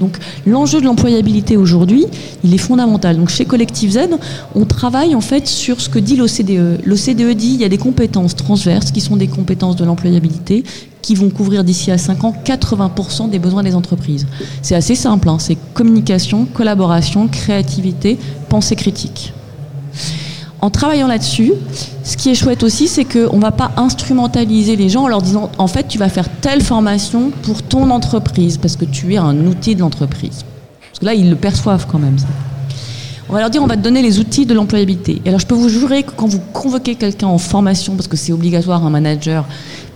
Donc 0.00 0.16
l'enjeu 0.46 0.80
de 0.80 0.86
l'employabilité 0.86 1.56
aujourd'hui, 1.56 2.06
il 2.44 2.54
est 2.54 2.58
fondamental. 2.58 3.16
Donc 3.16 3.28
chez 3.28 3.44
Collectif 3.44 3.92
Z, 3.92 3.98
on 4.54 4.64
travaille 4.64 5.14
en 5.14 5.20
fait 5.20 5.46
sur 5.46 5.80
ce 5.80 5.88
que 5.88 5.98
dit 5.98 6.16
l'OCDE. 6.16 6.80
L'OCDE 6.84 7.34
dit 7.34 7.54
il 7.54 7.60
y 7.60 7.64
a 7.64 7.68
des 7.68 7.78
compétences 7.78 8.34
transverses 8.34 8.90
qui 8.90 9.00
sont 9.00 9.16
des 9.16 9.28
compétences 9.28 9.76
de 9.76 9.84
l'employabilité 9.84 10.64
qui 11.06 11.14
vont 11.14 11.30
couvrir 11.30 11.62
d'ici 11.62 11.92
à 11.92 11.98
5 11.98 12.24
ans 12.24 12.34
80% 12.44 13.30
des 13.30 13.38
besoins 13.38 13.62
des 13.62 13.76
entreprises. 13.76 14.26
C'est 14.60 14.74
assez 14.74 14.96
simple, 14.96 15.28
hein. 15.28 15.36
c'est 15.38 15.56
communication, 15.72 16.46
collaboration, 16.46 17.28
créativité, 17.28 18.18
pensée 18.48 18.74
critique 18.74 19.32
en 20.62 20.70
travaillant 20.70 21.06
là-dessus, 21.06 21.52
ce 22.02 22.16
qui 22.16 22.30
est 22.30 22.34
chouette 22.34 22.64
aussi, 22.64 22.88
c'est 22.88 23.04
qu'on 23.04 23.36
ne 23.36 23.42
va 23.42 23.52
pas 23.52 23.70
instrumentaliser 23.76 24.74
les 24.74 24.88
gens 24.88 25.04
en 25.04 25.08
leur 25.08 25.22
disant 25.22 25.50
en 25.58 25.66
fait, 25.68 25.86
tu 25.86 25.96
vas 25.96 26.08
faire 26.08 26.28
telle 26.40 26.60
formation 26.60 27.30
pour 27.42 27.62
ton 27.62 27.90
entreprise, 27.90 28.56
parce 28.56 28.74
que 28.74 28.84
tu 28.84 29.14
es 29.14 29.18
un 29.18 29.46
outil 29.46 29.76
de 29.76 29.80
l'entreprise. 29.80 30.44
Parce 30.80 30.98
que 30.98 31.04
là, 31.04 31.14
ils 31.14 31.30
le 31.30 31.36
perçoivent 31.36 31.86
quand 31.86 31.98
même. 31.98 32.16
On 33.28 33.32
va 33.32 33.40
leur 33.40 33.50
dire 33.50 33.62
on 33.62 33.66
va 33.66 33.76
te 33.76 33.82
donner 33.82 34.02
les 34.02 34.20
outils 34.20 34.46
de 34.46 34.54
l'employabilité. 34.54 35.20
Et 35.24 35.28
alors, 35.28 35.40
je 35.40 35.46
peux 35.46 35.54
vous 35.54 35.68
jurer 35.68 36.04
que 36.04 36.12
quand 36.16 36.28
vous 36.28 36.40
convoquez 36.52 36.94
quelqu'un 36.94 37.26
en 37.26 37.38
formation, 37.38 37.96
parce 37.96 38.06
que 38.06 38.16
c'est 38.16 38.32
obligatoire 38.32 38.84
un 38.86 38.90
manager 38.90 39.46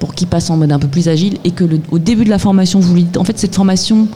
pour 0.01 0.15
qu'il 0.15 0.27
passe 0.27 0.51
en 0.51 0.57
mode 0.57 0.73
un 0.73 0.81
peu 0.81 0.89
plus 0.89 1.09
agile, 1.09 1.39
et 1.45 1.53
que 1.53 1.65
au 1.91 1.99
début 1.99 2.25
de 2.25 2.31
la 2.31 2.39
formation, 2.39 2.81
vous 2.81 2.95
lui 2.95 3.05
dites 3.05 3.19
en 3.19 3.25
fait, 3.25 3.39
cette 3.39 3.55
formation, 3.55 4.09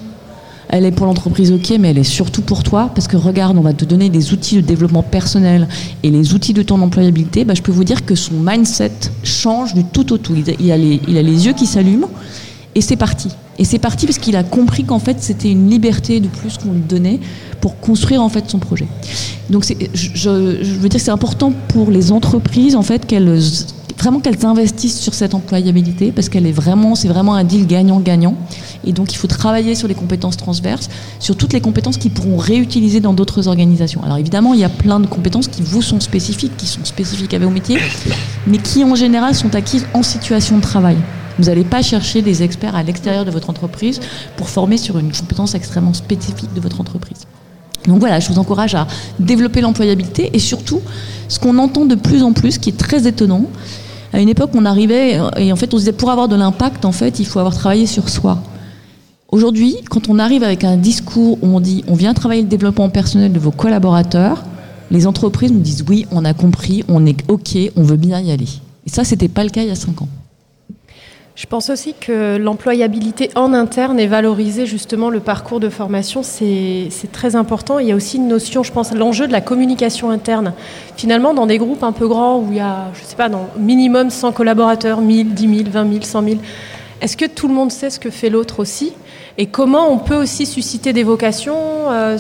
elle 0.69 0.85
est 0.85 0.91
pour 0.91 1.07
l'entreprise, 1.07 1.53
ok, 1.53 1.75
mais 1.79 1.91
elle 1.91 1.99
est 1.99 2.03
surtout 2.03 2.43
pour 2.43 2.65
toi, 2.65 2.91
parce 2.93 3.07
que 3.07 3.17
regarde, 3.17 3.57
on 3.57 3.61
va 3.61 3.73
te 3.73 3.85
donner 3.85 4.11
des 4.11 4.33
outils 4.33 4.57
de 4.57 4.63
développement 4.63 5.05
personnel 5.05 5.69
et 6.03 6.11
les 6.11 6.35
outils 6.35 6.55
de 6.55 6.63
ton 6.63 6.81
employabilité. 6.83 7.45
Bah, 7.45 7.55
je 7.55 7.63
peux 7.63 7.73
vous 7.73 7.85
dire 7.85 8.05
que 8.05 8.17
son 8.17 8.35
mindset 8.35 8.93
change 9.23 9.75
du 9.75 9.85
tout 9.85 10.13
au 10.13 10.19
tout. 10.19 10.35
Il 10.59 10.73
a 10.73 10.77
les, 10.77 11.01
il 11.07 11.17
a 11.19 11.23
les 11.23 11.47
yeux 11.47 11.53
qui 11.53 11.67
s'allument 11.67 12.11
et 12.75 12.81
c'est 12.81 12.97
parti. 12.97 13.29
Et 13.59 13.65
c'est 13.65 13.79
parti 13.79 14.07
parce 14.07 14.19
qu'il 14.19 14.37
a 14.37 14.43
compris 14.43 14.85
qu'en 14.85 14.99
fait 14.99 15.19
c'était 15.21 15.51
une 15.51 15.71
liberté 15.71 16.21
de 16.21 16.29
plus 16.29 16.59
qu'on 16.59 16.73
lui 16.73 16.81
donnait 16.81 17.21
pour 17.61 17.79
construire 17.79 18.23
en 18.23 18.29
fait 18.29 18.51
son 18.51 18.59
projet. 18.59 18.87
Donc 19.51 19.65
je, 19.95 20.31
veux 20.31 20.89
dire 20.89 20.99
que 20.99 21.05
c'est 21.05 21.11
important 21.11 21.53
pour 21.69 21.91
les 21.91 22.13
entreprises 22.13 22.77
en 22.77 22.83
fait 22.83 23.07
qu'elles 23.07 23.41
vraiment 23.99 24.21
qu'elles 24.21 24.45
investissent 24.45 25.01
sur 25.01 25.15
cette 25.15 25.35
employabilité 25.35 26.13
parce 26.13 26.29
qu'elle 26.29 26.47
est 26.47 26.53
vraiment, 26.53 26.95
c'est 26.95 27.09
vraiment 27.09 27.35
un 27.35 27.45
deal 27.45 27.67
gagnant-gagnant. 27.67 28.37
Et 28.85 28.93
donc, 28.93 29.13
il 29.13 29.17
faut 29.17 29.29
travailler 29.29 29.75
sur 29.75 29.89
les 29.89 29.95
compétences 29.95 30.37
transverses, 30.37 30.91
sur 31.21 31.37
toutes 31.37 31.53
les 31.53 31.61
compétences 31.61 31.97
qui 31.97 32.11
pourront 32.11 32.37
réutiliser 32.37 33.01
dans 33.01 33.15
d'autres 33.15 33.49
organisations. 33.49 34.03
Alors, 34.05 34.19
évidemment, 34.19 34.53
il 34.53 34.61
y 34.61 34.65
a 34.65 34.69
plein 34.69 35.01
de 35.01 35.07
compétences 35.07 35.49
qui 35.49 35.63
vous 35.63 35.81
sont 35.81 36.01
spécifiques, 36.01 36.57
qui 36.57 36.67
sont 36.67 36.85
spécifiques 36.85 37.33
à 37.33 37.39
vos 37.39 37.51
métiers, 37.51 37.79
mais 38.47 38.59
qui, 38.59 38.85
en 38.85 38.95
général, 38.95 39.35
sont 39.35 39.55
acquises 39.55 39.87
en 39.95 40.03
situation 40.03 40.57
de 40.57 40.63
travail. 40.63 40.97
Vous 41.39 41.45
n'allez 41.45 41.65
pas 41.65 41.83
chercher 41.83 42.23
des 42.23 42.43
experts 42.43 42.77
à 42.77 42.83
l'extérieur 42.83 43.25
de 43.25 43.31
votre 43.31 43.51
entreprise 43.51 44.01
pour 44.37 44.49
former 44.49 44.77
sur 44.77 44.99
une 44.99 45.13
compétence 45.13 45.55
extrêmement 45.55 45.95
spécifique 45.95 46.53
de 46.55 46.61
votre 46.61 46.81
entreprise. 46.81 47.27
Donc 47.87 47.99
voilà, 47.99 48.21
je 48.21 48.29
vous 48.29 48.39
encourage 48.39 48.75
à 48.75 48.87
développer 49.19 49.61
l'employabilité 49.61 50.31
et 50.33 50.39
surtout, 50.39 50.81
ce 51.29 51.39
qu'on 51.39 51.59
entend 51.59 51.85
de 51.85 51.95
plus 51.95 52.23
en 52.23 52.33
plus, 52.33 52.59
qui 52.59 52.71
est 52.71 52.79
très 52.79 53.07
étonnant, 53.07 53.47
à 54.13 54.21
une 54.21 54.29
époque, 54.29 54.51
on 54.55 54.65
arrivait 54.65 55.19
et 55.37 55.53
en 55.53 55.57
fait, 55.57 55.75
on 55.75 55.77
disait 55.77 55.93
pour 55.93 56.11
avoir 56.11 56.29
de 56.29 56.37
l'impact, 56.37 56.85
en 56.85 56.93
fait, 56.93 57.19
il 57.19 57.27
faut 57.27 57.41
avoir 57.41 57.55
travaillé 57.55 57.87
sur 57.87 58.09
soi. 58.09 58.39
Aujourd'hui, 59.29 59.77
quand 59.91 60.09
on 60.09 60.21
arrive 60.21 60.45
avec 60.45 60.63
un 60.63 60.77
discours 60.77 61.39
où 61.43 61.49
on 61.49 61.59
dit 61.59 61.85
on 61.89 61.95
vient 61.95 62.15
travailler 62.15 62.43
le 62.43 62.49
développement 62.49 62.89
personnel 62.89 63.33
de 63.33 63.41
vos 63.41 63.51
collaborateurs, 63.51 64.45
les 64.93 65.09
entreprises 65.09 65.51
nous 65.51 65.61
disent 65.61 65.85
oui, 65.89 66.07
on 66.13 66.25
a 66.25 66.33
compris, 66.33 66.85
on 66.89 67.05
est 67.05 67.29
OK, 67.29 67.59
on 67.75 67.83
veut 67.83 67.97
bien 67.97 68.21
y 68.21 68.31
aller. 68.31 68.49
Et 68.87 68.91
ça, 68.91 69.03
c'était 69.03 69.29
pas 69.29 69.43
le 69.43 69.51
cas 69.51 69.63
il 69.63 69.69
y 69.69 69.73
a 69.73 69.75
cinq 69.75 70.01
ans. 70.01 70.09
Je 71.37 71.47
pense 71.47 71.69
aussi 71.69 71.95
que 71.95 72.37
l'employabilité 72.37 73.29
en 73.35 73.53
interne 73.55 73.99
et 73.99 74.07
valoriser 74.07 74.67
justement 74.67 75.11
le 75.11 75.19
parcours 75.19 75.59
de 75.59 75.69
formation, 75.69 76.23
c'est 76.23 76.89
très 77.11 77.35
important. 77.35 77.81
Il 77.81 77.89
y 77.89 77.93
a 77.93 77.97
aussi 77.97 78.19
une 78.19 78.29
notion, 78.29 78.63
je 78.63 78.71
pense, 78.71 78.95
l'enjeu 78.95 79.27
de 79.27 79.33
la 79.33 79.41
communication 79.41 80.11
interne. 80.11 80.53
Finalement, 80.97 81.35
dans 81.35 81.47
des 81.47 81.59
groupes 81.59 81.83
un 81.83 81.91
peu 81.91 82.07
grands 82.07 82.39
où 82.39 82.47
il 82.53 82.59
y 82.59 82.61
a, 82.61 82.93
je 82.95 83.05
sais 83.05 83.17
pas, 83.17 83.29
minimum 83.59 84.11
100 84.11 84.31
collaborateurs, 84.31 85.01
1000, 85.01 85.35
10 85.35 85.57
000, 85.57 85.71
20 85.73 85.93
000, 85.93 86.05
100 86.05 86.23
000, 86.23 86.37
est-ce 87.01 87.17
que 87.17 87.27
tout 87.27 87.49
le 87.49 87.55
monde 87.55 87.73
sait 87.73 87.91
ce 87.91 87.99
que 87.99 88.11
fait 88.11 88.31
l'autre 88.31 88.61
aussi? 88.61 88.93
Et 89.37 89.47
comment 89.47 89.91
on 89.91 89.99
peut 89.99 90.15
aussi 90.15 90.47
susciter 90.47 90.93
des 90.93 91.03
vocations. 91.03 91.91
Euh, 91.91 92.19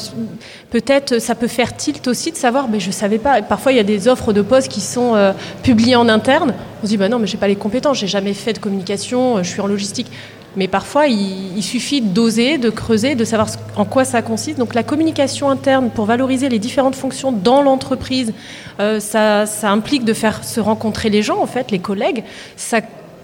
peut-être 0.70 1.20
ça 1.20 1.34
peut 1.34 1.46
faire 1.46 1.76
tilt 1.76 2.06
aussi 2.08 2.32
de 2.32 2.36
savoir, 2.36 2.68
mais 2.68 2.80
je 2.80 2.90
savais 2.90 3.18
pas. 3.18 3.40
Parfois 3.42 3.72
il 3.72 3.76
y 3.76 3.80
a 3.80 3.84
des 3.84 4.08
offres 4.08 4.32
de 4.32 4.42
postes 4.42 4.68
qui 4.68 4.80
sont 4.80 5.14
euh, 5.14 5.32
publiées 5.62 5.96
en 5.96 6.08
interne. 6.08 6.54
On 6.82 6.86
se 6.86 6.90
dit 6.90 6.96
bah 6.96 7.08
non 7.08 7.18
mais 7.18 7.26
j'ai 7.26 7.36
pas 7.36 7.48
les 7.48 7.56
compétences, 7.56 7.98
j'ai 7.98 8.08
jamais 8.08 8.34
fait 8.34 8.52
de 8.52 8.58
communication, 8.58 9.36
euh, 9.36 9.42
je 9.44 9.48
suis 9.48 9.60
en 9.60 9.68
logistique. 9.68 10.10
Mais 10.56 10.68
parfois 10.68 11.08
il, 11.08 11.62
suffit 11.64 12.00
d'oser, 12.00 12.58
de 12.58 12.70
creuser, 12.70 13.16
de 13.16 13.24
savoir 13.24 13.48
en 13.74 13.84
quoi 13.84 14.04
ça 14.04 14.22
consiste. 14.22 14.56
Donc 14.56 14.74
la 14.74 14.84
communication 14.84 15.50
interne 15.50 15.90
pour 15.90 16.04
valoriser 16.04 16.48
les 16.48 16.60
différentes 16.60 16.94
fonctions 16.94 17.32
dans 17.32 17.60
l'entreprise, 17.60 18.32
ça, 18.78 19.46
ça, 19.46 19.70
implique 19.70 20.04
de 20.04 20.12
faire 20.12 20.44
se 20.44 20.60
rencontrer 20.60 21.10
les 21.10 21.22
gens 21.22 21.42
en 21.42 21.46
fait, 21.46 21.72
les 21.72 21.80
collègues. 21.80 22.22
Ça, 22.56 22.82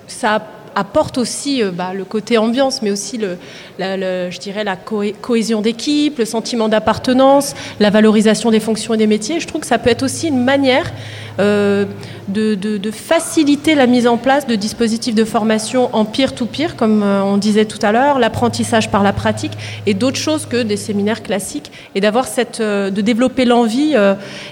ça 0.08 0.42
apporte 0.74 1.18
aussi 1.18 1.62
euh, 1.62 1.70
bah, 1.70 1.92
le 1.94 2.04
côté 2.04 2.38
ambiance, 2.38 2.82
mais 2.82 2.90
aussi 2.90 3.18
le, 3.18 3.36
je 3.78 4.38
dirais 4.38 4.64
la 4.64 4.76
cohésion 4.76 5.60
d'équipe, 5.60 6.18
le 6.18 6.24
sentiment 6.24 6.68
d'appartenance, 6.68 7.54
la 7.78 7.90
valorisation 7.90 8.50
des 8.50 8.60
fonctions 8.60 8.94
et 8.94 8.96
des 8.96 9.06
métiers. 9.06 9.40
Je 9.40 9.46
trouve 9.46 9.60
que 9.60 9.66
ça 9.66 9.78
peut 9.78 9.90
être 9.90 10.02
aussi 10.02 10.28
une 10.28 10.42
manière 10.42 10.92
euh, 11.38 11.86
de, 12.28 12.90
faciliter 12.90 13.74
la 13.74 13.86
mise 13.86 14.06
en 14.06 14.16
place 14.16 14.46
de 14.46 14.54
dispositifs 14.54 15.14
de 15.14 15.24
formation 15.24 15.94
en 15.94 16.04
peer-to-peer, 16.04 16.76
comme 16.76 17.02
euh, 17.02 17.22
on 17.22 17.36
disait 17.36 17.64
tout 17.64 17.78
à 17.82 17.92
l'heure, 17.92 18.18
l'apprentissage 18.18 18.90
par 18.90 19.02
la 19.02 19.12
pratique 19.12 19.52
et 19.86 19.94
d'autres 19.94 20.18
choses 20.18 20.46
que 20.46 20.62
des 20.62 20.76
séminaires 20.76 21.22
classiques, 21.22 21.70
et 21.94 22.00
d'avoir 22.00 22.26
cette, 22.26 22.60
de 22.60 23.00
développer 23.00 23.44
l'envie, 23.44 23.94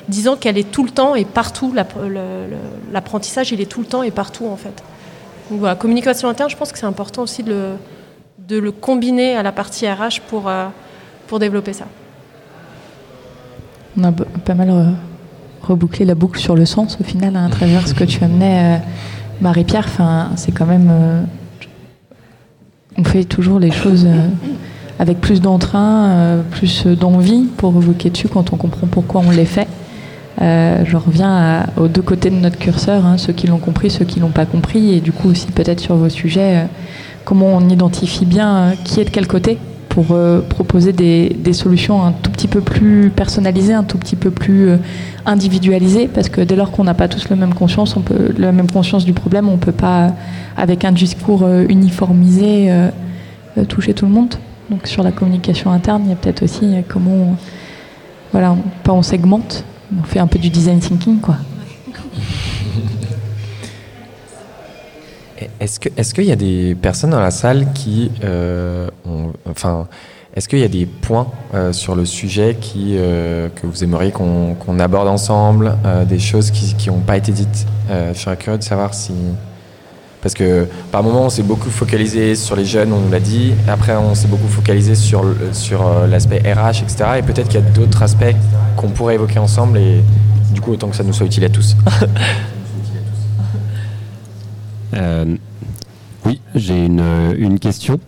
disant 0.08 0.36
qu'elle 0.36 0.58
est 0.58 0.70
tout 0.70 0.84
le 0.84 0.90
temps 0.90 1.14
et 1.14 1.24
partout. 1.24 1.74
L'apprentissage, 2.92 3.52
il 3.52 3.60
est 3.60 3.66
tout 3.66 3.80
le 3.80 3.86
temps 3.86 4.02
et 4.02 4.10
partout 4.10 4.46
en 4.46 4.56
fait. 4.56 4.82
Donc 5.50 5.60
voilà, 5.60 5.76
communication 5.76 6.28
interne, 6.28 6.50
je 6.50 6.56
pense 6.56 6.72
que 6.72 6.78
c'est 6.78 6.86
important 6.86 7.22
aussi 7.22 7.42
de 7.42 7.76
le, 8.50 8.70
combiner 8.70 9.34
à 9.34 9.42
la 9.42 9.52
partie 9.52 9.88
RH 9.88 10.20
pour, 10.28 10.48
euh, 10.48 10.66
pour 11.26 11.38
développer 11.38 11.72
ça. 11.72 11.86
On 13.96 14.04
a 14.04 14.12
pas 14.12 14.54
mal 14.54 14.70
euh, 14.70 14.90
rebouclé 15.62 16.04
la 16.04 16.14
boucle 16.14 16.38
sur 16.38 16.54
le 16.54 16.66
sens 16.66 16.98
au 17.00 17.04
final 17.04 17.36
à 17.36 17.48
travers 17.48 17.88
ce 17.88 17.94
que 17.94 18.04
tu 18.04 18.22
amenais, 18.22 18.76
euh, 18.76 18.78
Marie-Pierre. 19.40 19.86
Enfin, 19.86 20.30
c'est 20.36 20.52
quand 20.52 20.66
même. 20.66 21.26
on 22.96 23.04
fait 23.04 23.24
toujours 23.24 23.58
les 23.58 23.70
choses 23.70 24.06
avec 24.98 25.20
plus 25.20 25.40
d'entrain, 25.40 26.42
plus 26.50 26.86
d'envie 26.86 27.44
pour 27.56 27.74
évoquer 27.76 28.10
dessus 28.10 28.28
quand 28.28 28.52
on 28.52 28.56
comprend 28.56 28.86
pourquoi 28.86 29.22
on 29.24 29.30
les 29.30 29.46
fait. 29.46 29.68
Euh, 30.40 30.84
je 30.84 30.96
reviens 30.96 31.66
aux 31.76 31.88
deux 31.88 32.02
côtés 32.02 32.30
de 32.30 32.36
notre 32.36 32.58
curseur, 32.58 33.04
hein, 33.04 33.18
ceux 33.18 33.32
qui 33.32 33.46
l'ont 33.46 33.58
compris, 33.58 33.90
ceux 33.90 34.04
qui 34.04 34.20
l'ont 34.20 34.30
pas 34.30 34.46
compris, 34.46 34.94
et 34.94 35.00
du 35.00 35.10
coup 35.10 35.28
aussi 35.28 35.46
peut-être 35.48 35.80
sur 35.80 35.96
vos 35.96 36.08
sujets, 36.08 36.58
euh, 36.58 36.64
comment 37.24 37.46
on 37.46 37.68
identifie 37.68 38.24
bien 38.24 38.56
euh, 38.56 38.72
qui 38.84 39.00
est 39.00 39.04
de 39.04 39.10
quel 39.10 39.26
côté 39.26 39.58
pour 39.88 40.16
proposer 40.48 40.92
des, 40.92 41.52
solutions 41.52 42.04
un 42.04 42.12
tout 42.12 42.30
petit 42.30 42.46
peu 42.46 42.60
plus 42.60 43.10
personnalisées, 43.10 43.72
un 43.72 43.82
tout 43.82 43.98
petit 43.98 44.14
peu 44.14 44.30
plus 44.30 44.70
individualisées, 45.26 46.06
parce 46.06 46.28
que 46.28 46.40
dès 46.40 46.54
lors 46.54 46.70
qu'on 46.70 46.84
n'a 46.84 46.94
pas 46.94 47.08
tous 47.08 47.28
la 47.30 47.34
même 47.34 47.52
conscience, 47.52 47.96
on 47.96 48.02
peut, 48.02 48.32
la 48.38 48.52
même 48.52 48.70
conscience 48.70 49.04
du 49.04 49.12
problème, 49.12 49.48
on 49.48 49.56
peut 49.56 49.72
pas, 49.72 50.12
avec 50.56 50.84
un 50.84 50.92
discours 50.92 51.44
uniformisé, 51.68 52.70
toucher 53.68 53.92
tout 53.92 54.06
le 54.06 54.12
monde. 54.12 54.36
Donc 54.70 54.86
sur 54.86 55.02
la 55.02 55.10
communication 55.10 55.72
interne, 55.72 56.02
il 56.04 56.10
y 56.10 56.12
a 56.12 56.16
peut-être 56.16 56.44
aussi 56.44 56.76
comment, 56.86 57.34
voilà, 58.30 58.54
pas 58.84 58.92
on 58.92 59.02
segmente, 59.02 59.64
on 59.96 60.02
fait 60.04 60.18
un 60.18 60.26
peu 60.26 60.38
du 60.38 60.50
design 60.50 60.80
thinking, 60.80 61.20
quoi. 61.20 61.36
Est-ce 65.60 65.78
que 65.78 65.88
est-ce 65.96 66.14
qu'il 66.14 66.24
y 66.24 66.32
a 66.32 66.36
des 66.36 66.74
personnes 66.74 67.10
dans 67.10 67.20
la 67.20 67.30
salle 67.30 67.72
qui 67.72 68.10
euh, 68.24 68.88
ont, 69.06 69.32
enfin 69.48 69.86
est-ce 70.34 70.48
qu'il 70.48 70.58
y 70.58 70.64
a 70.64 70.68
des 70.68 70.84
points 70.86 71.28
euh, 71.54 71.72
sur 71.72 71.94
le 71.94 72.04
sujet 72.04 72.56
qui 72.60 72.96
euh, 72.96 73.48
que 73.48 73.66
vous 73.66 73.84
aimeriez 73.84 74.10
qu'on 74.10 74.78
aborde 74.80 75.08
ensemble, 75.08 75.76
des 76.08 76.18
choses 76.18 76.50
qui 76.50 76.90
n'ont 76.90 76.98
pas 76.98 77.16
été 77.16 77.30
dites 77.32 77.66
Je 77.88 78.18
serais 78.18 78.36
curieux 78.36 78.58
de 78.58 78.64
savoir 78.64 78.94
si 78.94 79.12
parce 80.22 80.34
que 80.34 80.66
par 80.90 81.02
moment 81.02 81.26
on 81.26 81.30
s'est 81.30 81.42
beaucoup 81.42 81.70
focalisé 81.70 82.34
sur 82.34 82.56
les 82.56 82.64
jeunes, 82.64 82.92
on 82.92 83.00
nous 83.00 83.10
l'a 83.10 83.20
dit. 83.20 83.52
Après 83.68 83.96
on 83.96 84.14
s'est 84.14 84.28
beaucoup 84.28 84.48
focalisé 84.48 84.94
sur 84.94 85.24
sur 85.52 85.84
l'aspect 86.10 86.38
RH, 86.38 86.82
etc. 86.82 87.04
Et 87.18 87.22
peut-être 87.22 87.48
qu'il 87.48 87.60
y 87.60 87.62
a 87.62 87.70
d'autres 87.70 88.02
aspects 88.02 88.34
qu'on 88.76 88.88
pourrait 88.88 89.14
évoquer 89.14 89.38
ensemble 89.38 89.78
et 89.78 90.02
du 90.52 90.60
coup 90.60 90.72
autant 90.72 90.88
que 90.88 90.96
ça 90.96 91.04
nous 91.04 91.12
soit 91.12 91.26
utile 91.26 91.44
à 91.44 91.48
tous. 91.48 91.76
Euh, 94.94 95.36
oui, 96.24 96.40
j'ai 96.54 96.86
une, 96.86 97.02
une, 97.36 97.58
question 97.58 98.00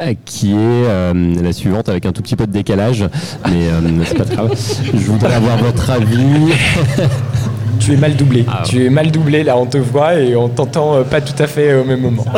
euh, 0.00 0.14
qui 0.24 0.52
est 0.52 0.56
euh, 0.56 1.42
la 1.42 1.52
suivante 1.52 1.88
avec 1.88 2.06
un 2.06 2.12
tout 2.12 2.22
petit 2.22 2.36
peu 2.36 2.46
de 2.46 2.52
décalage, 2.52 3.04
mais 3.48 3.68
c'est 4.06 4.16
pas 4.16 4.24
grave. 4.24 4.54
Je 4.92 5.06
voudrais 5.10 5.34
avoir 5.34 5.58
votre 5.58 5.90
avis. 5.90 6.52
Tu 7.80 7.92
es 7.92 7.96
mal 7.96 8.16
doublé. 8.16 8.44
Ah 8.48 8.62
tu 8.64 8.84
es 8.84 8.90
mal 8.90 9.10
doublé, 9.10 9.42
là, 9.42 9.56
on 9.56 9.66
te 9.66 9.78
voit 9.78 10.14
et 10.14 10.36
on 10.36 10.48
t'entend 10.48 10.94
euh, 10.94 11.02
pas 11.02 11.20
tout 11.20 11.40
à 11.42 11.46
fait 11.46 11.70
euh, 11.70 11.82
au 11.82 11.84
même 11.84 12.00
moment. 12.00 12.24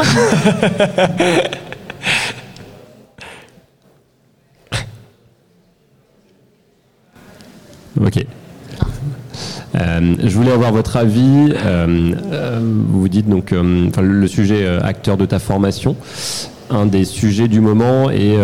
ok. 8.00 8.26
Euh, 9.74 10.14
je 10.22 10.36
voulais 10.36 10.52
avoir 10.52 10.72
votre 10.72 10.96
avis. 10.96 11.52
Vous 12.88 13.08
dites 13.08 13.28
donc 13.28 13.50
le 13.52 14.26
sujet 14.26 14.66
acteur 14.82 15.16
de 15.16 15.26
ta 15.26 15.38
formation, 15.38 15.96
un 16.70 16.86
des 16.86 17.04
sujets 17.04 17.48
du 17.48 17.60
moment 17.60 18.10
est 18.10 18.36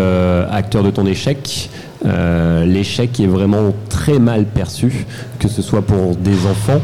acteur 0.50 0.82
de 0.82 0.90
ton 0.90 1.06
échec. 1.06 1.70
Euh, 2.04 2.64
l'échec 2.64 3.20
est 3.20 3.26
vraiment 3.26 3.72
très 3.88 4.18
mal 4.18 4.44
perçu, 4.44 5.06
que 5.38 5.48
ce 5.48 5.62
soit 5.62 5.82
pour 5.82 6.16
des 6.16 6.46
enfants 6.46 6.80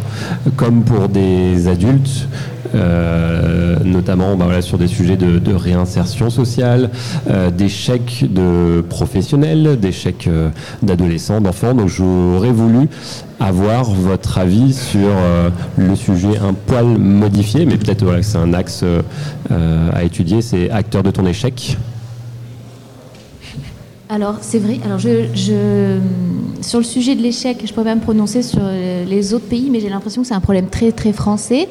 comme 0.57 0.83
pour 0.83 1.09
des 1.09 1.69
adultes. 1.69 2.29
Euh, 2.75 3.77
notamment 3.83 4.37
bah 4.37 4.61
sur 4.61 4.77
des 4.77 4.89
sujets 4.89 5.17
de, 5.17 5.55
réinsertion 5.55 6.29
sociale, 6.29 6.91
euh, 7.31 7.51
d'échecs 7.51 8.27
de 8.29 8.83
professionnels, 8.83 9.81
d'échecs 9.81 10.29
d'adolescents, 10.83 11.41
d'enfants. 11.41 11.73
Donc 11.73 11.89
j'aurais 11.89 12.53
voulu 12.53 12.89
avoir 13.41 13.85
votre 13.85 14.37
avis 14.37 14.75
sur 14.75 15.09
le 15.79 15.97
sujet 15.97 16.37
un 16.39 16.53
poil 16.53 16.85
modifié, 16.99 17.65
mais 17.65 17.79
peut-être 17.79 18.03
voilà, 18.03 18.19
que 18.19 18.27
c'est 18.27 18.37
un 18.37 18.53
axe 18.53 18.85
à 19.51 20.05
étudier, 20.05 20.43
c'est 20.43 20.71
acteur 20.71 21.03
de 21.03 21.11
ton 21.11 21.25
échec. 21.25 21.79
Alors, 24.09 24.37
c'est 24.41 24.59
vrai. 24.59 24.79
Alors, 24.85 24.99
je, 24.99 25.99
sur 26.63 26.79
le 26.79 26.85
sujet 26.85 27.15
de 27.15 27.23
l'échec, 27.23 27.63
je 27.65 27.73
pourrais 27.73 27.87
pas 27.87 27.95
me 27.95 28.01
prononcer 28.01 28.43
sur 28.43 28.61
les 28.61 29.35
autres 29.35 29.47
pays, 29.47 29.69
mais 29.71 29.81
j'ai 29.81 29.91
l'impression 29.91 30.23
que 30.23 30.29
c'est 30.29 30.35
un 30.35 30.41
problème 30.41 30.69
très, 30.69 30.93
très 30.93 31.13
français 31.13 31.69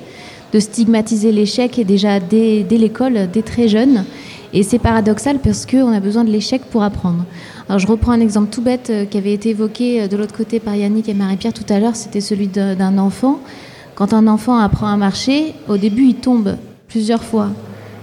de 0.53 0.59
stigmatiser 0.59 1.31
l'échec 1.31 1.77
et 1.77 1.83
déjà 1.83 2.19
dès, 2.19 2.65
l'école, 2.69 3.29
dès 3.31 3.41
très 3.41 3.67
jeune. 3.67 4.05
Et 4.53 4.63
c'est 4.63 4.79
paradoxal 4.79 5.39
parce 5.39 5.65
qu'on 5.65 5.91
a 5.91 5.99
besoin 5.99 6.23
de 6.23 6.29
l'échec 6.29 6.61
pour 6.71 6.83
apprendre. 6.83 7.25
Alors, 7.67 7.79
je 7.79 7.87
reprends 7.87 8.13
un 8.13 8.21
exemple 8.21 8.49
tout 8.49 8.61
bête 8.61 8.89
euh, 8.89 9.05
qui 9.05 9.17
avait 9.17 9.33
été 9.33 9.49
évoqué 9.49 10.01
euh, 10.03 10.07
de 10.07 10.15
l'autre 10.15 10.33
côté 10.33 10.61
par 10.61 10.73
Yannick 10.73 11.09
et 11.09 11.13
Marie-Pierre 11.13 11.53
tout 11.53 11.65
à 11.67 11.79
l'heure. 11.79 11.97
C'était 11.97 12.21
celui 12.21 12.47
d'un 12.47 12.97
enfant. 12.97 13.39
Quand 13.95 14.13
un 14.13 14.25
enfant 14.25 14.57
apprend 14.57 14.87
à 14.87 14.95
marcher, 14.95 15.53
au 15.67 15.75
début, 15.75 16.05
il 16.05 16.15
tombe 16.15 16.55
plusieurs 16.87 17.23
fois. 17.23 17.49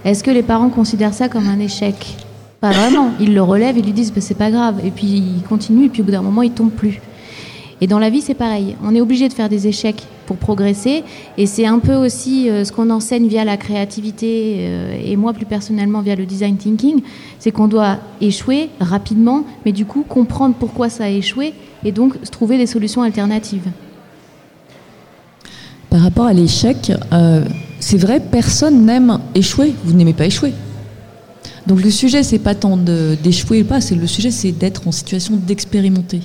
Est-ce 0.03 0.23
que 0.23 0.29
les 0.29 0.43
parents 0.43 0.69
considèrent 0.69 1.15
ça 1.15 1.29
comme 1.29 1.47
un 1.47 1.59
échec? 1.59 2.24
Pas 2.65 2.71
vraiment. 2.71 3.11
Ils 3.19 3.35
le 3.35 3.43
relèvent, 3.43 3.77
ils 3.77 3.85
lui 3.85 3.93
disent 3.93 4.11
bah, 4.11 4.21
c'est 4.21 4.37
pas 4.37 4.49
grave. 4.49 4.81
Et 4.83 4.89
puis 4.89 5.05
il 5.05 5.43
continue, 5.47 5.85
et 5.85 5.89
puis 5.89 6.01
au 6.01 6.05
bout 6.05 6.11
d'un 6.11 6.23
moment, 6.23 6.41
il 6.41 6.51
tombe 6.51 6.71
plus. 6.71 6.99
Et 7.81 7.87
dans 7.87 7.99
la 7.99 8.09
vie, 8.09 8.21
c'est 8.21 8.33
pareil. 8.33 8.75
On 8.83 8.95
est 8.95 9.01
obligé 9.01 9.27
de 9.27 9.33
faire 9.33 9.49
des 9.49 9.67
échecs 9.67 10.03
pour 10.25 10.37
progresser. 10.37 11.03
Et 11.37 11.45
c'est 11.45 11.67
un 11.67 11.77
peu 11.77 11.93
aussi 11.93 12.49
euh, 12.49 12.63
ce 12.63 12.71
qu'on 12.71 12.89
enseigne 12.89 13.27
via 13.27 13.43
la 13.43 13.57
créativité, 13.57 14.55
euh, 14.59 14.97
et 15.05 15.15
moi 15.17 15.33
plus 15.33 15.45
personnellement 15.45 16.01
via 16.01 16.15
le 16.15 16.25
design 16.25 16.57
thinking, 16.57 17.01
c'est 17.37 17.51
qu'on 17.51 17.67
doit 17.67 17.97
échouer 18.21 18.69
rapidement, 18.79 19.43
mais 19.65 19.71
du 19.71 19.85
coup 19.85 20.03
comprendre 20.07 20.55
pourquoi 20.57 20.89
ça 20.89 21.03
a 21.03 21.09
échoué, 21.09 21.53
et 21.83 21.91
donc 21.91 22.19
trouver 22.31 22.57
des 22.57 22.65
solutions 22.65 23.03
alternatives. 23.03 23.69
Par 25.91 26.01
rapport 26.01 26.25
à 26.25 26.33
l'échec, 26.33 26.91
euh, 27.13 27.43
c'est 27.79 27.97
vrai, 27.97 28.19
personne 28.19 28.85
n'aime 28.85 29.19
échouer. 29.35 29.75
Vous 29.83 29.93
n'aimez 29.93 30.13
pas 30.13 30.25
échouer. 30.25 30.53
Donc 31.67 31.81
le 31.81 31.89
sujet, 31.89 32.21
c'est 32.21 32.39
pas 32.39 32.53
tant 32.53 32.77
d'échouer 32.77 33.63
ou 33.63 33.65
pas, 33.65 33.81
c'est 33.81 33.95
le 33.95 34.07
sujet, 34.07 34.29
c'est 34.29 34.51
d'être 34.51 34.87
en 34.87 34.91
situation 34.91 35.35
d'expérimenter. 35.35 36.21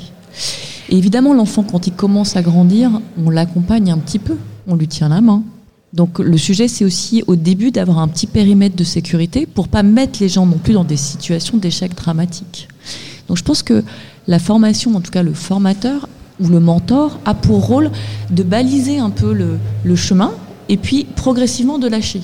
Et 0.90 0.96
évidemment, 0.96 1.32
l'enfant, 1.32 1.62
quand 1.62 1.86
il 1.86 1.92
commence 1.92 2.36
à 2.36 2.42
grandir, 2.42 3.00
on 3.16 3.30
l'accompagne 3.30 3.90
un 3.90 3.98
petit 3.98 4.18
peu, 4.18 4.36
on 4.66 4.74
lui 4.74 4.88
tient 4.88 5.08
la 5.08 5.20
main. 5.20 5.42
Donc 5.92 6.18
le 6.18 6.36
sujet, 6.36 6.68
c'est 6.68 6.84
aussi 6.84 7.24
au 7.26 7.36
début 7.36 7.70
d'avoir 7.70 7.98
un 7.98 8.08
petit 8.08 8.26
périmètre 8.26 8.76
de 8.76 8.84
sécurité 8.84 9.46
pour 9.46 9.68
pas 9.68 9.82
mettre 9.82 10.18
les 10.20 10.28
gens 10.28 10.46
non 10.46 10.58
plus 10.58 10.74
dans 10.74 10.84
des 10.84 10.96
situations 10.96 11.56
d'échec 11.56 11.94
dramatiques. 11.94 12.68
Donc 13.26 13.38
je 13.38 13.42
pense 13.42 13.62
que 13.62 13.82
la 14.28 14.38
formation, 14.38 14.94
en 14.94 15.00
tout 15.00 15.10
cas 15.10 15.22
le 15.22 15.32
formateur 15.32 16.08
ou 16.38 16.48
le 16.48 16.60
mentor, 16.60 17.18
a 17.24 17.34
pour 17.34 17.66
rôle 17.66 17.90
de 18.30 18.42
baliser 18.42 18.98
un 18.98 19.10
peu 19.10 19.32
le 19.32 19.96
chemin 19.96 20.32
et 20.68 20.76
puis 20.76 21.06
progressivement 21.16 21.78
de 21.78 21.88
lâcher 21.88 22.20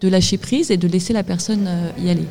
de 0.00 0.08
lâcher 0.08 0.38
prise 0.38 0.70
et 0.70 0.76
de 0.76 0.88
laisser 0.88 1.12
la 1.12 1.22
personne 1.22 1.66
euh, 1.66 1.90
y 2.02 2.10
aller. 2.10 2.26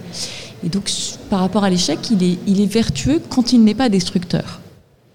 Et 0.64 0.70
donc, 0.70 0.92
par 1.30 1.40
rapport 1.40 1.64
à 1.64 1.70
l'échec, 1.70 2.00
il 2.12 2.24
est, 2.24 2.38
il 2.48 2.62
est 2.62 2.72
vertueux 2.72 3.22
quand 3.30 3.54
il 3.54 3.64
n'est 3.64 3.76
pas 3.76 3.90
destructeur. 3.90 4.60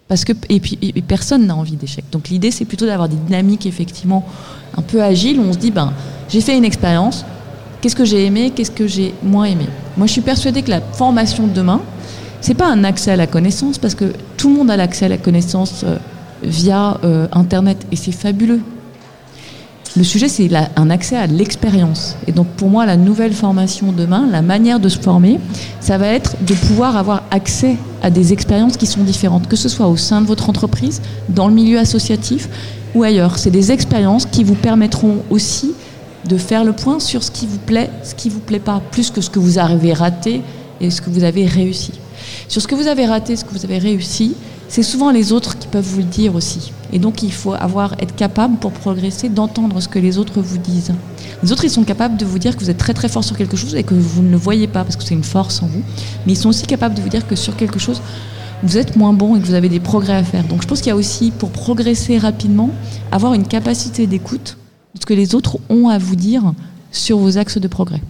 Parce 0.09 0.25
que, 0.25 0.33
et 0.49 0.61
puis, 0.61 0.77
personne 1.07 1.47
n'a 1.47 1.57
envie 1.57 1.77
d'échec. 1.77 2.05
Donc, 2.13 2.29
l'idée, 2.29 2.51
c'est 2.51 2.65
plutôt 2.65 2.87
d'avoir 2.87 3.09
des 3.09 3.17
dynamiques, 3.17 3.67
effectivement, 3.67 4.25
un 4.77 4.83
peu 4.83 5.03
agiles, 5.03 5.41
où 5.41 5.43
on 5.43 5.53
se 5.53 5.59
dit, 5.59 5.71
ben, 5.71 5.93
j'ai 6.29 6.41
fait 6.41 6.57
une 6.57 6.65
expérience, 6.65 7.25
qu'est-ce 7.81 7.97
que 7.97 8.05
j'ai 8.05 8.25
aimé, 8.25 8.53
qu'est-ce 8.55 8.71
que 8.71 8.87
j'ai 8.87 9.15
moins 9.23 9.45
aimé? 9.45 9.67
Moi, 9.97 10.07
je 10.07 10.13
suis 10.13 10.21
persuadée 10.21 10.63
que 10.63 10.71
la 10.71 10.81
formation 10.81 11.47
de 11.47 11.53
demain, 11.53 11.81
c'est 12.41 12.55
pas 12.55 12.69
un 12.69 12.85
accès 12.85 13.11
à 13.11 13.17
la 13.17 13.27
connaissance, 13.27 13.79
parce 13.79 13.95
que 13.95 14.13
tout 14.37 14.51
le 14.51 14.57
monde 14.57 14.71
a 14.71 14.77
l'accès 14.77 15.07
à 15.07 15.09
la 15.09 15.19
connaissance 15.19 15.83
euh, 15.85 15.97
via 16.43 16.99
euh, 17.03 17.27
Internet, 17.33 17.87
et 17.91 17.97
c'est 17.97 18.13
fabuleux. 18.13 18.61
Le 19.97 20.03
sujet, 20.03 20.27
c'est 20.27 20.51
un 20.75 20.91
accès 20.91 21.17
à 21.17 21.29
l'expérience. 21.29 22.17
Et 22.27 22.33
donc, 22.33 22.49
pour 22.49 22.69
moi, 22.69 22.85
la 22.85 22.97
nouvelle 22.97 23.33
formation 23.33 23.93
demain, 23.93 24.27
la 24.29 24.43
manière 24.43 24.81
de 24.81 24.89
se 24.89 24.99
former, 24.99 25.39
ça 25.79 25.99
va 25.99 26.09
être 26.09 26.35
de 26.45 26.53
pouvoir 26.55 26.97
avoir 26.97 27.23
accès 27.31 27.77
à 28.03 28.11
des 28.11 28.33
expériences 28.33 28.77
qui 28.77 28.87
sont 28.87 29.05
différentes, 29.05 29.47
que 29.47 29.55
ce 29.55 29.69
soit 29.69 29.87
au 29.87 29.97
sein 29.97 30.21
de 30.21 30.27
votre 30.27 30.51
entreprise, 30.51 31.01
dans 31.29 31.47
le 31.47 31.55
milieu 31.55 31.79
associatif 31.79 32.49
ou 32.97 33.05
ailleurs. 33.05 33.39
C'est 33.39 33.53
des 33.53 33.71
expériences 33.71 34.27
qui 34.27 34.43
vous 34.43 34.57
permettront 34.57 35.19
aussi 35.31 35.75
de 36.29 36.39
faire 36.39 36.65
le 36.65 36.73
point 36.73 36.99
sur 36.99 37.23
ce 37.23 37.31
qui 37.31 37.47
vous 37.47 37.59
plaît, 37.59 37.91
ce 38.03 38.17
qui 38.17 38.31
vous 38.31 38.41
plaît 38.41 38.59
pas, 38.59 38.83
plus 38.91 39.13
que 39.13 39.21
ce 39.21 39.31
que 39.31 39.39
vous 39.39 39.59
avez 39.59 39.93
raté 39.93 40.43
et 40.81 40.91
ce 40.91 41.01
que 41.01 41.11
vous 41.11 41.23
avez 41.23 41.47
réussi. 41.47 41.93
Sur 42.49 42.61
ce 42.61 42.67
que 42.67 42.75
vous 42.75 42.89
avez 42.89 43.07
raté, 43.07 43.37
ce 43.37 43.45
que 43.45 43.53
vous 43.53 43.65
avez 43.65 43.79
réussi, 43.79 44.35
c'est 44.69 44.83
souvent 44.83 45.11
les 45.11 45.33
autres 45.33 45.59
qui 45.59 45.69
peuvent 45.69 45.85
vous 45.85 45.99
le 45.99 46.05
dire 46.05 46.35
aussi. 46.35 46.73
Et 46.93 46.99
donc 46.99 47.23
il 47.23 47.33
faut 47.33 47.53
avoir, 47.55 47.95
être 48.01 48.15
capable 48.15 48.57
pour 48.57 48.73
progresser 48.73 49.29
d'entendre 49.29 49.81
ce 49.81 49.89
que 49.89 49.99
les 49.99 50.19
autres 50.19 50.41
vous 50.41 50.59
disent. 50.59 50.93
Les 51.43 51.53
autres, 51.53 51.65
ils 51.65 51.71
sont 51.71 51.85
capables 51.85 52.17
de 52.17 52.25
vous 52.25 52.39
dire 52.39 52.57
que 52.57 52.61
vous 52.61 52.71
êtes 52.71 52.79
très 52.79 52.95
très 52.95 53.09
fort 53.09 53.25
sur 53.25 53.37
quelque 53.37 53.57
chose 53.57 53.75
et 53.75 53.83
que 53.83 53.95
vous 53.95 54.23
ne 54.23 54.31
le 54.31 54.37
voyez 54.37 54.67
pas 54.67 54.83
parce 54.85 54.97
que 54.97 55.05
c'est 55.05 55.15
une 55.15 55.25
force 55.25 55.63
en 55.63 55.67
vous. 55.67 55.83
Mais 56.27 56.33
ils 56.33 56.39
sont 56.39 56.49
aussi 56.49 56.67
capables 56.67 56.95
de 56.95 57.03
vous 57.03 57.09
dire 57.09 57.27
que 57.27 57.37
sur 57.37 57.57
quelque 57.57 57.79
chose, 57.79 58.01
vous 58.63 58.79
êtes 58.79 58.97
moins 58.97 59.13
bon 59.13 59.37
et 59.37 59.41
que 59.41 59.47
vous 59.47 59.55
avez 59.55 59.69
des 59.69 59.81
progrès 59.81 60.15
à 60.15 60.25
faire. 60.25 60.45
Donc 60.45 60.63
je 60.63 60.67
pense 60.67 60.79
qu'il 60.79 60.89
y 60.89 60.93
a 60.93 60.97
aussi, 60.97 61.31
pour 61.31 61.51
progresser 61.51 62.17
rapidement, 62.19 62.71
avoir 63.13 63.35
une 63.35 63.47
capacité 63.47 64.07
d'écoute 64.07 64.57
de 64.95 65.01
ce 65.01 65.07
que 65.07 65.15
les 65.15 65.35
autres 65.35 65.59
ont 65.69 65.89
à 65.89 65.99
vous 65.99 66.17
dire 66.17 66.55
sur 66.93 67.19
vos 67.19 67.37
axes 67.37 67.59
de 67.59 67.69
progrès. 67.69 68.01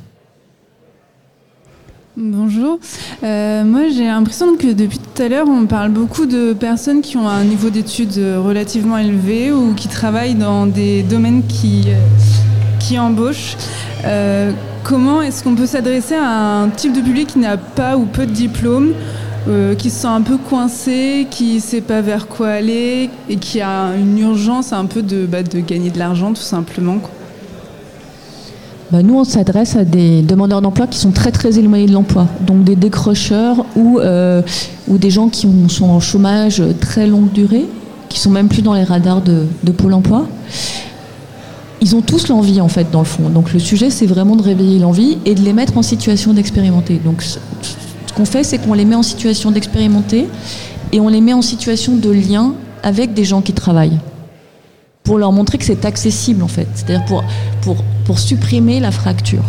Bonjour. 2.17 2.79
Euh, 3.25 3.65
moi, 3.65 3.89
j'ai 3.89 4.05
l'impression 4.05 4.57
que 4.57 4.73
depuis 4.73 5.01
tout 5.01 5.21
à 5.21 5.29
l'heure, 5.29 5.49
on 5.49 5.67
parle 5.67 5.91
beaucoup 5.91 6.27
de 6.27 6.53
personnes 6.53 7.01
qui 7.01 7.17
ont 7.17 7.27
un 7.27 7.43
niveau 7.43 7.71
d'études 7.71 8.17
relativement 8.39 8.99
élevé 8.99 9.51
ou 9.51 9.75
qui 9.75 9.89
travaillent 9.89 10.37
dans 10.37 10.69
des 10.69 11.03
domaines 11.03 11.43
qui, 11.49 11.87
euh, 11.89 12.99
embauchent. 13.01 13.57
Euh, 14.05 14.53
comment 14.85 15.23
est-ce 15.23 15.43
qu'on 15.43 15.57
peut 15.57 15.67
s'adresser 15.67 16.15
à 16.15 16.61
un 16.61 16.69
type 16.69 16.93
de 16.93 17.01
public 17.01 17.31
qui 17.31 17.41
n'a 17.41 17.57
pas 17.57 17.97
ou 17.97 18.05
peu 18.05 18.27
de 18.27 18.31
diplômes, 18.31 18.93
qui 19.79 19.91
se 19.91 20.03
sent 20.03 20.07
un 20.07 20.23
peu 20.23 20.37
coincé, 20.37 21.27
qui 21.33 21.57
ne 21.57 21.61
sait 21.61 21.81
pas 21.81 22.01
vers 22.01 22.29
quoi 22.29 22.49
aller 22.51 23.11
et 23.29 23.37
qui 23.37 23.61
a 23.61 23.89
une 23.97 24.19
urgence 24.19 24.73
un 24.73 24.85
peu 24.85 25.03
de, 25.03 25.27
bah, 25.27 25.43
de 25.43 25.59
gagner 25.59 25.91
de 25.91 25.99
l'argent 25.99 26.33
tout 26.33 26.43
simplement 26.43 27.01
bah, 28.95 29.03
nous, 29.03 29.19
on 29.19 29.25
s'adresse 29.25 29.75
à 29.75 29.85
des 29.85 30.23
demandeurs 30.23 30.63
d'emploi 30.63 30.87
qui 30.87 31.01
sont 31.01 31.11
très 31.11 31.33
très 31.33 31.59
éloignés 31.59 31.87
de 31.87 31.93
l'emploi, 31.93 32.29
donc 32.47 32.63
des 32.63 32.77
décrocheurs 32.77 33.67
ou, 33.75 33.99
euh, 33.99 34.41
des 34.87 35.11
gens 35.11 35.29
qui 35.29 35.49
sont 35.67 35.87
en 35.87 35.99
chômage 35.99 36.63
très 36.81 37.09
longue 37.09 37.33
durée, 37.33 37.67
qui 38.09 38.21
sont 38.21 38.31
même 38.31 38.47
plus 38.47 38.63
dans 38.63 38.73
les 38.73 38.85
radars 38.85 39.21
de, 39.21 39.47
de 39.65 39.73
Pôle 39.73 39.95
emploi. 39.95 40.29
Ils 41.81 41.97
ont 41.97 42.03
tous 42.03 42.29
l'envie 42.29 42.61
en 42.61 42.69
fait 42.69 42.93
dans 42.93 43.01
le 43.01 43.05
fond. 43.05 43.31
Donc 43.31 43.53
le 43.53 43.59
sujet 43.59 43.91
c'est 43.91 44.07
vraiment 44.07 44.37
de 44.37 44.43
réveiller 44.43 44.79
l'envie 44.79 45.19
et 45.25 45.35
de 45.35 45.41
les 45.41 45.53
mettre 45.53 45.77
en 45.77 45.83
situation 45.83 46.33
d'expérimenter. 46.33 47.01
Donc 47.05 47.23
ce 47.23 47.41
qu'on 48.15 48.25
fait 48.25 48.45
c'est 48.45 48.59
qu'on 48.59 48.75
les 48.75 48.85
met 48.85 48.95
en 48.95 49.03
situation 49.03 49.51
d'expérimenter 49.51 50.29
et 50.93 51.01
on 51.01 51.09
les 51.09 51.21
met 51.21 51.33
en 51.33 51.43
situation 51.43 51.97
de 51.97 52.11
lien 52.11 52.55
avec 52.85 53.13
des 53.13 53.25
gens 53.25 53.41
qui 53.41 53.55
travaillent 53.55 53.99
pour 55.05 55.19
leur 55.19 55.33
montrer 55.33 55.59
que 55.59 55.67
c'est 55.67 55.85
accessible 55.85 56.43
en 56.43 56.49
fait, 56.49 56.67
c'est-à-dire 56.75 57.05
pour, 57.05 57.23
pour, 57.61 57.77
pour 58.07 58.19
supprimer 58.19 58.81
la 58.81 58.91
fracture. 58.91 59.45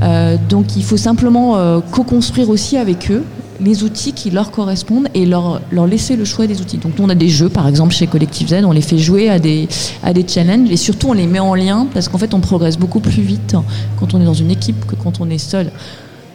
Euh, 0.00 0.36
donc 0.48 0.76
il 0.76 0.84
faut 0.84 0.96
simplement 0.96 1.56
euh, 1.56 1.80
co-construire 1.90 2.48
aussi 2.48 2.76
avec 2.76 3.10
eux 3.10 3.24
les 3.60 3.82
outils 3.82 4.12
qui 4.12 4.30
leur 4.30 4.52
correspondent 4.52 5.08
et 5.12 5.26
leur, 5.26 5.60
leur 5.72 5.86
laisser 5.86 6.14
le 6.14 6.24
choix 6.24 6.46
des 6.46 6.60
outils. 6.62 6.78
Donc 6.78 6.96
nous, 6.96 7.04
on 7.04 7.08
a 7.10 7.16
des 7.16 7.28
jeux, 7.28 7.48
par 7.48 7.66
exemple 7.66 7.92
chez 7.92 8.06
Collective 8.06 8.48
Z, 8.48 8.64
on 8.64 8.70
les 8.70 8.80
fait 8.80 8.96
jouer 8.96 9.28
à 9.28 9.40
des, 9.40 9.68
à 10.04 10.12
des 10.12 10.26
challenges 10.26 10.70
et 10.70 10.76
surtout 10.76 11.08
on 11.08 11.14
les 11.14 11.26
met 11.26 11.40
en 11.40 11.56
lien 11.56 11.88
parce 11.92 12.08
qu'en 12.08 12.18
fait 12.18 12.32
on 12.32 12.40
progresse 12.40 12.78
beaucoup 12.78 13.00
plus 13.00 13.22
vite 13.22 13.56
quand 13.98 14.14
on 14.14 14.20
est 14.20 14.24
dans 14.24 14.34
une 14.34 14.52
équipe 14.52 14.86
que 14.86 14.94
quand 14.94 15.20
on 15.20 15.28
est 15.30 15.38
seul. 15.38 15.72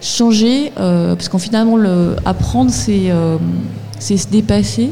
Changer, 0.01 0.73
euh, 0.77 1.15
parce 1.15 1.29
qu'en 1.29 1.39
finalement 1.39 1.77
le, 1.77 2.17
apprendre 2.25 2.69
c'est 2.69 3.13
c'est 3.97 4.17
se 4.17 4.27
dépasser 4.27 4.89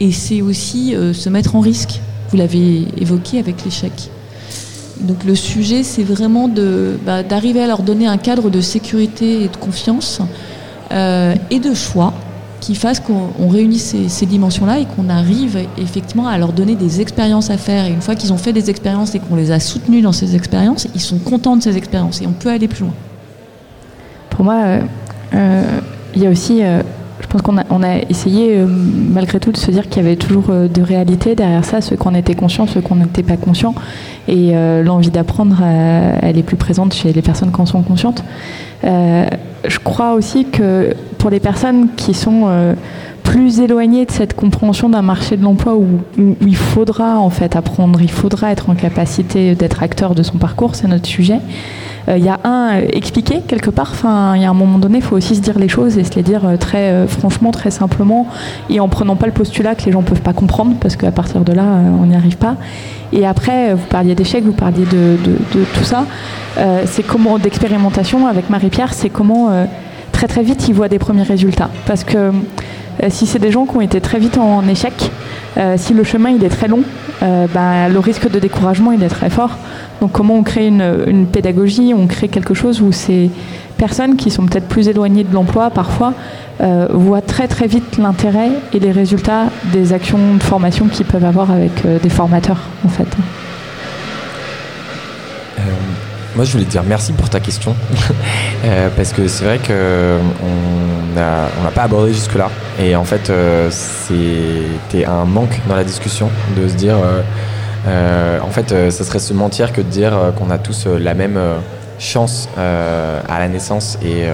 et 0.00 0.12
c'est 0.12 0.42
aussi 0.42 0.94
se 1.14 1.28
mettre 1.30 1.56
en 1.56 1.60
risque 1.60 2.02
vous 2.34 2.38
l'avez 2.40 2.88
évoqué 3.00 3.38
avec 3.38 3.64
l'échec. 3.64 3.92
Donc 5.00 5.22
le 5.22 5.36
sujet, 5.36 5.84
c'est 5.84 6.02
vraiment 6.02 6.50
bah, 7.06 7.22
d'arriver 7.22 7.62
à 7.62 7.68
leur 7.68 7.82
donner 7.82 8.08
un 8.08 8.16
cadre 8.16 8.50
de 8.50 8.60
sécurité 8.60 9.44
et 9.44 9.48
de 9.48 9.56
confiance 9.56 10.20
euh, 10.90 11.36
et 11.52 11.60
de 11.60 11.74
choix 11.74 12.12
qui 12.60 12.74
fasse 12.74 12.98
qu'on 12.98 13.48
réunisse 13.48 13.94
ces, 14.08 14.26
dimensions-là 14.26 14.80
et 14.80 14.86
qu'on 14.86 15.08
arrive 15.10 15.58
effectivement 15.78 16.26
à 16.26 16.38
leur 16.38 16.52
donner 16.52 16.74
des 16.74 17.00
expériences 17.00 17.50
à 17.50 17.56
faire. 17.56 17.84
Et 17.84 17.90
une 17.90 18.00
fois 18.00 18.16
qu'ils 18.16 18.32
ont 18.32 18.38
fait 18.38 18.52
des 18.52 18.68
expériences 18.68 19.14
et 19.14 19.20
qu'on 19.20 19.36
les 19.36 19.52
a 19.52 19.60
soutenus 19.60 20.02
dans 20.02 20.12
ces 20.12 20.34
expériences, 20.34 20.88
ils 20.92 21.00
sont 21.00 21.18
contents 21.18 21.56
de 21.56 21.62
ces 21.62 21.76
expériences 21.76 22.20
et 22.20 22.26
on 22.26 22.32
peut 22.32 22.48
aller 22.48 22.66
plus 22.66 22.82
loin. 22.82 22.94
Pour 24.30 24.44
moi, 24.44 24.56
euh, 24.64 24.80
euh, 25.34 25.62
il 26.16 26.22
y 26.22 26.26
a 26.26 26.30
aussi, 26.30 26.62
pense 27.36 27.42
qu'on 27.42 27.82
a, 27.82 27.96
essayé 28.08 28.58
malgré 28.58 29.40
tout 29.40 29.50
de 29.50 29.56
se 29.56 29.70
dire 29.70 29.88
qu'il 29.88 30.02
y 30.02 30.06
avait 30.06 30.16
toujours 30.16 30.48
de 30.48 30.82
réalité 30.82 31.34
derrière 31.34 31.64
ça, 31.64 31.80
ceux 31.80 31.96
qu'on 31.96 32.14
était 32.14 32.34
conscients, 32.34 32.66
ceux 32.66 32.80
qu'on 32.80 32.96
n'était 32.96 33.22
pas 33.22 33.36
conscients. 33.36 33.74
Et 34.28 34.52
l'envie 34.82 35.10
d'apprendre, 35.10 35.56
elle 36.22 36.38
est 36.38 36.42
plus 36.42 36.56
présente 36.56 36.94
chez 36.94 37.12
les 37.12 37.22
personnes 37.22 37.52
qui 37.52 37.60
en 37.60 37.66
sont 37.66 37.82
conscientes. 37.82 38.24
je 38.82 39.78
crois 39.82 40.14
aussi 40.14 40.46
que 40.46 40.94
pour 41.18 41.30
les 41.30 41.40
personnes 41.40 41.88
qui 41.96 42.14
sont 42.14 42.74
plus 43.34 43.58
éloignées 43.58 44.04
de 44.04 44.12
cette 44.12 44.36
compréhension 44.36 44.88
d'un 44.88 45.02
marché 45.02 45.36
de 45.36 45.42
l'emploi 45.42 45.74
où, 45.74 45.98
il 46.40 46.54
faudra 46.54 47.18
en 47.18 47.30
fait 47.30 47.56
apprendre, 47.56 48.00
il 48.00 48.10
faudra 48.10 48.52
être 48.52 48.70
en 48.70 48.76
capacité 48.76 49.56
d'être 49.56 49.82
acteur 49.82 50.14
de 50.14 50.22
son 50.22 50.38
parcours, 50.38 50.76
c'est 50.76 50.86
notre 50.86 51.06
sujet. 51.06 51.40
Euh, 52.08 52.16
il 52.16 52.24
y 52.24 52.28
a 52.28 52.38
un 52.44 52.76
euh, 52.76 52.86
expliqué 52.92 53.40
quelque 53.40 53.70
part. 53.70 53.88
Enfin, 53.90 54.36
il 54.36 54.42
y 54.42 54.44
a 54.44 54.50
un 54.50 54.54
moment 54.54 54.78
donné, 54.78 54.98
il 54.98 55.02
faut 55.02 55.16
aussi 55.16 55.34
se 55.34 55.40
dire 55.40 55.58
les 55.58 55.68
choses 55.68 55.98
et 55.98 56.04
se 56.04 56.14
les 56.14 56.22
dire 56.22 56.46
euh, 56.46 56.56
très 56.56 57.08
franchement, 57.08 57.50
très 57.50 57.72
simplement, 57.72 58.28
et 58.70 58.78
en 58.78 58.88
prenant 58.88 59.16
pas 59.16 59.26
le 59.26 59.32
postulat 59.32 59.74
que 59.74 59.84
les 59.86 59.90
gens 59.90 60.02
peuvent 60.02 60.22
pas 60.22 60.32
comprendre, 60.32 60.76
parce 60.80 60.94
qu'à 60.94 61.10
partir 61.10 61.40
de 61.40 61.52
là, 61.52 61.64
on 62.00 62.06
n'y 62.06 62.14
arrive 62.14 62.36
pas. 62.36 62.54
Et 63.12 63.26
après, 63.26 63.74
vous 63.74 63.86
parliez 63.90 64.14
d'échecs, 64.14 64.44
vous 64.44 64.52
parliez 64.52 64.84
de, 64.84 65.16
tout 65.74 65.84
ça. 65.84 66.06
c'est 66.84 67.04
comment 67.04 67.40
d'expérimentation 67.40 68.28
avec 68.28 68.48
Marie-Pierre, 68.48 68.94
c'est 68.94 69.10
comment 69.10 69.50
très 70.12 70.28
très 70.28 70.44
vite 70.44 70.68
ils 70.68 70.74
voient 70.74 70.88
des 70.88 71.00
premiers 71.00 71.24
résultats, 71.24 71.70
parce 71.84 72.04
que 72.04 72.30
si 73.08 73.26
c'est 73.26 73.38
des 73.38 73.50
gens 73.50 73.66
qui 73.66 73.76
ont 73.76 73.80
été 73.80 74.00
très 74.00 74.18
vite 74.18 74.38
en 74.38 74.66
échec, 74.68 75.10
si 75.76 75.94
le 75.94 76.04
chemin 76.04 76.30
il 76.30 76.44
est 76.44 76.48
très 76.48 76.68
long, 76.68 76.82
bah, 77.20 77.88
le 77.88 77.98
risque 77.98 78.30
de 78.30 78.38
découragement 78.38 78.92
il 78.92 79.02
est 79.02 79.08
très 79.08 79.30
fort. 79.30 79.58
Donc 80.00 80.12
comment 80.12 80.34
on 80.34 80.42
crée 80.42 80.66
une, 80.66 81.26
pédagogie, 81.26 81.94
on 81.96 82.06
crée 82.06 82.28
quelque 82.28 82.54
chose 82.54 82.80
où 82.82 82.92
ces 82.92 83.30
personnes 83.76 84.16
qui 84.16 84.30
sont 84.30 84.46
peut-être 84.46 84.68
plus 84.68 84.88
éloignées 84.88 85.24
de 85.24 85.32
l'emploi 85.32 85.70
parfois 85.70 86.14
euh, 86.60 86.86
voient 86.90 87.20
très 87.20 87.48
très 87.48 87.66
vite 87.66 87.98
l'intérêt 87.98 88.50
et 88.72 88.78
les 88.78 88.92
résultats 88.92 89.46
des 89.72 89.92
actions 89.92 90.34
de 90.34 90.42
formation 90.42 90.86
qu'ils 90.86 91.06
peuvent 91.06 91.24
avoir 91.24 91.50
avec 91.50 91.84
euh, 91.84 91.98
des 91.98 92.08
formateurs 92.08 92.60
en 92.84 92.88
fait. 92.88 93.08
Euh, 95.58 95.62
moi, 96.36 96.44
je 96.44 96.52
voulais 96.52 96.64
te 96.64 96.70
dire 96.70 96.82
merci 96.82 97.12
pour 97.12 97.28
ta 97.28 97.40
question, 97.40 97.74
parce 98.96 99.12
que 99.12 99.28
c'est 99.28 99.44
vrai 99.44 99.58
qu'on 99.58 101.14
n'a 101.14 101.48
on 101.64 101.70
pas 101.70 101.82
abordé 101.82 102.12
jusque-là, 102.12 102.50
et 102.80 102.96
en 102.96 103.04
fait, 103.04 103.32
c'était 103.70 105.04
un 105.04 105.24
manque 105.24 105.60
dans 105.68 105.76
la 105.76 105.84
discussion 105.84 106.30
de 106.56 106.68
se 106.68 106.74
dire 106.74 106.96
euh, 107.86 108.38
en 108.40 108.48
fait, 108.48 108.72
euh, 108.72 108.90
ça 108.90 109.04
serait 109.04 109.18
se 109.18 109.34
mentir 109.34 109.72
que 109.72 109.80
de 109.80 109.88
dire 109.88 110.16
euh, 110.16 110.30
qu'on 110.32 110.50
a 110.50 110.58
tous 110.58 110.86
la 110.86 111.14
même 111.14 111.38
chance 111.98 112.48
à 112.56 113.38
la 113.38 113.48
naissance. 113.48 113.98
Et, 114.04 114.26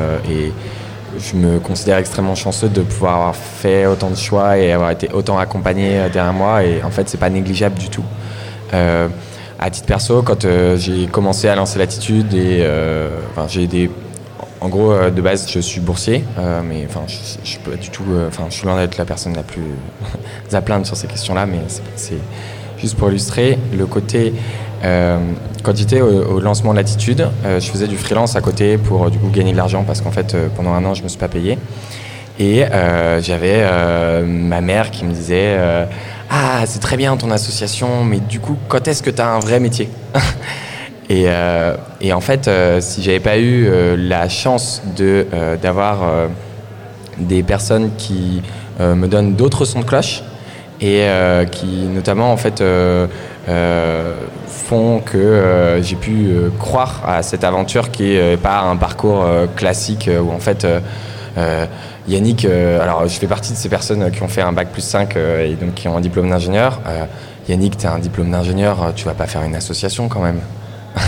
je 1.19 1.37
me 1.37 1.59
considère 1.59 1.99
extrêmement 1.99 2.37
chanceux 2.37 2.69
de 2.69 2.83
pouvoir 2.83 3.15
avoir 3.17 3.37
fait 3.37 3.85
autant 3.85 4.11
de 4.11 4.15
choix 4.15 4.57
et 4.57 4.71
avoir 4.71 4.93
été 4.93 5.11
autant 5.13 5.39
accompagné 5.39 6.09
derrière 6.13 6.33
moi. 6.33 6.63
Et 6.63 6.83
en 6.85 6.91
fait 6.91 7.09
c'est 7.09 7.19
pas 7.19 7.29
négligeable 7.29 7.77
du 7.77 7.89
tout. 7.89 8.05
À 9.61 9.71
titre 9.71 9.87
perso, 9.87 10.23
quand 10.23 10.47
j'ai 10.77 11.07
commencé 11.07 11.47
à 11.47 11.55
lancer 11.55 11.79
l'attitude 11.79 12.33
et 12.35 12.67
j'ai 13.49 13.67
des 13.67 13.91
en 14.63 14.69
gros, 14.69 14.93
de 15.11 15.23
base, 15.23 15.51
je 15.51 15.61
suis 15.61 15.81
boursier, 15.81 16.25
mais 16.65 16.87
enfin, 16.87 17.03
je, 17.07 18.51
suis 18.51 18.67
loin 18.67 18.77
d'être 18.77 18.99
la 18.99 19.05
personne 19.05 19.35
la 19.35 19.43
plus 19.43 19.63
à 20.53 20.61
plaindre 20.61 20.87
sur 20.87 20.97
ces 20.97 21.07
questions-là, 21.07 21.47
mais 21.47 21.61
c'est 21.97 22.19
Juste 22.81 22.97
pour 22.97 23.11
illustrer, 23.11 23.59
le 23.77 23.85
côté. 23.85 24.33
Euh, 24.85 25.19
quand 25.63 25.77
j'étais 25.77 26.01
au, 26.01 26.41
lancement 26.41 26.73
de 26.73 26.79
l'attitude, 26.79 27.29
euh, 27.45 27.61
je 27.61 27.71
faisais 27.71 27.87
du 27.87 27.99
freelance 27.99 28.37
à 28.37 28.41
côté 28.41 28.79
pour 28.79 29.11
du 29.11 29.19
coup 29.19 29.29
gagner 29.29 29.53
de 29.53 29.59
l'argent 29.59 29.85
parce 29.87 30.01
qu'en 30.01 30.11
fait, 30.11 30.35
euh, 30.35 30.49
pendant 30.57 30.73
un 30.73 30.83
an, 30.87 30.95
je 30.95 31.03
me 31.03 31.09
suis 31.09 31.19
pas 31.19 31.29
payé. 31.29 31.59
Et 32.39 32.65
j'avais 33.21 33.67
ma 34.25 34.63
mère 34.63 34.91
qui 34.91 35.05
me 35.05 35.13
disait 35.13 35.59
Ah, 36.31 36.63
c'est 36.67 36.79
très 36.79 36.97
bien 36.97 37.17
ton 37.17 37.31
association, 37.31 38.05
mais 38.05 38.21
du 38.21 38.39
coup, 38.41 38.57
quand 38.69 38.87
est-ce 38.87 39.03
que 39.03 39.11
tu 39.11 39.21
as 39.21 39.29
un 39.29 39.41
vrai 39.41 39.59
métier 39.59 39.91
et, 41.11 41.27
et, 42.01 42.13
en 42.13 42.21
fait, 42.21 42.49
si 42.81 43.03
j'avais 43.03 43.19
pas 43.19 43.37
eu 43.39 43.69
la 43.97 44.29
chance 44.29 44.81
de 44.97 45.27
d'avoir 45.61 46.29
des 47.19 47.43
personnes 47.43 47.91
qui 47.99 48.43
me 48.79 49.09
donnent 49.09 49.35
d'autres 49.35 49.65
sons 49.65 49.81
de 49.81 49.85
cloche, 49.85 50.23
et 50.81 51.03
euh, 51.03 51.45
qui 51.45 51.67
notamment 51.67 52.33
en 52.33 52.37
fait 52.37 52.61
euh, 52.61 53.07
euh, 53.49 54.15
font 54.47 55.01
que 55.01 55.79
j'ai 55.83 55.97
pu 55.97 56.31
croire 56.59 57.03
à 57.07 57.23
cette 57.23 57.45
aventure 57.45 57.91
qui 57.91 58.15
est 58.15 58.37
pas 58.37 58.61
un 58.61 58.77
parcours 58.77 59.27
classique 59.57 60.09
où 60.23 60.31
en 60.31 60.39
fait 60.39 60.67
Yannick, 62.11 62.45
alors 62.45 63.07
je 63.07 63.19
fais 63.19 63.27
partie 63.27 63.53
de 63.53 63.57
ces 63.57 63.69
personnes 63.69 64.11
qui 64.11 64.23
ont 64.23 64.29
fait 64.29 64.43
un 64.43 64.53
bac 64.53 64.69
plus 64.73 64.83
5 64.83 65.17
et 65.17 65.55
donc 65.55 65.75
qui 65.75 65.89
ont 65.89 65.97
un 65.97 66.01
diplôme 66.01 66.29
d'ingénieur. 66.29 66.81
Yannick, 67.49 67.77
tu 67.79 67.87
as 67.87 67.93
un 67.93 67.99
diplôme 67.99 68.31
d'ingénieur, 68.31 68.93
tu 68.95 69.05
vas 69.05 69.15
pas 69.15 69.27
faire 69.27 69.43
une 69.43 69.55
association 69.55 70.09
quand 70.09 70.21
même. 70.21 70.41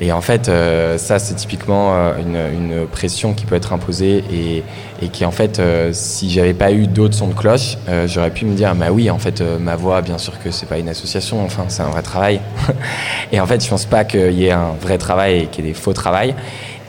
Et 0.00 0.12
en 0.12 0.20
fait, 0.20 0.48
euh, 0.48 0.96
ça, 0.96 1.18
c'est 1.18 1.34
typiquement 1.34 1.90
euh, 1.92 2.52
une, 2.52 2.86
pression 2.86 3.34
qui 3.34 3.44
peut 3.44 3.56
être 3.56 3.72
imposée 3.72 4.22
et, 4.32 4.62
et 5.02 5.08
qui, 5.08 5.24
en 5.24 5.32
fait, 5.32 5.58
euh, 5.58 5.90
si 5.92 6.30
j'avais 6.30 6.54
pas 6.54 6.72
eu 6.72 6.86
d'autres 6.86 7.14
sons 7.14 7.26
de 7.26 7.34
cloche, 7.34 7.76
j'aurais 8.06 8.30
pu 8.30 8.44
me 8.44 8.54
dire, 8.54 8.74
bah 8.74 8.86
oui, 8.92 9.10
en 9.10 9.18
fait, 9.18 9.42
ma 9.60 9.76
voix, 9.76 10.00
bien 10.00 10.18
sûr 10.18 10.38
que 10.40 10.50
c'est 10.50 10.66
pas 10.66 10.78
une 10.78 10.88
association, 10.88 11.44
enfin, 11.44 11.64
c'est 11.68 11.82
un 11.82 11.88
vrai 11.88 12.02
travail. 12.02 12.40
et 13.32 13.40
en 13.40 13.46
fait, 13.46 13.62
je 13.62 13.68
pense 13.68 13.86
pas 13.86 14.04
qu'il 14.04 14.32
y 14.34 14.46
ait 14.46 14.52
un 14.52 14.74
vrai 14.80 14.98
travail 14.98 15.40
et 15.40 15.46
qu'il 15.46 15.64
y 15.64 15.68
ait 15.68 15.72
des 15.72 15.78
faux 15.78 15.92
travails. 15.92 16.34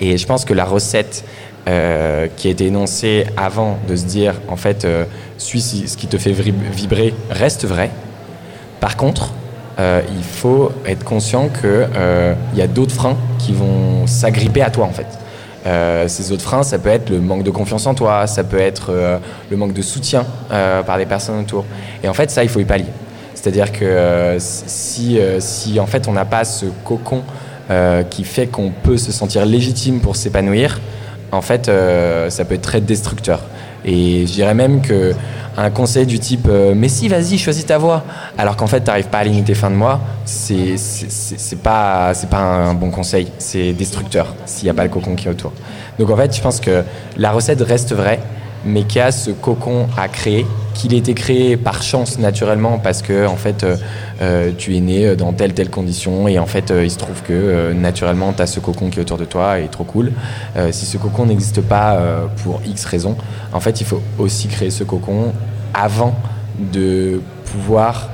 Et 0.02 0.18
je 0.18 0.26
pense 0.26 0.46
que 0.46 0.54
la 0.54 0.66
recette 0.66 1.26
qui 1.66 2.48
a 2.48 2.52
été 2.52 2.66
énoncée 2.66 3.26
avant 3.38 3.78
de 3.88 3.96
se 3.96 4.06
dire, 4.06 4.36
en 4.48 4.56
fait, 4.56 4.88
suis 5.38 5.62
ce 5.62 5.98
qui 5.98 6.08
te 6.08 6.18
fait 6.18 6.32
vibrer 6.32 7.14
reste 7.30 7.66
vrai. 7.66 7.92
Par 8.80 8.98
contre, 8.98 9.34
euh, 9.80 10.02
il 10.16 10.24
faut 10.24 10.72
être 10.86 11.04
conscient 11.06 11.48
qu'il 11.48 11.64
euh, 11.66 12.34
y 12.54 12.62
a 12.62 12.68
d'autres 12.68 12.94
freins 12.94 13.18
qui 13.38 13.54
vont 13.54 14.06
s'agripper 14.08 14.62
à 14.62 14.70
toi 14.70 14.86
en 14.86 14.92
fait. 14.92 15.08
Euh, 15.66 16.08
ces 16.08 16.32
autres 16.32 16.42
freins, 16.42 16.64
ça 16.64 16.80
peut 16.80 16.90
être 16.90 17.10
le 17.10 17.20
manque 17.20 17.44
de 17.44 17.52
confiance 17.52 17.86
en 17.88 17.94
toi, 17.94 18.28
ça 18.28 18.44
peut 18.44 18.60
être 18.60 18.92
le 19.50 19.58
manque 19.58 19.74
de 19.74 19.82
soutien 19.82 20.26
par 20.50 20.98
les 20.98 21.06
personnes 21.06 21.40
autour. 21.40 21.66
Et 22.04 22.10
en 22.10 22.14
fait, 22.14 22.32
ça, 22.32 22.44
il 22.44 22.50
faut 22.50 22.60
y 22.60 22.66
pallier. 22.66 22.86
C'est-à-dire 23.36 23.72
que 23.72 24.38
si, 24.40 25.18
si 25.40 25.80
en 25.80 25.86
fait 25.86 26.08
on 26.10 26.14
n'a 26.14 26.26
pas 26.26 26.44
ce 26.44 26.66
cocon 26.84 27.24
qui 28.10 28.24
fait 28.24 28.48
qu'on 28.48 28.72
peut 28.72 28.98
se 28.98 29.12
sentir 29.12 29.46
légitime 29.46 30.02
pour 30.02 30.16
s'épanouir, 30.16 30.80
en 31.32 31.42
fait, 31.42 31.72
ça 32.30 32.46
peut 32.46 32.56
être 32.56 32.62
très 32.62 32.82
destructeur. 32.82 33.42
Et 33.86 34.28
je 34.28 34.34
dirais 34.34 34.54
même 34.54 34.82
que 34.82 35.14
un 35.58 35.70
conseil 35.72 36.06
du 36.06 36.20
type 36.20 36.48
euh, 36.50 36.74
mais 36.76 36.88
si 36.88 37.08
vas-y 37.10 37.38
choisis 37.38 37.66
ta 37.66 37.78
voie 37.78 38.04
alors 38.38 38.56
qu'en 38.56 38.68
fait 38.68 38.80
tu 38.80 38.88
n'arrives 38.88 39.08
pas 39.08 39.18
à 39.18 39.22
aligner 39.22 39.44
tes 39.44 39.56
fins 39.56 39.70
de 39.70 39.76
mois 39.76 40.00
c'est 40.24 40.78
c'est 40.78 41.60
pas 41.60 42.14
c'est 42.14 42.30
pas 42.30 42.40
un 42.40 42.74
bon 42.74 42.92
conseil. 42.92 43.32
C'est 43.40 43.74
destructeur 43.74 44.36
s'il 44.46 44.66
n'y 44.66 44.70
a 44.70 44.74
pas 44.74 44.84
le 44.84 44.90
cocon 44.90 45.16
qui 45.16 45.28
est 45.28 45.32
autour. 45.32 45.52
Donc 45.98 46.10
en 46.10 46.16
fait 46.16 46.36
je 46.36 46.42
pense 46.42 46.60
que 46.60 46.84
la 47.18 47.32
recette 47.32 47.62
reste 47.62 47.94
vraie 47.94 48.20
mais 48.66 48.84
qu'il 48.84 49.00
y 49.00 49.02
a 49.02 49.12
ce 49.12 49.32
cocon 49.32 49.88
à 49.98 50.08
créer 50.08 50.46
qu'il 50.74 50.94
été 50.94 51.14
créé 51.14 51.58
par 51.58 51.84
chance 51.84 52.20
naturellement 52.20 52.80
parce 52.80 53.02
que 53.02 53.28
en 53.28 53.36
fait 53.36 53.64
euh, 53.64 53.76
euh, 54.22 54.52
tu 54.58 54.78
es 54.78 54.80
né 54.80 55.16
dans 55.16 55.34
telle 55.34 55.54
telle 55.54 55.70
condition 55.70 56.28
et 56.28 56.40
en 56.40 56.46
fait 56.46 56.72
il 56.82 56.90
se 56.90 56.98
trouve 56.98 57.22
que 57.24 57.74
naturellement 57.74 58.32
tu 58.34 58.42
as 58.42 58.48
ce 58.48 58.60
cocon 58.60 58.90
qui 58.90 59.00
est 59.00 59.02
autour 59.02 59.18
de 59.18 59.26
toi 59.26 59.60
et 59.60 59.68
trop 59.68 59.84
cool. 59.84 60.12
si 60.72 60.86
ce 60.86 60.98
cocon 60.98 61.26
n'existe 61.26 61.62
pas 61.62 62.00
pour 62.44 62.62
X 62.66 62.86
raisons, 62.86 63.18
en 63.52 63.60
fait 63.60 63.82
il 63.82 63.86
faut 63.86 64.02
aussi 64.18 64.48
créer 64.48 64.70
ce 64.70 64.84
cocon 64.84 65.34
avant 65.74 66.16
de 66.60 67.22
pouvoir 67.46 68.10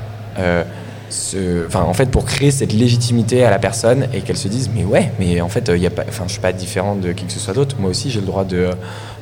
en 1.76 1.94
fait 1.94 2.10
pour 2.10 2.26
créer 2.26 2.52
cette 2.52 2.74
légitimité 2.74 3.44
à 3.44 3.50
la 3.50 3.60
personne 3.60 4.08
et 4.14 4.22
qu'elle 4.22 4.38
se 4.38 4.48
dise 4.48 4.70
mais 4.74 4.84
ouais 4.84 5.12
mais 5.20 5.42
en 5.42 5.50
fait 5.50 5.72
il 5.74 5.82
y 5.82 5.88
a 5.88 5.90
pas 5.90 6.04
enfin 6.08 6.24
je 6.28 6.34
suis 6.34 6.42
pas 6.42 6.54
différent 6.54 6.96
de 6.96 7.12
qui 7.12 7.26
que 7.26 7.32
ce 7.32 7.40
soit 7.40 7.54
d'autre 7.54 7.76
moi 7.80 7.90
aussi 7.90 8.10
j'ai 8.10 8.20
le 8.20 8.26
droit 8.26 8.44
de, 8.44 8.70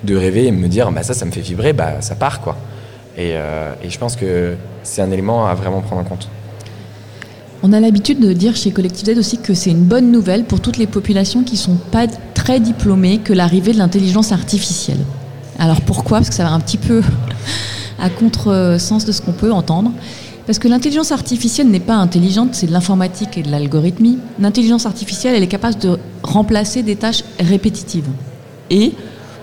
de 0.03 0.15
rêver 0.15 0.47
et 0.47 0.51
me 0.51 0.67
dire 0.67 0.91
bah 0.91 1.03
ça 1.03 1.13
ça 1.13 1.25
me 1.25 1.31
fait 1.31 1.41
vibrer 1.41 1.73
bah 1.73 2.01
ça 2.01 2.15
part 2.15 2.41
quoi 2.41 2.57
et, 3.17 3.33
euh, 3.33 3.73
et 3.83 3.89
je 3.89 3.99
pense 3.99 4.15
que 4.15 4.55
c'est 4.83 5.01
un 5.01 5.11
élément 5.11 5.45
à 5.45 5.53
vraiment 5.53 5.81
prendre 5.81 6.01
en 6.01 6.05
compte 6.05 6.29
on 7.65 7.71
a 7.71 7.79
l'habitude 7.79 8.19
de 8.19 8.33
dire 8.33 8.57
chez 8.57 8.71
Collectif 8.71 9.05
Z 9.05 9.17
aussi 9.17 9.37
que 9.37 9.53
c'est 9.53 9.71
une 9.71 9.85
bonne 9.85 10.11
nouvelle 10.11 10.43
pour 10.43 10.59
toutes 10.59 10.75
les 10.75 10.85
populations 10.85 11.43
qui 11.43 11.55
sont 11.55 11.77
pas 11.91 12.07
très 12.33 12.59
diplômées 12.59 13.19
que 13.19 13.31
l'arrivée 13.31 13.71
de 13.71 13.77
l'intelligence 13.77 14.33
artificielle. 14.33 14.99
Alors 15.57 15.79
pourquoi? 15.79 16.17
Parce 16.17 16.27
que 16.27 16.35
ça 16.35 16.43
va 16.43 16.51
un 16.51 16.59
petit 16.59 16.77
peu 16.77 17.01
à 18.01 18.09
contre-sens 18.09 19.05
de 19.05 19.13
ce 19.13 19.21
qu'on 19.21 19.31
peut 19.31 19.53
entendre. 19.53 19.93
Parce 20.45 20.59
que 20.59 20.67
l'intelligence 20.67 21.11
artificielle 21.11 21.69
n'est 21.69 21.79
pas 21.79 21.95
intelligente, 21.95 22.49
c'est 22.53 22.67
de 22.67 22.73
l'informatique 22.73 23.37
et 23.37 23.43
de 23.43 23.49
l'algorithmie. 23.49 24.17
L'intelligence 24.39 24.85
artificielle, 24.85 25.35
elle 25.35 25.43
est 25.43 25.47
capable 25.47 25.77
de 25.79 25.97
remplacer 26.21 26.83
des 26.83 26.97
tâches 26.97 27.23
répétitives. 27.39 28.09
Et 28.69 28.93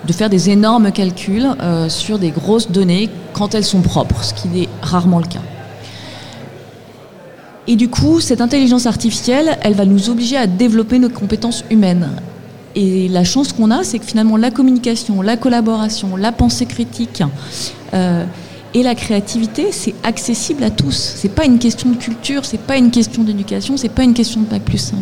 de 0.07 0.13
faire 0.13 0.31
des 0.31 0.51
énormes 0.51 0.93
calculs 0.93 1.49
sur 1.89 2.19
des 2.19 2.31
grosses 2.31 2.71
données 2.71 3.09
quand 3.33 3.55
elles 3.55 3.65
sont 3.65 3.81
propres, 3.81 4.25
ce 4.25 4.35
qui 4.35 4.63
est 4.63 4.69
rarement 4.83 5.19
le 5.19 5.27
cas. 5.27 5.43
Et 7.67 7.77
du 7.77 7.89
coup, 7.89 8.21
cette 8.21 8.41
intelligence 8.41 8.87
artificielle, 8.87 9.59
elle 9.63 9.75
va 9.75 9.85
nous 9.85 10.11
obliger 10.11 10.37
à 10.37 10.47
développer 10.47 10.99
nos 10.99 11.11
compétences 11.11 11.65
humaines. 11.71 12.09
Et 12.75 13.09
la 13.09 13.25
chance 13.25 13.53
qu'on 13.53 13.71
a, 13.71 13.85
c'est 13.85 13.99
que 13.99 14.05
finalement 14.05 14.37
la 14.37 14.51
communication, 14.51 15.23
la 15.23 15.37
collaboration, 15.37 16.17
la 16.17 16.33
pensée 16.33 16.67
critique 16.67 17.23
euh, 17.95 18.25
et 18.75 18.83
la 18.83 18.95
créativité, 18.95 19.73
c'est 19.73 19.95
accessible 20.03 20.63
à 20.65 20.71
tous. 20.71 21.15
C'est 21.17 21.35
pas 21.35 21.45
une 21.45 21.59
question 21.59 21.91
de 21.91 21.97
culture, 21.97 22.45
c'est 22.45 22.61
pas 22.61 22.77
une 22.77 22.91
question 22.91 23.25
d'éducation, 23.25 23.77
c'est 23.77 23.89
pas 23.89 24.05
une 24.05 24.15
question 24.15 24.41
de 24.41 24.47
bac 24.47 24.63
plus 24.63 24.79
5. 24.79 24.99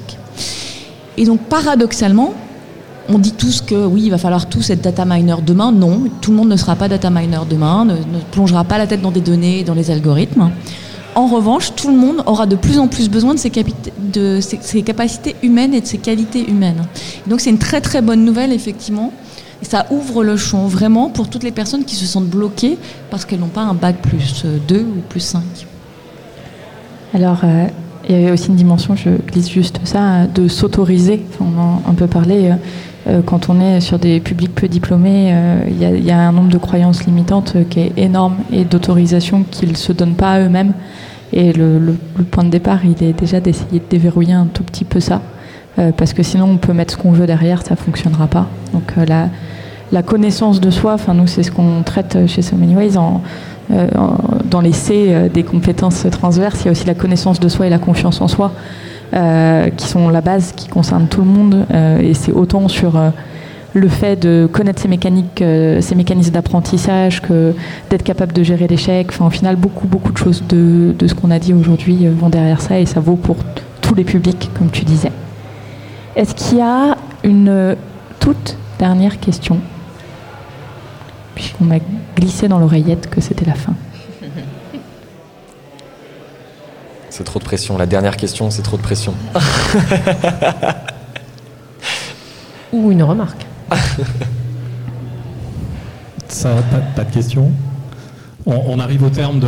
Et 1.16 1.24
donc 1.24 1.40
paradoxalement, 1.40 2.34
on 3.08 3.18
dit 3.18 3.32
tous 3.32 3.60
que 3.60 3.86
oui, 3.86 4.02
il 4.04 4.10
va 4.10 4.18
falloir 4.18 4.48
tous 4.48 4.70
être 4.70 4.82
data 4.82 5.04
miner 5.04 5.36
demain. 5.44 5.72
Non, 5.72 6.04
tout 6.20 6.30
le 6.30 6.36
monde 6.36 6.48
ne 6.48 6.56
sera 6.56 6.76
pas 6.76 6.88
data 6.88 7.10
miner 7.10 7.40
demain, 7.48 7.84
ne, 7.84 7.94
ne 7.94 8.20
plongera 8.30 8.64
pas 8.64 8.78
la 8.78 8.86
tête 8.86 9.02
dans 9.02 9.10
des 9.10 9.20
données, 9.20 9.64
dans 9.64 9.74
les 9.74 9.90
algorithmes. 9.90 10.50
En 11.18 11.26
revanche, 11.26 11.72
tout 11.74 11.88
le 11.88 11.96
monde 11.96 12.22
aura 12.26 12.46
de 12.46 12.54
plus 12.54 12.78
en 12.78 12.86
plus 12.86 13.08
besoin 13.10 13.34
de 13.34 13.40
ses, 14.40 14.82
capacités 14.82 15.34
humaines 15.42 15.74
et 15.74 15.80
de 15.80 15.86
ses 15.86 15.98
qualités 15.98 16.48
humaines. 16.48 16.84
Donc 17.26 17.40
c'est 17.40 17.50
une 17.50 17.58
très 17.58 17.80
très 17.80 18.02
bonne 18.02 18.24
nouvelle, 18.24 18.52
effectivement. 18.52 19.12
Et 19.62 19.64
ça 19.64 19.86
ouvre 19.90 20.22
le 20.22 20.36
champ 20.36 20.66
vraiment 20.66 21.11
pour 21.11 21.28
toutes 21.28 21.42
les 21.42 21.50
personnes 21.50 21.84
qui 21.84 21.96
se 21.96 22.06
sentent 22.06 22.28
bloquées 22.28 22.78
parce 23.11 23.24
qu'elles 23.24 23.40
n'ont 23.40 23.48
pas 23.48 23.62
un 23.62 23.74
bac 23.74 23.96
plus 24.02 24.44
2 24.68 24.80
ou 24.80 25.00
plus 25.09 25.20
5. 25.20 25.42
Alors, 27.14 27.40
euh, 27.44 27.66
il 28.09 28.14
y 28.14 28.22
avait 28.22 28.30
aussi 28.30 28.48
une 28.48 28.56
dimension, 28.56 28.94
je 28.94 29.11
glisse 29.11 29.50
juste 29.50 29.80
ça, 29.84 30.26
de 30.26 30.46
s'autoriser. 30.48 31.24
on 31.40 31.59
en 31.59 31.82
a 31.86 31.90
un 31.90 31.94
peu 31.94 32.06
parlé. 32.06 32.50
Euh, 32.50 32.54
euh, 33.09 33.22
quand 33.24 33.48
on 33.48 33.61
est 33.61 33.80
sur 33.80 33.98
des 33.98 34.20
publics 34.20 34.54
peu 34.54 34.68
diplômés, 34.68 35.34
il 35.68 36.04
y, 36.04 36.11
a 36.11 36.18
un 36.18 36.32
nombre 36.32 36.50
de 36.50 36.59
croyances 36.59 37.04
limitantes 37.06 37.56
qui 37.70 37.80
est 37.80 37.92
énorme 37.96 38.36
et 38.52 38.64
d'autorisation 38.64 39.44
qu'ils 39.50 39.70
ne 39.70 39.76
se 39.76 39.92
donnent 39.92 40.14
pas 40.14 40.32
à 40.32 40.40
eux-mêmes. 40.40 40.74
Et 41.32 41.52
le, 41.52 41.96
point 42.30 42.44
de 42.44 42.50
départ, 42.50 42.80
il 42.84 43.02
est 43.02 43.12
déjà 43.12 43.40
d'essayer 43.40 43.80
de 43.80 43.88
déverrouiller 43.88 44.32
un 44.32 44.46
tout 44.46 44.62
petit 44.62 44.84
peu 44.84 45.00
ça, 45.00 45.16
euh, 45.16 45.38
parce 45.96 46.12
que 46.12 46.22
sinon 46.22 46.46
on 46.52 46.56
peut 46.56 46.72
mettre 46.72 46.94
ce 46.94 46.98
qu'on 46.98 47.12
veut 47.12 47.26
derrière, 47.26 47.64
ça 47.64 47.76
fonctionnera 47.76 48.26
pas. 48.26 48.46
Donc 48.72 48.92
euh, 48.98 49.04
la, 49.92 50.02
connaissance 50.02 50.60
de 50.60 50.70
soi, 50.70 50.96
nous 51.14 51.26
c'est 51.26 51.42
ce 51.42 51.50
qu'on 51.50 51.82
traite 51.82 52.26
chez 52.26 52.42
So 52.42 52.56
Many 52.56 52.76
Ways 52.76 52.96
euh, 53.70 53.86
dans 54.44 54.60
les 54.60 54.72
C 54.72 55.30
des 55.32 55.42
compétences 55.42 56.06
transverses, 56.10 56.62
il 56.62 56.66
y 56.66 56.68
a 56.68 56.72
aussi 56.72 56.86
la 56.86 56.94
connaissance 56.94 57.40
de 57.40 57.48
soi 57.48 57.66
et 57.66 57.70
la 57.70 57.78
confiance 57.78 58.20
en 58.20 58.28
soi, 58.28 58.52
qui 59.12 59.86
sont 59.86 60.08
la 60.08 60.20
base, 60.20 60.52
qui 60.56 60.68
concerne 60.68 61.06
tout 61.06 61.20
le 61.20 61.28
monde, 61.28 61.66
et 62.00 62.14
c'est 62.14 62.32
autant 62.32 62.68
sur 62.68 62.98
le 63.74 63.88
fait 63.88 64.16
de 64.16 64.48
connaître 64.50 64.80
ces 64.80 64.88
mécaniques, 64.88 65.42
euh, 65.42 65.80
mécanismes 65.94 66.32
d'apprentissage, 66.32 67.20
que 67.20 67.54
d'être 67.90 68.02
capable 68.02 68.32
de 68.32 68.42
gérer 68.42 68.66
l'échec. 68.66 69.08
Enfin, 69.10 69.26
au 69.26 69.30
final, 69.30 69.56
beaucoup, 69.56 69.86
beaucoup 69.86 70.12
de 70.12 70.18
choses 70.18 70.42
de, 70.48 70.94
ce 71.06 71.14
qu'on 71.14 71.30
a 71.30 71.38
dit 71.38 71.52
aujourd'hui 71.52 72.06
euh, 72.06 72.12
vont 72.16 72.28
derrière 72.28 72.60
ça 72.60 72.78
et 72.78 72.86
ça 72.86 73.00
vaut 73.00 73.16
pour 73.16 73.36
tous 73.80 73.94
les 73.94 74.04
publics, 74.04 74.50
comme 74.58 74.70
tu 74.70 74.84
disais. 74.84 75.12
Est-ce 76.16 76.34
qu'il 76.34 76.59
y 76.59 76.62
a 76.62 76.96
une 77.22 77.76
toute 78.20 78.56
dernière 78.78 79.20
question 79.20 79.59
Puisqu'on 81.34 81.64
m'a 81.64 81.78
glissé 82.16 82.48
dans 82.48 82.59
l'oreillette 82.59 83.09
que 83.09 83.20
c'était 83.20 83.44
la 83.44 83.54
fin. 83.54 83.74
C'est 87.11 87.24
trop 87.24 87.38
de 87.38 87.44
pression. 87.44 87.78
La 87.78 87.86
dernière 87.86 88.16
question, 88.16 88.50
c'est 88.50 88.62
trop 88.62 88.76
de 88.76 88.82
pression. 88.82 89.14
Ou 92.72 92.92
une 92.92 93.02
remarque. 93.02 93.46
Ça, 96.28 96.50
pas, 96.70 96.78
pas 96.94 97.04
de 97.04 97.12
questions. 97.12 97.50
On, 98.46 98.78
arrive 98.78 99.02
au 99.02 99.11
terme 99.11 99.40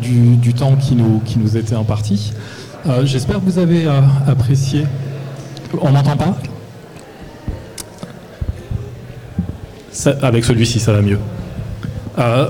du, 0.00 0.54
temps 0.54 0.76
qui 0.76 0.94
nous, 0.94 1.20
qui 1.24 1.38
nous 1.38 1.56
était 1.58 1.74
imparti. 1.74 2.32
Euh, 2.86 3.04
j'espère 3.04 3.36
que 3.36 3.44
vous 3.44 3.58
avez 3.58 3.86
euh, 3.86 4.00
apprécié. 4.26 4.86
On 5.82 5.90
n'entend 5.90 6.16
pas 6.16 6.36
Avec 10.22 10.44
celui-ci, 10.44 10.78
ça 10.78 10.92
va 10.92 11.00
mieux. 11.02 11.18
Euh, 12.18 12.48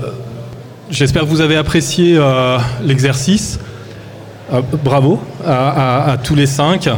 j'espère 0.89 1.23
que 1.23 1.27
vous 1.27 1.41
avez 1.41 1.55
apprécié 1.55 2.19
l'exercice. 2.83 3.59
bravo 4.83 5.19
à, 5.45 6.11
à, 6.11 6.17
tous 6.17 6.35
les 6.35 6.45
cinq. 6.45 6.89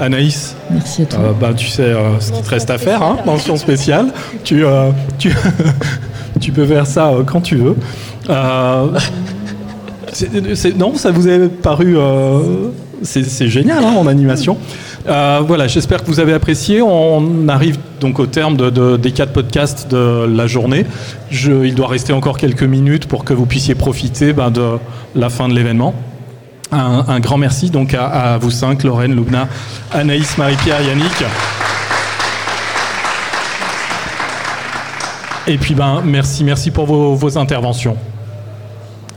Anaïs, 0.00 0.56
Merci 0.70 1.02
à 1.02 1.06
toi. 1.06 1.20
Euh, 1.20 1.32
bah, 1.38 1.52
tu 1.54 1.66
sais 1.66 1.82
euh, 1.82 2.18
ce 2.20 2.32
qu'il 2.32 2.42
te 2.42 2.48
reste 2.48 2.70
à 2.70 2.78
faire, 2.78 3.02
hein, 3.02 3.18
mention 3.26 3.56
spéciale. 3.56 4.06
Tu, 4.44 4.64
euh, 4.64 4.90
tu, 5.18 5.30
tu, 6.40 6.52
peux 6.52 6.64
faire 6.64 6.86
ça 6.86 7.12
quand 7.26 7.42
tu 7.42 7.56
veux. 7.56 7.76
non, 10.76 10.94
ça 10.94 11.10
vous 11.10 11.28
a 11.28 11.32
paru. 11.62 11.98
c'est 13.02 13.48
génial 13.48 13.84
hein, 13.84 13.94
en 13.98 14.06
animation. 14.06 14.56
Voilà, 15.06 15.66
j'espère 15.66 16.02
que 16.02 16.06
vous 16.06 16.20
avez 16.20 16.32
apprécié. 16.32 16.82
On 16.82 17.48
arrive 17.48 17.78
donc 18.00 18.18
au 18.18 18.26
terme 18.26 18.56
de, 18.56 18.96
des 18.96 19.12
quatre 19.12 19.32
podcasts 19.32 19.90
de 19.90 20.26
la 20.26 20.46
journée. 20.46 20.86
Je, 21.30 21.64
il 21.64 21.74
doit 21.74 21.88
rester 21.88 22.12
encore 22.12 22.38
quelques 22.38 22.62
minutes 22.62 23.06
pour 23.06 23.24
que 23.24 23.34
vous 23.34 23.46
puissiez 23.46 23.74
profiter 23.74 24.32
ben, 24.32 24.50
de 24.50 24.78
la 25.14 25.30
fin 25.30 25.48
de 25.48 25.54
l'événement. 25.54 25.94
Un, 26.72 27.18
grand 27.18 27.36
merci 27.36 27.70
donc 27.70 27.94
à, 27.94 28.38
vous 28.38 28.52
cinq, 28.52 28.84
Lorraine, 28.84 29.14
Lubna, 29.14 29.48
Anaïs, 29.92 30.38
Marie-Pierre, 30.38 30.82
Yannick. 30.82 31.24
Et 35.48 35.58
puis 35.58 35.74
ben 35.74 36.00
merci, 36.04 36.44
merci 36.44 36.70
pour 36.70 36.86
vos, 36.86 37.38
interventions. 37.38 37.96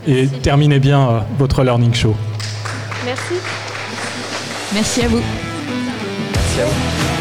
Et 0.06 0.26
terminez 0.26 0.80
bien 0.80 1.00
euh, 1.00 1.20
votre 1.38 1.62
learning 1.62 1.94
show. 1.94 2.14
Merci. 3.06 3.34
Merci 4.74 5.02
à 5.02 5.08
vous. 5.08 5.20
him. 6.56 7.13